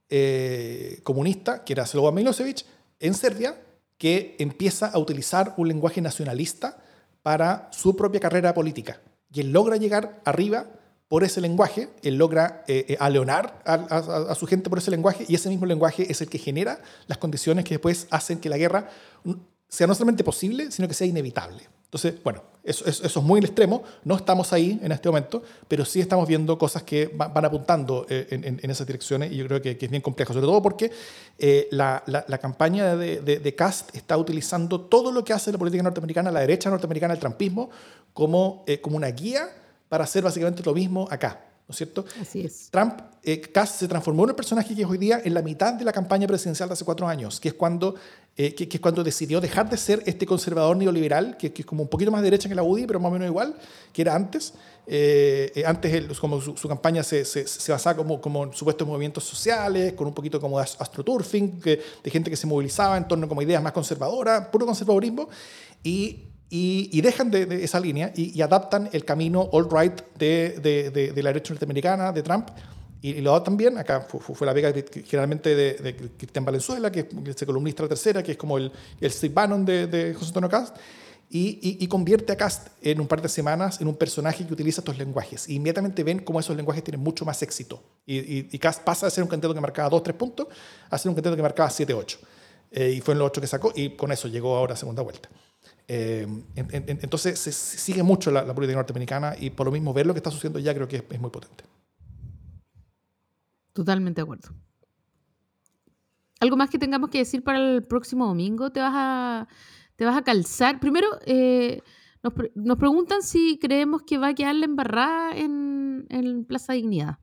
eh, 0.08 0.98
comunista, 1.04 1.62
que 1.62 1.74
era 1.74 1.86
Slobodan 1.86 2.16
Milosevic, 2.16 2.64
en 2.98 3.14
Serbia, 3.14 3.56
que 3.98 4.34
empieza 4.40 4.88
a 4.88 4.98
utilizar 4.98 5.54
un 5.58 5.68
lenguaje 5.68 6.00
nacionalista 6.00 6.81
para 7.22 7.68
su 7.72 7.96
propia 7.96 8.20
carrera 8.20 8.54
política. 8.54 9.00
Y 9.32 9.40
él 9.40 9.52
logra 9.52 9.76
llegar 9.76 10.20
arriba 10.24 10.66
por 11.08 11.24
ese 11.24 11.42
lenguaje, 11.42 11.90
él 12.02 12.16
logra 12.16 12.64
eh, 12.66 12.86
eh, 12.88 12.96
aleonar 12.98 13.60
a, 13.66 14.34
su 14.34 14.46
gente 14.46 14.70
por 14.70 14.78
ese 14.78 14.90
lenguaje 14.90 15.26
y 15.28 15.34
ese 15.34 15.50
mismo 15.50 15.66
lenguaje 15.66 16.10
es 16.10 16.22
el 16.22 16.28
que 16.30 16.38
genera 16.38 16.80
las 17.06 17.18
condiciones 17.18 17.66
que 17.66 17.74
después 17.74 18.06
hacen 18.10 18.40
que 18.40 18.48
la 18.48 18.56
guerra 18.56 18.88
sea 19.68 19.86
no 19.86 19.94
solamente 19.94 20.24
posible, 20.24 20.70
sino 20.70 20.88
que 20.88 20.94
sea 20.94 21.06
inevitable. 21.06 21.68
Entonces, 21.92 22.22
bueno, 22.24 22.42
eso, 22.64 22.88
es 22.88 23.16
muy 23.18 23.38
el 23.38 23.44
extremo, 23.44 23.82
no 24.04 24.16
estamos 24.16 24.50
ahí 24.54 24.80
en 24.82 24.92
este 24.92 25.10
momento, 25.10 25.42
pero 25.68 25.84
sí 25.84 26.00
estamos 26.00 26.26
viendo 26.26 26.56
cosas 26.56 26.84
que 26.84 27.10
van, 27.14 27.44
apuntando 27.44 28.06
eh, 28.08 28.28
en, 28.30 28.70
esas 28.70 28.86
direcciones 28.86 29.30
y 29.30 29.36
yo 29.36 29.46
creo 29.46 29.60
que, 29.60 29.76
es 29.78 29.90
bien 29.90 30.00
complejo, 30.00 30.32
sobre 30.32 30.46
todo 30.46 30.62
porque 30.62 30.90
la, 31.70 32.02
campaña 32.40 32.96
de, 32.96 33.54
Cast 33.54 33.94
está 33.94 34.16
utilizando 34.16 34.80
todo 34.80 35.12
lo 35.12 35.22
que 35.22 35.34
hace 35.34 35.52
la 35.52 35.58
política 35.58 35.82
norteamericana, 35.82 36.30
la 36.30 36.40
derecha 36.40 36.70
norteamericana, 36.70 37.12
el 37.12 37.20
trampismo, 37.20 37.68
como, 38.14 38.64
como 38.80 38.96
una 38.96 39.08
guía 39.08 39.50
para 39.90 40.04
hacer 40.04 40.24
básicamente 40.24 40.62
lo 40.64 40.72
mismo 40.72 41.06
acá. 41.10 41.51
¿No 41.68 41.72
es 41.72 41.76
cierto? 41.76 42.04
Así 42.20 42.40
es. 42.40 42.68
Trump, 42.70 43.00
eh, 43.22 43.40
se 43.66 43.88
transformó 43.88 44.24
en 44.24 44.30
el 44.30 44.36
personaje 44.36 44.74
que 44.74 44.82
es 44.82 44.88
hoy 44.88 44.98
día 44.98 45.20
en 45.24 45.32
la 45.32 45.42
mitad 45.42 45.72
de 45.74 45.84
la 45.84 45.92
campaña 45.92 46.26
presidencial 46.26 46.68
de 46.68 46.72
hace 46.72 46.84
cuatro 46.84 47.06
años, 47.06 47.38
que 47.38 47.48
es 47.48 47.54
cuando, 47.54 47.94
eh, 48.36 48.54
que, 48.54 48.68
es 48.70 48.80
cuando 48.80 49.04
decidió 49.04 49.40
dejar 49.40 49.70
de 49.70 49.76
ser 49.76 50.02
este 50.06 50.26
conservador 50.26 50.76
neoliberal, 50.76 51.36
que, 51.36 51.52
es 51.56 51.66
como 51.66 51.82
un 51.82 51.88
poquito 51.88 52.10
más 52.10 52.22
derecha 52.22 52.48
que 52.48 52.54
la 52.54 52.64
UDI, 52.64 52.86
pero 52.86 52.98
más 52.98 53.10
o 53.10 53.12
menos 53.12 53.28
igual, 53.28 53.54
que 53.92 54.02
era 54.02 54.14
antes. 54.14 54.54
Eh, 54.84 55.52
eh, 55.54 55.64
antes 55.64 56.18
como 56.18 56.40
su, 56.40 56.68
campaña 56.68 57.04
se, 57.04 57.24
se, 57.24 57.46
se, 57.46 57.70
basaba 57.70 57.96
como, 57.96 58.20
como 58.20 58.42
en 58.42 58.52
supuestos 58.52 58.86
movimientos 58.86 59.22
sociales, 59.22 59.92
con 59.92 60.08
un 60.08 60.14
poquito 60.14 60.40
como 60.40 60.58
de 60.58 60.64
astroturfing, 60.64 61.60
de 61.60 62.10
gente 62.10 62.28
que 62.28 62.36
se 62.36 62.48
movilizaba 62.48 62.96
en 62.96 63.06
torno 63.06 63.28
como 63.28 63.40
ideas 63.42 63.62
más 63.62 63.72
conservadoras, 63.72 64.48
puro 64.48 64.66
conservadorismo. 64.66 65.28
Y 65.84 66.31
y, 66.54 67.00
dejan 67.00 67.30
de, 67.30 67.64
esa 67.64 67.80
línea 67.80 68.12
y, 68.14 68.38
adaptan 68.42 68.90
el 68.92 69.06
camino 69.06 69.48
all-right 69.52 70.02
de, 70.18 70.60
de, 70.60 71.22
la 71.22 71.30
derecha 71.30 71.54
norteamericana, 71.54 72.12
de 72.12 72.22
Trump, 72.22 72.50
y, 73.00 73.22
lo 73.22 73.30
adaptan 73.30 73.56
bien. 73.56 73.78
Acá 73.78 74.02
fue, 74.02 74.46
la 74.46 74.52
vega 74.52 74.70
generalmente 75.06 75.54
de, 75.54 75.96
Cristian 76.18 76.44
Valenzuela, 76.44 76.92
que 76.92 77.08
es 77.24 77.40
el 77.40 77.46
columnista 77.46 77.82
de 77.82 77.86
la 77.86 77.88
tercera, 77.88 78.22
que 78.22 78.32
es 78.32 78.36
como 78.36 78.58
el, 78.58 78.70
el 79.00 79.10
Steve 79.10 79.32
Bannon 79.32 79.64
de, 79.64 80.12
José 80.14 80.26
Antonio 80.26 80.50
Cast, 80.50 80.76
y, 81.30 81.86
convierte 81.86 82.34
a 82.34 82.36
Cast 82.36 82.68
en 82.82 83.00
un 83.00 83.06
par 83.06 83.22
de 83.22 83.30
semanas 83.30 83.80
en 83.80 83.88
un 83.88 83.96
personaje 83.96 84.46
que 84.46 84.52
utiliza 84.52 84.82
estos 84.82 84.98
lenguajes. 84.98 85.48
Y 85.48 85.54
inmediatamente 85.54 86.04
ven 86.04 86.18
cómo 86.18 86.38
esos 86.38 86.54
lenguajes 86.54 86.84
tienen 86.84 87.00
mucho 87.00 87.24
más 87.24 87.42
éxito. 87.42 87.82
Y, 88.04 88.58
Cast 88.58 88.82
pasa 88.82 89.06
de 89.06 89.10
ser 89.10 89.24
un 89.24 89.30
candidato 89.30 89.54
que 89.54 89.60
marcaba 89.62 89.88
2-3 89.88 90.12
puntos 90.12 90.48
a 90.90 90.98
ser 90.98 91.08
un 91.08 91.14
candidato 91.14 91.36
que 91.36 91.42
marcaba 91.42 91.70
7-8. 91.70 92.18
Eh, 92.72 92.90
y 92.90 93.00
fue 93.00 93.12
en 93.12 93.20
los 93.20 93.28
8 93.28 93.40
que 93.40 93.46
sacó, 93.46 93.72
y 93.74 93.96
con 93.96 94.12
eso 94.12 94.28
llegó 94.28 94.54
ahora 94.54 94.74
a 94.74 94.76
segunda 94.76 95.00
vuelta. 95.00 95.30
Eh, 95.94 96.26
entonces 96.56 97.38
se 97.38 97.52
sigue 97.52 98.02
mucho 98.02 98.30
la, 98.30 98.54
política 98.54 98.78
norteamericana 98.78 99.34
y 99.38 99.50
por 99.50 99.66
lo 99.66 99.72
mismo 99.72 99.92
ver 99.92 100.06
lo 100.06 100.14
que 100.14 100.20
está 100.20 100.30
sucediendo 100.30 100.58
ya 100.58 100.72
creo 100.74 100.88
que 100.88 101.04
es, 101.06 101.20
muy 101.20 101.28
potente. 101.28 101.64
Totalmente 103.74 104.20
de 104.20 104.22
acuerdo. 104.22 104.48
¿Algo 106.40 106.56
más 106.56 106.70
que 106.70 106.78
tengamos 106.78 107.10
que 107.10 107.18
decir 107.18 107.44
para 107.44 107.58
el 107.58 107.82
próximo 107.82 108.26
domingo? 108.26 108.72
¿Te 108.72 108.80
vas 108.80 108.94
a, 108.94 109.48
te 109.96 110.06
vas 110.06 110.16
a 110.16 110.22
calzar? 110.22 110.80
Primero, 110.80 111.08
eh, 111.26 111.82
nos, 112.22 112.78
preguntan 112.78 113.20
si 113.20 113.58
creemos 113.58 114.02
que 114.02 114.16
va 114.16 114.28
a 114.28 114.34
quedar 114.34 114.54
la 114.54 114.64
embarrada 114.64 115.36
en, 115.36 116.06
en 116.08 116.46
Plaza 116.46 116.72
Dignidad. 116.72 117.18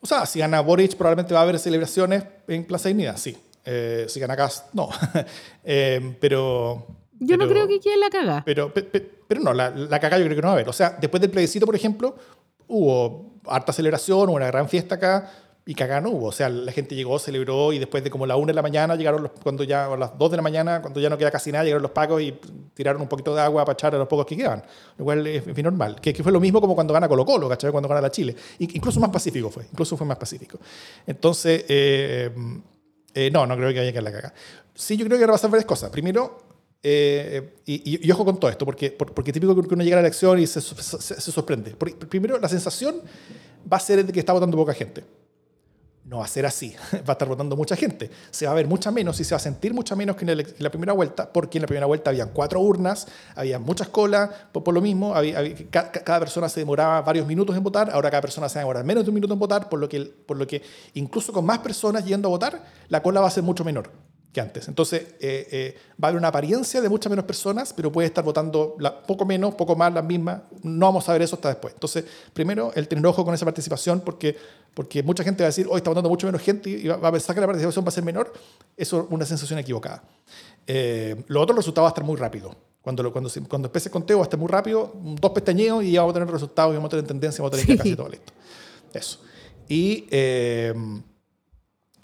O 0.00 0.06
sea, 0.06 0.26
si 0.26 0.38
gana 0.38 0.60
Boric 0.60 0.94
probablemente 0.94 1.34
va 1.34 1.40
a 1.40 1.42
haber 1.42 1.58
celebraciones 1.58 2.22
en 2.46 2.64
Plaza 2.64 2.88
Dignidad, 2.88 3.16
sí. 3.16 3.36
Eh, 3.64 4.06
si 4.08 4.20
gana 4.20 4.36
Cast, 4.36 4.72
no. 4.74 4.90
pero, 6.20 6.86
yo 7.20 7.36
no 7.36 7.48
creo 7.48 7.68
que 7.68 7.80
quede 7.80 7.96
la 7.96 8.10
caga. 8.10 8.42
Pero, 8.44 8.72
pero, 8.72 9.40
no, 9.40 9.52
la, 9.52 9.70
la 9.70 10.00
caga 10.00 10.18
yo 10.18 10.24
creo 10.24 10.36
que 10.36 10.42
no 10.42 10.48
va 10.48 10.52
a 10.52 10.56
haber. 10.56 10.68
O 10.68 10.72
sea, 10.72 10.96
después 11.00 11.20
del 11.20 11.30
plebiscito, 11.30 11.66
por 11.66 11.74
ejemplo, 11.74 12.16
hubo 12.66 13.40
harta 13.46 13.72
celebración, 13.72 14.28
hubo 14.28 14.36
una 14.36 14.46
gran 14.46 14.68
fiesta 14.68 14.96
acá 14.96 15.30
y 15.68 15.74
caga 15.74 16.00
no 16.00 16.08
hubo. 16.08 16.28
O 16.28 16.32
sea, 16.32 16.48
la 16.48 16.72
gente 16.72 16.94
llegó, 16.94 17.18
celebró 17.18 17.74
y 17.74 17.78
después 17.78 18.02
de 18.02 18.08
como 18.08 18.24
la 18.24 18.36
1 18.36 18.46
de 18.46 18.54
la 18.54 18.62
mañana 18.62 18.96
llegaron 18.96 19.22
los, 19.24 19.32
cuando 19.42 19.64
ya, 19.64 19.84
a 19.84 19.96
las 19.98 20.16
2 20.16 20.30
de 20.30 20.36
la 20.38 20.42
mañana, 20.42 20.80
cuando 20.80 20.98
ya 20.98 21.10
no 21.10 21.18
queda 21.18 21.30
casi 21.30 21.52
nada, 21.52 21.62
llegaron 21.64 21.82
los 21.82 21.90
pacos 21.90 22.22
y 22.22 22.32
tiraron 22.72 23.02
un 23.02 23.08
poquito 23.08 23.34
de 23.34 23.42
agua 23.42 23.66
para 23.66 23.74
echar 23.74 23.94
a 23.94 23.98
los 23.98 24.08
pocos 24.08 24.24
que 24.24 24.34
quedan. 24.34 24.62
Igual 24.98 25.26
es 25.26 25.62
normal. 25.62 26.00
Que, 26.00 26.14
que, 26.14 26.22
fue 26.22 26.32
lo 26.32 26.40
mismo 26.40 26.58
como 26.62 26.74
cuando 26.74 26.94
gana 26.94 27.06
Colo 27.06 27.26
Colo, 27.26 27.50
¿cachai? 27.50 27.70
Cuando 27.70 27.86
gana 27.86 28.00
la 28.00 28.10
Chile. 28.10 28.34
Incluso 28.60 28.98
más 28.98 29.10
pacífico 29.10 29.50
fue, 29.50 29.64
incluso 29.70 29.94
fue 29.94 30.06
más 30.06 30.16
pacífico. 30.16 30.58
Entonces, 31.06 31.66
eh, 31.68 32.30
eh, 33.12 33.30
no, 33.30 33.46
no 33.46 33.54
creo 33.54 33.70
que 33.70 33.80
haya 33.80 33.92
que 33.92 34.00
la 34.00 34.10
caga. 34.10 34.32
Sí, 34.74 34.96
yo 34.96 35.04
creo 35.04 35.18
que 35.18 35.26
van 35.26 35.36
a 35.36 35.48
varias 35.48 35.66
cosas. 35.66 35.90
Primero, 35.90 36.47
eh, 36.82 37.54
y, 37.66 38.10
ojo 38.10 38.24
con 38.24 38.38
todo 38.38 38.50
esto, 38.50 38.64
porque, 38.64 38.90
porque 38.90 39.32
típico 39.32 39.54
que 39.54 39.74
uno 39.74 39.82
llega 39.82 39.96
a 39.96 40.02
la 40.02 40.06
elección 40.06 40.38
y 40.38 40.46
se, 40.46 40.60
se, 40.60 41.32
sorprende. 41.32 41.74
primero, 42.08 42.38
la 42.38 42.48
sensación 42.48 43.02
va 43.70 43.78
a 43.78 43.80
ser 43.80 44.04
de 44.06 44.12
que 44.12 44.20
está 44.20 44.32
votando 44.32 44.56
poca 44.56 44.74
gente. 44.74 45.04
No 46.04 46.18
va 46.18 46.24
a 46.24 46.28
ser 46.28 46.46
así, 46.46 46.74
va 46.94 47.08
a 47.08 47.12
estar 47.12 47.28
votando 47.28 47.54
mucha 47.56 47.76
gente. 47.76 48.10
Se 48.30 48.46
va 48.46 48.52
a 48.52 48.54
ver 48.54 48.66
mucha 48.66 48.90
menos 48.90 49.20
y 49.20 49.24
se 49.24 49.34
va 49.34 49.36
a 49.36 49.40
sentir 49.40 49.74
mucha 49.74 49.94
menos 49.94 50.16
que 50.16 50.24
en, 50.24 50.44
la 50.58 50.70
primera 50.70 50.92
vuelta, 50.94 51.30
porque 51.30 51.58
en 51.58 51.62
la 51.62 51.66
primera 51.66 51.86
vuelta 51.86 52.10
había 52.10 52.26
cuatro 52.26 52.60
urnas, 52.60 53.08
había 53.34 53.58
muchas 53.58 53.88
colas, 53.88 54.30
por, 54.52 54.72
lo 54.72 54.80
mismo, 54.80 55.12
cada, 55.70 56.20
persona 56.20 56.48
se 56.48 56.60
demoraba 56.60 57.02
varios 57.02 57.26
minutos 57.26 57.54
en 57.56 57.62
votar, 57.62 57.90
ahora 57.90 58.08
cada 58.08 58.22
persona 58.22 58.48
se 58.48 58.54
va 58.54 58.60
a 58.60 58.64
demorar 58.64 58.84
menos 58.84 59.04
de 59.04 59.10
un 59.10 59.14
minuto 59.16 59.34
en 59.34 59.40
votar, 59.40 59.68
por 59.68 59.80
lo 59.80 59.88
que, 59.88 60.00
por 60.00 60.38
lo 60.38 60.46
que 60.46 60.62
incluso 60.94 61.32
con 61.32 61.44
más 61.44 61.58
personas 61.58 62.06
yendo 62.06 62.28
a 62.28 62.30
votar, 62.30 62.64
la 62.88 63.02
cola 63.02 63.20
va 63.20 63.26
a 63.26 63.30
ser 63.30 63.42
mucho 63.42 63.62
menor 63.62 63.90
que 64.32 64.40
antes. 64.40 64.68
Entonces, 64.68 65.14
eh, 65.20 65.48
eh, 65.50 65.76
va 66.02 66.08
a 66.08 66.10
haber 66.10 66.18
una 66.18 66.28
apariencia 66.28 66.80
de 66.80 66.88
muchas 66.88 67.08
menos 67.10 67.24
personas, 67.24 67.72
pero 67.72 67.90
puede 67.90 68.08
estar 68.08 68.22
votando 68.22 68.76
poco 69.06 69.24
menos, 69.24 69.54
poco 69.54 69.74
más, 69.74 69.92
las 69.92 70.04
mismas. 70.04 70.42
No 70.62 70.86
vamos 70.86 71.08
a 71.08 71.12
ver 71.12 71.22
eso 71.22 71.36
hasta 71.36 71.48
después. 71.48 71.74
Entonces, 71.74 72.04
primero, 72.32 72.70
el 72.74 72.88
tener 72.88 73.06
ojo 73.06 73.24
con 73.24 73.34
esa 73.34 73.46
participación, 73.46 74.00
porque, 74.00 74.36
porque 74.74 75.02
mucha 75.02 75.24
gente 75.24 75.42
va 75.42 75.46
a 75.46 75.48
decir, 75.48 75.66
hoy 75.68 75.78
está 75.78 75.90
votando 75.90 76.10
mucho 76.10 76.26
menos 76.26 76.42
gente 76.42 76.68
y 76.70 76.86
va, 76.88 76.96
a 76.96 77.12
pensar 77.12 77.34
que 77.34 77.40
la 77.40 77.46
participación 77.46 77.84
va 77.84 77.88
a 77.88 77.92
ser 77.92 78.04
menor. 78.04 78.32
Eso 78.76 79.00
es 79.00 79.06
una 79.08 79.24
sensación 79.24 79.58
equivocada. 79.58 80.02
Eh, 80.66 81.24
lo 81.28 81.40
otro, 81.40 81.54
el 81.54 81.58
resultado 81.58 81.84
va 81.84 81.88
a 81.88 81.92
estar 81.92 82.04
muy 82.04 82.16
rápido. 82.16 82.54
Cuando, 82.82 83.10
cuando, 83.12 83.30
cuando 83.48 83.68
empiece 83.68 83.88
el 83.88 83.92
conteo 83.92 84.18
va 84.18 84.24
a 84.24 84.26
estar 84.26 84.38
muy 84.38 84.48
rápido, 84.48 84.92
dos 84.94 85.32
pestañeos 85.32 85.84
y 85.84 85.92
ya 85.92 86.00
vamos 86.00 86.12
a 86.12 86.20
tener 86.20 86.32
resultados 86.32 86.72
y 86.72 86.76
vamos 86.76 86.88
a 86.88 86.90
tener 86.90 87.06
tendencia, 87.06 87.42
vamos 87.42 87.58
a 87.58 87.62
tener 87.62 87.78
casi 87.78 87.96
todo 87.96 88.08
listo. 88.08 88.32
Eso. 88.92 89.20
Y... 89.68 90.06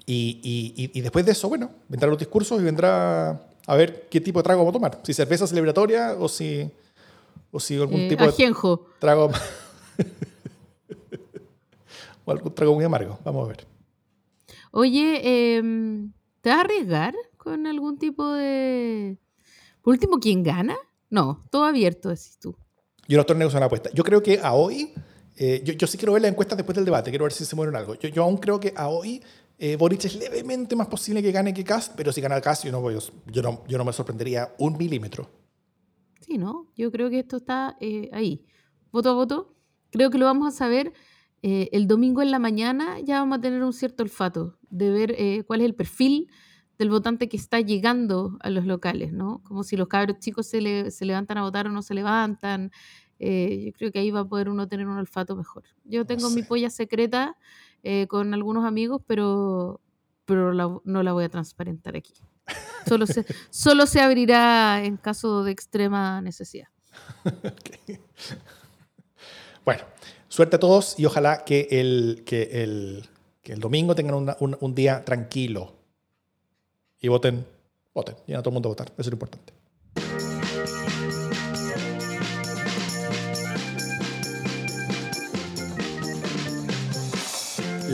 Eh, 0.07 0.41
y, 0.43 0.91
y, 0.93 1.01
después 1.01 1.25
de 1.25 1.33
eso, 1.33 1.49
bueno, 1.49 1.71
vendrán 1.89 2.11
los 2.11 2.19
discursos 2.19 2.61
y 2.61 2.65
vendrá 2.65 3.41
a 3.67 3.77
ver 3.77 4.09
qué 4.11 4.21
tipo 4.21 4.39
de 4.39 4.43
trago 4.43 4.61
vamos 4.61 4.73
a 4.73 4.79
tomar. 4.79 5.01
Si 5.03 5.15
cerveza 5.15 5.47
celebratoria 5.47 6.15
o 6.19 6.29
si, 6.29 6.71
o 7.51 7.59
si 7.59 7.77
algún 7.77 8.01
eh, 8.01 8.09
tipo 8.09 8.25
de 8.25 8.33
trago. 8.99 9.31
o 12.25 12.31
algún 12.31 12.55
trago 12.55 12.75
muy 12.75 12.85
amargo. 12.85 13.19
Vamos 13.25 13.47
a 13.47 13.49
ver. 13.49 13.67
Oye, 14.71 15.57
em, 15.57 16.13
¿te 16.41 16.51
vas 16.51 16.59
a 16.59 16.61
arriesgar 16.63 17.15
con 17.37 17.67
algún 17.67 17.99
tipo 17.99 18.33
de. 18.33 19.19
Por 19.81 19.93
último, 19.93 20.19
¿quién 20.19 20.43
gana? 20.43 20.77
No, 21.09 21.43
todo 21.51 21.65
abierto, 21.65 22.11
decís 22.11 22.39
tú. 22.41 22.57
Yo 23.07 23.17
no 23.17 23.23
estoy 23.23 23.37
negociando 23.37 23.61
la 23.61 23.67
apuesta. 23.67 23.91
Yo 23.93 24.05
creo 24.05 24.23
que 24.23 24.41
a 24.43 24.53
hoy. 24.53 24.93
Eh, 25.37 25.63
yo, 25.65 25.75
yo, 25.75 25.89
sí 25.89 25.99
quiero 25.99 26.13
ver 26.13 26.23
la 26.23 26.29
encuesta 26.29 26.55
después 26.55 26.77
del 26.77 26.85
debate, 26.85 27.11
quiero 27.11 27.25
ver 27.25 27.33
si 27.33 27.45
se 27.45 27.57
mueren 27.57 27.75
algo. 27.75 27.97
Yo, 27.97 28.09
yo 28.09 28.23
aún 28.23 28.37
creo 28.37 28.61
que 28.61 28.73
a 28.77 28.89
hoy 28.89 29.21
eh, 29.67 29.77
Boric 29.77 30.05
es 30.05 30.15
levemente 30.17 30.77
más 30.77 30.89
posible 30.89 31.23
que 31.23 31.33
gane 31.33 31.55
que 31.55 31.65
Cast, 31.65 31.95
pero 31.97 32.13
si 32.13 32.21
gana 32.21 32.39
Cast 32.39 32.67
yo 32.67 32.71
no, 32.71 32.83
voy, 32.83 32.99
yo 33.33 33.41
no, 33.41 33.65
yo 33.67 33.79
no 33.79 33.85
me 33.87 33.95
sorprendería 33.95 34.55
un 34.59 34.77
milímetro. 34.77 35.31
Sí, 36.21 36.37
¿no? 36.37 36.71
Yo 36.77 36.93
creo 36.93 37.09
que 37.09 37.21
esto 37.21 37.39
está 37.39 37.75
eh, 37.81 38.11
ahí. 38.13 38.45
Voto 38.93 39.09
a 39.09 39.15
voto. 39.15 39.57
Creo 39.91 40.11
que 40.11 40.19
lo 40.19 40.27
vamos 40.27 40.53
a 40.53 40.55
saber 40.55 40.93
eh, 41.41 41.71
el 41.73 41.87
domingo 41.87 42.21
en 42.21 42.31
la 42.31 42.39
mañana. 42.39 43.01
Ya 43.01 43.21
vamos 43.21 43.39
a 43.39 43.41
tener 43.41 43.65
un 43.65 43.73
cierto 43.73 44.03
olfato 44.03 44.59
de 44.69 44.91
ver 44.91 45.15
eh, 45.17 45.45
cuál 45.47 45.63
es 45.63 45.65
el 45.65 45.75
perfil 45.75 46.29
del 46.77 46.91
votante 46.91 47.31
que 47.31 47.39
está 47.39 47.59
llegando 47.61 48.37
a 48.41 48.51
los 48.51 48.67
locales, 48.67 49.15
¿no? 49.15 49.43
Como 49.45 49.65
si 49.65 49.79
los 49.79 49.89
cabros 49.89 50.19
chicos 50.19 50.47
se, 50.47 50.61
le, 50.61 50.91
se 50.91 51.07
levantan 51.07 51.39
a 51.39 51.43
votar 51.43 51.69
o 51.69 51.71
no 51.71 51.81
se 51.81 51.95
levantan. 51.95 52.71
yo 53.19 53.73
creo 53.73 53.91
que 53.91 53.99
ahí 53.99 54.11
va 54.11 54.21
a 54.21 54.29
poder 54.29 54.51
uno 54.51 54.69
tener 54.69 54.87
un 54.87 54.99
olfato 54.99 55.35
mejor. 55.37 55.65
Yo 55.85 56.05
tengo 56.05 56.29
mi 56.29 56.43
polla 56.43 56.69
secreta 56.69 57.39
eh, 57.85 58.07
con 58.09 58.35
algunos 58.35 58.65
amigos, 58.65 59.01
pero, 59.07 59.81
pero 60.25 60.53
no 60.85 61.03
la 61.03 61.13
voy 61.13 61.25
a 61.25 61.29
transparentar 61.29 61.95
aquí. 61.97 62.15
Solo 62.89 63.07
se, 63.07 63.25
solo 63.51 63.87
se 63.87 64.01
abrirá 64.01 64.85
en 64.85 64.97
caso 64.97 65.45
de 65.45 65.53
extrema 65.53 66.21
necesidad. 66.21 66.69
Bueno, 69.65 69.83
Suerte 70.29 70.57
a 70.57 70.59
todos 70.59 70.99
y 70.99 71.07
ojalá 71.07 71.45
que 71.45 71.69
el, 71.71 72.25
que 72.27 72.65
el, 72.65 73.09
que 73.41 73.53
el 73.53 73.61
domingo 73.61 73.95
tengan 73.95 74.17
una- 74.17 74.37
un, 74.41 74.57
un 74.61 74.75
día 74.75 75.05
tranquilo. 75.05 75.75
Y 77.01 77.07
voten, 77.07 77.47
voten. 77.95 78.17
Y 78.27 78.33
a 78.33 78.39
todo 78.41 78.51
el 78.51 78.55
mundo 78.55 78.69
a 78.69 78.73
votar. 78.73 78.89
Eso 78.89 79.03
es 79.03 79.07
lo 79.07 79.13
importante. 79.13 79.53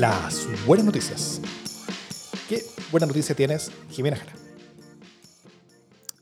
Las 0.01 0.49
buenas 0.65 0.87
noticias. 0.87 1.43
¿Qué 2.49 2.63
buena 2.91 3.07
noticia 3.07 3.35
tienes, 3.35 3.71
Jimena 3.91 4.17
Jara? 4.17 4.33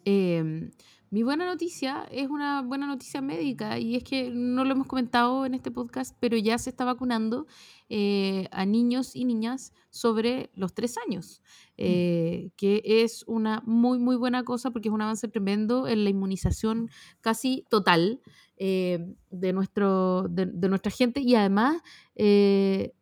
Eh, 0.04 0.72
mi 1.10 1.22
buena 1.22 1.46
noticia 1.46 2.04
es 2.10 2.28
una 2.28 2.62
buena 2.62 2.88
noticia 2.88 3.20
médica 3.20 3.78
y 3.78 3.94
es 3.94 4.02
que 4.02 4.30
no 4.30 4.64
lo 4.64 4.72
hemos 4.72 4.88
comentado 4.88 5.46
en 5.46 5.54
este 5.54 5.70
podcast, 5.70 6.16
pero 6.18 6.36
ya 6.36 6.58
se 6.58 6.70
está 6.70 6.84
vacunando 6.84 7.46
eh, 7.88 8.48
a 8.50 8.66
niños 8.66 9.14
y 9.14 9.24
niñas 9.24 9.72
sobre 9.90 10.50
los 10.54 10.74
tres 10.74 10.96
años, 11.06 11.40
eh, 11.76 12.50
que 12.56 12.82
es 12.84 13.22
una 13.28 13.62
muy, 13.64 14.00
muy 14.00 14.16
buena 14.16 14.42
cosa 14.42 14.72
porque 14.72 14.88
es 14.88 14.92
un 14.92 15.02
avance 15.02 15.28
tremendo 15.28 15.86
en 15.86 16.02
la 16.02 16.10
inmunización 16.10 16.90
casi 17.20 17.64
total 17.70 18.20
eh, 18.56 19.14
de, 19.30 19.52
nuestro, 19.52 20.26
de, 20.28 20.46
de 20.46 20.68
nuestra 20.68 20.90
gente 20.90 21.20
y 21.20 21.36
además, 21.36 21.80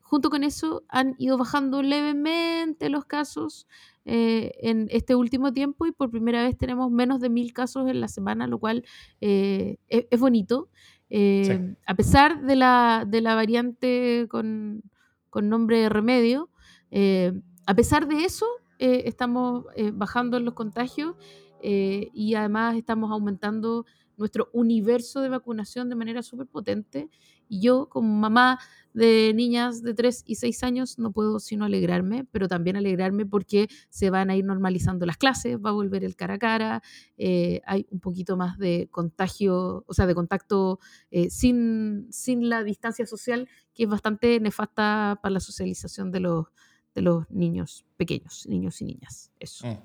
junto 0.08 0.30
con 0.30 0.44
eso, 0.44 0.84
han 0.88 1.16
ido 1.18 1.36
bajando 1.36 1.82
levemente 1.82 2.88
los 2.90 3.06
casos 3.06 3.66
eh, 4.04 4.52
en 4.60 4.86
este 4.90 5.16
último 5.16 5.52
tiempo 5.52 5.84
y 5.84 5.90
por 5.90 6.10
primera 6.10 6.44
vez 6.44 6.56
tenemos 6.56 6.92
menos 6.92 7.18
de 7.20 7.28
mil 7.28 7.52
casos 7.52 7.88
en 7.90 8.00
la 8.00 8.06
semana, 8.06 8.46
lo 8.46 8.60
cual 8.60 8.84
eh, 9.20 9.78
es, 9.88 10.06
es 10.08 10.20
bonito. 10.20 10.68
Eh, 11.10 11.74
A 11.86 11.94
pesar 11.96 12.42
de 12.42 12.54
la, 12.54 13.04
de 13.04 13.20
la 13.20 13.34
variante 13.34 14.26
con, 14.30 14.82
con 15.28 15.48
nombre 15.48 15.80
de 15.80 15.88
remedio, 15.88 16.50
eh, 16.92 17.32
a 17.66 17.74
pesar 17.74 18.06
de 18.06 18.24
eso, 18.24 18.46
estamos 18.78 19.64
bajando 19.94 20.36
en 20.36 20.44
los 20.44 20.54
contagios 20.54 21.16
y 21.60 22.34
además 22.34 22.76
estamos 22.76 23.10
aumentando 23.10 23.86
nuestro 24.16 24.50
universo 24.52 25.20
de 25.20 25.30
vacunación 25.30 25.88
de 25.88 25.96
manera 25.96 26.22
súper 26.22 26.46
potente. 26.46 27.08
Yo, 27.48 27.88
como 27.88 28.08
mamá 28.14 28.58
de 28.94 29.32
niñas 29.34 29.82
de 29.82 29.92
3 29.92 30.22
y 30.26 30.36
6 30.36 30.62
años, 30.62 30.98
no 30.98 31.12
puedo 31.12 31.38
sino 31.38 31.66
alegrarme, 31.66 32.24
pero 32.32 32.48
también 32.48 32.76
alegrarme 32.76 33.26
porque 33.26 33.68
se 33.90 34.08
van 34.08 34.30
a 34.30 34.36
ir 34.36 34.44
normalizando 34.46 35.04
las 35.04 35.18
clases, 35.18 35.58
va 35.58 35.68
a 35.68 35.72
volver 35.74 36.02
el 36.02 36.16
cara 36.16 36.34
a 36.34 36.38
cara, 36.38 36.82
eh, 37.18 37.60
hay 37.66 37.86
un 37.90 38.00
poquito 38.00 38.38
más 38.38 38.56
de 38.58 38.88
contagio, 38.90 39.84
o 39.86 39.92
sea, 39.92 40.06
de 40.06 40.14
contacto 40.14 40.80
eh, 41.10 41.28
sin, 41.28 42.06
sin 42.10 42.48
la 42.48 42.64
distancia 42.64 43.04
social, 43.06 43.48
que 43.74 43.82
es 43.82 43.88
bastante 43.88 44.40
nefasta 44.40 45.18
para 45.22 45.34
la 45.34 45.40
socialización 45.40 46.10
de 46.10 46.20
los, 46.20 46.46
de 46.94 47.02
los 47.02 47.30
niños 47.30 47.84
pequeños, 47.98 48.46
niños 48.48 48.80
y 48.80 48.86
niñas. 48.86 49.30
Eso. 49.38 49.66
Mm. 49.66 49.78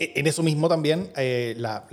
E- 0.00 0.12
En 0.16 0.26
eso 0.26 0.42
mismo 0.42 0.68
también 0.68 1.12
eh, 1.16 1.54
la- 1.58 1.86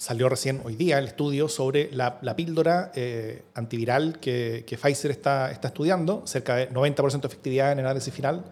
salió 0.00 0.30
recién 0.30 0.62
hoy 0.64 0.76
día 0.76 0.98
el 0.98 1.04
estudio 1.08 1.46
sobre 1.46 1.90
la, 1.92 2.18
la 2.22 2.34
píldora 2.34 2.90
eh, 2.94 3.42
antiviral 3.54 4.18
que, 4.18 4.64
que 4.66 4.78
Pfizer 4.78 5.10
está, 5.10 5.50
está 5.50 5.68
estudiando, 5.68 6.22
cerca 6.26 6.56
de 6.56 6.70
90% 6.70 7.20
de 7.20 7.26
efectividad 7.28 7.70
en 7.72 7.80
el 7.80 7.84
análisis 7.84 8.12
final. 8.14 8.46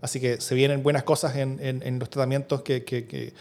Así 0.00 0.18
que 0.18 0.40
se 0.40 0.54
vienen 0.54 0.82
buenas 0.82 1.02
cosas 1.02 1.36
en, 1.36 1.58
en- 1.60 1.82
en 1.82 1.98
los 1.98 2.08
tratamientos 2.08 2.62
que, 2.62 2.84
que, 2.84 3.06
que, 3.06 3.34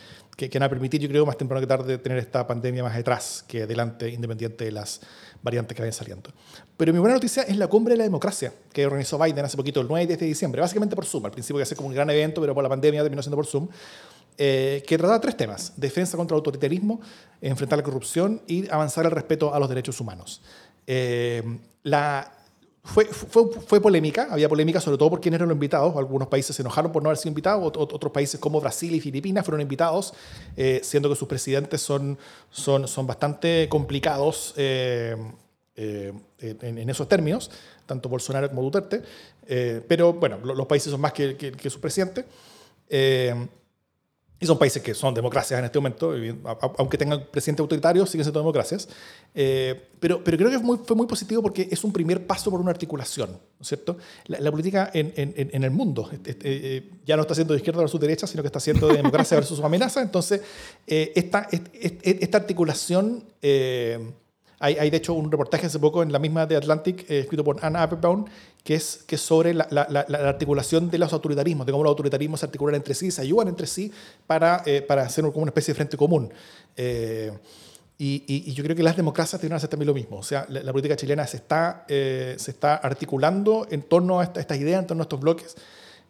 van 0.53 0.63
a 0.63 0.69
permitir, 0.69 0.99
yo 0.99 1.07
creo, 1.07 1.25
más 1.25 1.37
temprano 1.37 1.61
que 1.61 1.67
tarde, 1.67 1.97
tener 1.99 2.17
esta 2.17 2.45
pandemia 2.45 2.83
más 2.83 2.97
detrás 2.97 3.45
que 3.47 3.65
delante, 3.65 4.09
independiente 4.09 4.65
de 4.65 4.71
las 4.73 4.99
variantes 5.41 5.73
que 5.73 5.83
vayan 5.83 5.93
saliendo. 5.93 6.31
Pero 6.75 6.91
mi 6.91 6.99
buena 6.99 7.15
noticia 7.15 7.43
es 7.43 7.55
la 7.55 7.67
cumbre 7.67 7.93
de 7.93 7.99
la 7.99 8.03
democracia 8.03 8.51
que 8.73 8.85
organizó 8.85 9.17
Biden 9.17 9.45
hace 9.45 9.55
poquito, 9.55 9.79
el 9.79 9.87
9 9.87 10.03
y 10.03 10.07
10 10.07 10.19
de 10.19 10.25
diciembre, 10.25 10.59
básicamente 10.59 10.95
por 10.97 11.05
Zoom. 11.05 11.25
Al 11.27 11.31
principio 11.31 11.59
iba 11.59 11.63
a 11.63 11.65
ser 11.65 11.77
como 11.77 11.87
un 11.87 11.95
gran 11.95 12.09
evento, 12.09 12.41
pero 12.41 12.53
por 12.53 12.63
la 12.63 12.69
pandemia 12.69 13.01
terminó 13.03 13.21
siendo 13.21 13.37
por 13.37 13.45
Zoom 13.45 13.69
eh, 14.37 14.83
que 14.87 14.97
trataba 14.97 15.19
tres 15.21 15.37
temas: 15.37 15.73
defensa 15.77 16.17
contra 16.17 16.35
el 16.35 16.39
autoritarismo, 16.39 17.01
enfrentar 17.41 17.77
la 17.79 17.83
corrupción 17.83 18.41
y 18.47 18.69
avanzar 18.69 19.05
el 19.05 19.11
respeto 19.11 19.53
a 19.53 19.59
los 19.59 19.69
derechos 19.69 19.99
humanos. 19.99 20.41
Eh, 20.87 21.41
la, 21.83 22.31
fue, 22.85 23.05
fue, 23.05 23.49
fue 23.65 23.79
polémica, 23.81 24.27
había 24.29 24.49
polémica 24.49 24.81
sobre 24.81 24.97
todo 24.97 25.09
por 25.09 25.21
quienes 25.21 25.37
eran 25.37 25.47
los 25.49 25.55
invitados. 25.55 25.95
Algunos 25.95 26.27
países 26.27 26.55
se 26.55 26.61
enojaron 26.61 26.91
por 26.91 27.01
no 27.01 27.09
haber 27.09 27.17
sido 27.17 27.29
invitados, 27.29 27.63
ot- 27.63 27.77
ot- 27.77 27.93
otros 27.93 28.11
países 28.11 28.39
como 28.39 28.59
Brasil 28.59 28.93
y 28.93 28.99
Filipinas 28.99 29.45
fueron 29.45 29.61
invitados, 29.61 30.13
eh, 30.57 30.81
siendo 30.83 31.09
que 31.09 31.15
sus 31.15 31.27
presidentes 31.27 31.81
son, 31.81 32.17
son, 32.51 32.87
son 32.87 33.07
bastante 33.07 33.67
complicados. 33.69 34.53
eh, 34.57 35.15
eh, 35.75 36.13
en, 36.39 36.77
en 36.77 36.87
esos 36.91 37.07
términos, 37.09 37.49
tanto 37.87 38.07
Bolsonaro 38.07 38.47
como 38.47 38.61
Duterte, 38.61 39.01
eh, 39.47 39.81
pero 39.87 40.13
bueno, 40.13 40.37
lo- 40.43 40.53
los 40.53 40.67
países 40.67 40.91
son 40.91 41.01
más 41.01 41.13
que, 41.13 41.35
que, 41.35 41.51
que 41.51 41.69
su 41.71 41.79
presidente. 41.79 42.25
Eh, 42.89 43.33
y 44.43 44.47
son 44.47 44.57
países 44.59 44.81
que 44.83 44.93
son 44.93 45.13
democracias 45.13 45.57
en 45.59 45.65
este 45.65 45.79
momento, 45.79 46.13
aunque 46.77 46.97
tengan 46.97 47.25
presidente 47.31 47.61
autoritario, 47.61 48.05
siguen 48.05 48.25
siendo 48.25 48.39
democracias. 48.39 48.87
Eh, 49.33 49.89
pero, 49.99 50.23
pero 50.23 50.37
creo 50.37 50.49
que 50.51 50.59
fue 50.85 50.95
muy 50.95 51.07
positivo 51.07 51.41
porque 51.41 51.67
es 51.71 51.83
un 51.83 51.91
primer 51.93 52.27
paso 52.27 52.51
por 52.51 52.59
una 52.59 52.71
articulación, 52.71 53.31
¿no 53.31 53.61
es 53.61 53.67
cierto? 53.67 53.97
La, 54.27 54.39
la 54.39 54.51
política 54.51 54.91
en, 54.93 55.13
en- 55.15 55.33
en- 55.37 55.63
el 55.63 55.71
mundo 55.71 56.09
este- 56.11 56.31
este, 56.31 56.77
eh, 56.77 56.89
ya 57.05 57.15
no 57.15 57.21
está 57.23 57.33
siendo 57.33 57.53
de 57.53 57.59
izquierda 57.59 57.79
versus 57.81 57.99
derecha, 57.99 58.27
sino 58.27 58.43
que 58.43 58.47
está 58.47 58.59
siendo 58.59 58.87
de 58.87 58.97
democracia 58.97 59.35
versus 59.37 59.59
amenaza. 59.61 60.01
Entonces, 60.01 60.41
eh, 60.85 61.11
esta, 61.15 61.47
est- 61.51 61.67
est- 61.73 62.23
esta 62.23 62.37
articulación... 62.37 63.23
hay, 64.63 64.75
hay, 64.79 64.89
de 64.89 64.97
hecho 64.97 65.13
un 65.13 65.29
reportaje 65.31 65.65
hace 65.67 65.77
poco 65.79 66.01
en 66.03 66.11
la 66.11 66.19
misma 66.19 66.45
de 66.45 66.55
Atlantic, 66.55 67.09
eh, 67.09 67.19
escrito 67.19 67.43
por 67.43 67.57
Anna 67.65 67.83
Applebaum, 67.83 68.25
que 68.63 68.75
es, 68.75 69.03
que 69.05 69.15
es 69.15 69.21
sobre 69.21 69.53
la, 69.53 69.67
la- 69.71 69.87
la- 69.89 70.05
la 70.07 70.29
articulación 70.29 70.89
de 70.89 70.97
los 70.97 71.11
autoritarismos, 71.11 71.65
de 71.65 71.71
cómo 71.71 71.83
los 71.83 71.91
autoritarismos 71.91 72.39
se 72.39 72.45
articulan 72.45 72.75
entre 72.75 72.93
sí, 72.93 73.11
se 73.11 73.21
ayudan 73.21 73.49
entre 73.49 73.67
sí 73.67 73.91
para, 74.25 74.63
eh, 74.65 74.81
para 74.81 75.03
hacer 75.03 75.23
como 75.25 75.41
una 75.43 75.49
especie 75.49 75.73
de 75.73 75.75
frente 75.75 75.97
común. 75.97 76.31
Eh, 76.77 77.31
y, 77.97 78.23
y- 78.27 78.49
y 78.49 78.53
yo 78.53 78.63
creo 78.63 78.75
que 78.75 78.83
las 78.83 78.95
democracias 78.97 79.39
tienen 79.39 79.53
que 79.53 79.57
hacer 79.57 79.69
también 79.69 79.87
lo 79.87 79.93
mismo. 79.93 80.17
O 80.17 80.23
sea, 80.23 80.45
la, 80.49 80.63
la 80.63 80.71
política 80.71 80.95
chilena 80.95 81.27
se 81.27 81.37
está, 81.37 81.85
eh, 81.87 82.35
se 82.37 82.51
está 82.51 82.75
articulando 82.75 83.67
en 83.69 83.81
torno 83.83 84.19
a 84.19 84.23
esta- 84.23 84.39
estas 84.39 84.57
ideas, 84.59 84.79
en 84.81 84.87
torno 84.87 85.01
a 85.03 85.05
estos 85.05 85.19
bloques. 85.19 85.55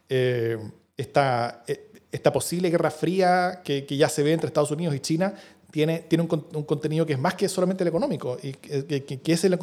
Eh, 0.10 0.58
esta, 0.96 1.64
eh, 1.68 1.90
esta 2.12 2.32
posible 2.32 2.70
guerra 2.70 2.92
fría 2.92 3.62
que, 3.64 3.86
que 3.86 3.98
ya 3.98 4.08
se 4.10 4.22
ve 4.22 4.32
entre 4.34 4.48
Estados 4.48 4.70
Unidos 4.72 4.94
y 4.96 5.00
China 5.00 5.34
tiene, 5.74 6.02
tiene 6.02 6.22
un, 6.22 6.28
con- 6.28 6.46
un 6.54 6.64
contenido 6.66 7.04
que 7.04 7.14
es 7.14 7.20
más 7.20 7.34
que 7.34 7.50
solamente 7.50 7.84
el 7.84 7.88
económico, 7.88 8.38
y 8.44 8.52
que, 8.52 9.24
es, 9.26 9.44
el, 9.44 9.58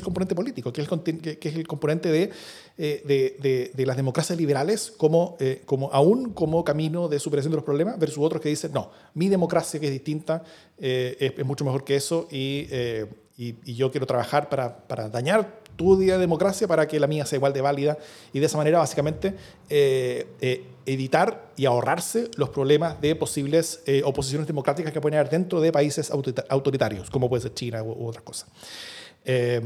componente 0.00 0.34
político, 0.34 0.72
que 0.72 0.80
es 0.80 1.54
el, 1.56 1.66
componente 1.68 2.10
de, 2.10 2.30
eh, 2.78 3.70
de, 3.76 3.84
las 3.84 3.98
democracias 3.98 4.38
liberales 4.38 4.90
como, 4.96 5.36
eh, 5.38 5.60
como 5.66 5.92
aún 5.92 6.32
como 6.32 6.64
camino 6.64 7.06
de 7.06 7.18
superación 7.18 7.50
de 7.50 7.56
los 7.56 7.66
problemas, 7.66 7.98
versus 7.98 8.24
otros 8.24 8.40
que 8.40 8.48
dicen, 8.48 8.72
no, 8.72 8.92
mi 9.12 9.28
democracia 9.28 9.78
que 9.78 9.88
es 9.88 9.92
distinta 9.92 10.42
eh, 10.78 11.34
es, 11.36 11.44
mucho 11.44 11.66
mejor 11.66 11.84
que 11.84 11.96
eso 11.96 12.26
y, 12.30 12.66
eh, 12.70 13.04
y, 13.36 13.56
y 13.66 13.74
yo 13.74 13.90
quiero 13.90 14.06
trabajar 14.06 14.48
para, 14.48 14.88
para 14.88 15.10
dañar 15.10 15.60
tu 15.76 15.98
día 15.98 16.14
de 16.14 16.20
democracia 16.20 16.66
para 16.66 16.88
que 16.88 16.98
la 16.98 17.06
mía 17.06 17.26
sea 17.26 17.36
igual 17.36 17.52
de 17.52 17.60
válida 17.60 17.98
y 18.32 18.38
de 18.40 18.46
esa 18.46 18.56
manera 18.56 18.78
básicamente 18.78 19.34
evitar 20.92 21.52
y 21.56 21.66
ahorrarse 21.66 22.30
los 22.36 22.50
problemas 22.50 23.00
de 23.00 23.14
posibles 23.16 23.82
eh, 23.86 24.02
oposiciones 24.04 24.46
democráticas 24.46 24.92
que 24.92 25.00
pueden 25.00 25.18
haber 25.18 25.30
dentro 25.30 25.60
de 25.60 25.72
países 25.72 26.10
autorita- 26.10 26.46
autoritarios, 26.48 27.10
como 27.10 27.28
puede 27.28 27.42
ser 27.42 27.54
China 27.54 27.82
u, 27.82 27.92
u 27.92 28.06
otras 28.06 28.24
cosas. 28.24 28.48
Eh, 29.24 29.60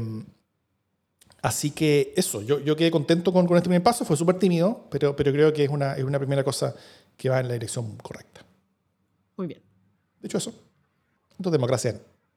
así 1.41 1.71
que 1.71 2.13
eso, 2.15 2.41
yo, 2.41 2.59
yo 2.59 2.75
quedé 2.75 2.91
contento 2.91 3.31
con, 3.31 3.45
con 3.47 3.57
este 3.57 3.69
primer 3.69 3.83
paso, 3.83 4.05
fue 4.05 4.17
súper 4.17 4.39
tímido, 4.39 4.87
pero, 4.89 5.15
pero 5.15 5.31
creo 5.31 5.53
que 5.53 5.63
es 5.63 5.69
una, 5.69 5.95
es 5.95 6.03
una 6.03 6.17
primera 6.19 6.43
cosa 6.43 6.75
que 7.17 7.29
va 7.29 7.39
en 7.39 7.47
la 7.47 7.53
dirección 7.53 7.95
correcta. 7.97 8.43
Muy 9.37 9.47
bien. 9.47 9.61
De 10.21 10.27
hecho, 10.27 10.37
eso. 10.37 10.53
Entonces, 11.37 11.51
democracia 11.51 11.91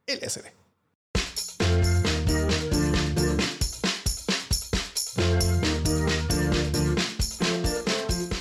en 0.07 0.19
LSD. 0.19 0.47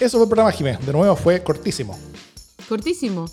Eso 0.07 0.17
fue 0.19 0.23
el 0.23 0.29
programa, 0.29 0.53
Jiménez. 0.53 0.85
De 0.85 0.93
nuevo, 0.93 1.13
fue 1.17 1.43
cortísimo. 1.43 1.99
Cortísimo, 2.69 3.25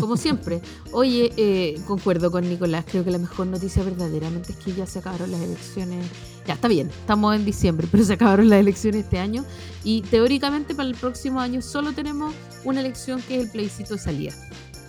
como 0.00 0.16
siempre. 0.16 0.62
Oye, 0.92 1.30
eh, 1.36 1.78
concuerdo 1.86 2.30
con 2.30 2.48
Nicolás, 2.48 2.86
creo 2.90 3.04
que 3.04 3.10
la 3.10 3.18
mejor 3.18 3.46
noticia 3.48 3.82
verdaderamente 3.82 4.52
es 4.52 4.58
que 4.58 4.72
ya 4.72 4.86
se 4.86 5.00
acabaron 5.00 5.30
las 5.30 5.42
elecciones. 5.42 6.06
Ya, 6.46 6.54
está 6.54 6.68
bien, 6.68 6.88
estamos 6.88 7.36
en 7.36 7.44
diciembre, 7.44 7.86
pero 7.90 8.02
se 8.02 8.14
acabaron 8.14 8.48
las 8.48 8.60
elecciones 8.60 9.04
este 9.04 9.18
año 9.18 9.44
y 9.84 10.00
teóricamente 10.02 10.74
para 10.74 10.88
el 10.88 10.94
próximo 10.94 11.38
año 11.38 11.60
solo 11.60 11.92
tenemos 11.92 12.34
una 12.64 12.80
elección 12.80 13.20
que 13.20 13.36
es 13.36 13.42
el 13.44 13.50
plebiscito 13.50 13.94
de 13.94 14.00
salida. 14.00 14.32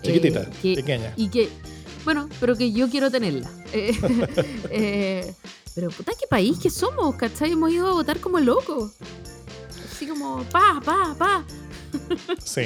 Chiquitita, 0.02 0.44
Eh, 0.44 0.50
que- 0.62 0.76
pequeña. 0.76 1.14
Y 1.18 1.28
que, 1.28 1.50
bueno, 2.06 2.30
pero 2.40 2.56
que 2.56 2.72
yo 2.72 2.90
quiero 2.90 3.12
tenerla. 3.12 3.50
Eh, 3.74 3.92
eh, 4.72 5.34
pero 5.76 5.90
puta, 5.92 6.14
¿qué 6.18 6.26
país 6.28 6.58
que 6.58 6.70
somos? 6.70 7.16
¿Cachai? 7.16 7.52
Hemos 7.52 7.70
ido 7.72 7.88
a 7.88 7.94
votar 7.94 8.20
como 8.22 8.40
locos. 8.40 8.92
Así 10.04 10.12
como, 10.12 10.44
pa, 10.52 10.82
pa, 10.84 11.16
pa. 11.18 11.46
Sí. 12.44 12.64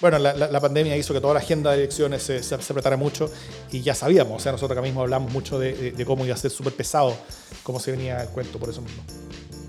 bueno, 0.00 0.18
la, 0.18 0.32
la- 0.32 0.50
la 0.50 0.58
pandemia 0.60 0.96
hizo 0.96 1.12
que 1.12 1.20
toda 1.20 1.34
la 1.34 1.40
agenda 1.40 1.70
de 1.72 1.78
elecciones 1.78 2.22
se, 2.22 2.42
se, 2.42 2.62
se 2.62 2.72
apretara 2.72 2.96
mucho 2.96 3.30
y 3.70 3.82
ya 3.82 3.94
sabíamos, 3.94 4.36
o 4.36 4.40
sea, 4.40 4.52
nosotros 4.52 4.74
acá 4.78 4.80
mismo 4.82 5.02
hablamos 5.02 5.30
mucho 5.30 5.58
de, 5.58 5.74
de- 5.74 5.92
de 5.92 6.06
cómo 6.06 6.24
iba 6.24 6.32
a 6.34 6.38
ser 6.38 6.50
súper 6.50 6.72
pesado, 6.74 7.14
cómo 7.62 7.78
se 7.78 7.90
venía 7.90 8.22
el 8.22 8.28
cuento 8.30 8.58
por 8.58 8.70
eso 8.70 8.80
mismo. 8.80 9.02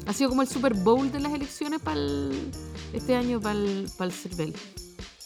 Ha 0.07 0.13
sido 0.13 0.29
como 0.29 0.43
el 0.43 0.47
Super 0.47 0.73
Bowl 0.75 1.11
de 1.11 1.19
las 1.19 1.33
elecciones 1.33 1.81
para 1.81 1.99
este 2.93 3.15
año 3.15 3.41
para 3.41 3.55
el, 3.59 4.11
CERVEL. 4.11 4.55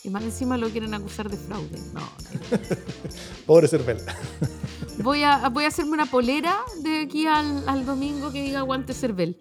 Y 0.03 0.09
más 0.09 0.23
encima 0.23 0.57
lo 0.57 0.69
quieren 0.71 0.95
acusar 0.95 1.29
de 1.29 1.37
fraude. 1.37 1.77
No, 1.93 1.99
no. 2.01 2.57
Pobre 3.45 3.67
Cervel. 3.67 3.99
Voy 4.97 5.23
a, 5.23 5.47
voy 5.49 5.63
a 5.65 5.67
hacerme 5.67 5.91
una 5.91 6.07
polera 6.07 6.57
de 6.81 7.01
aquí 7.01 7.27
al, 7.27 7.69
al 7.69 7.85
domingo 7.85 8.31
que 8.31 8.41
diga 8.41 8.59
aguante 8.59 8.93
CERVEL. 8.95 9.37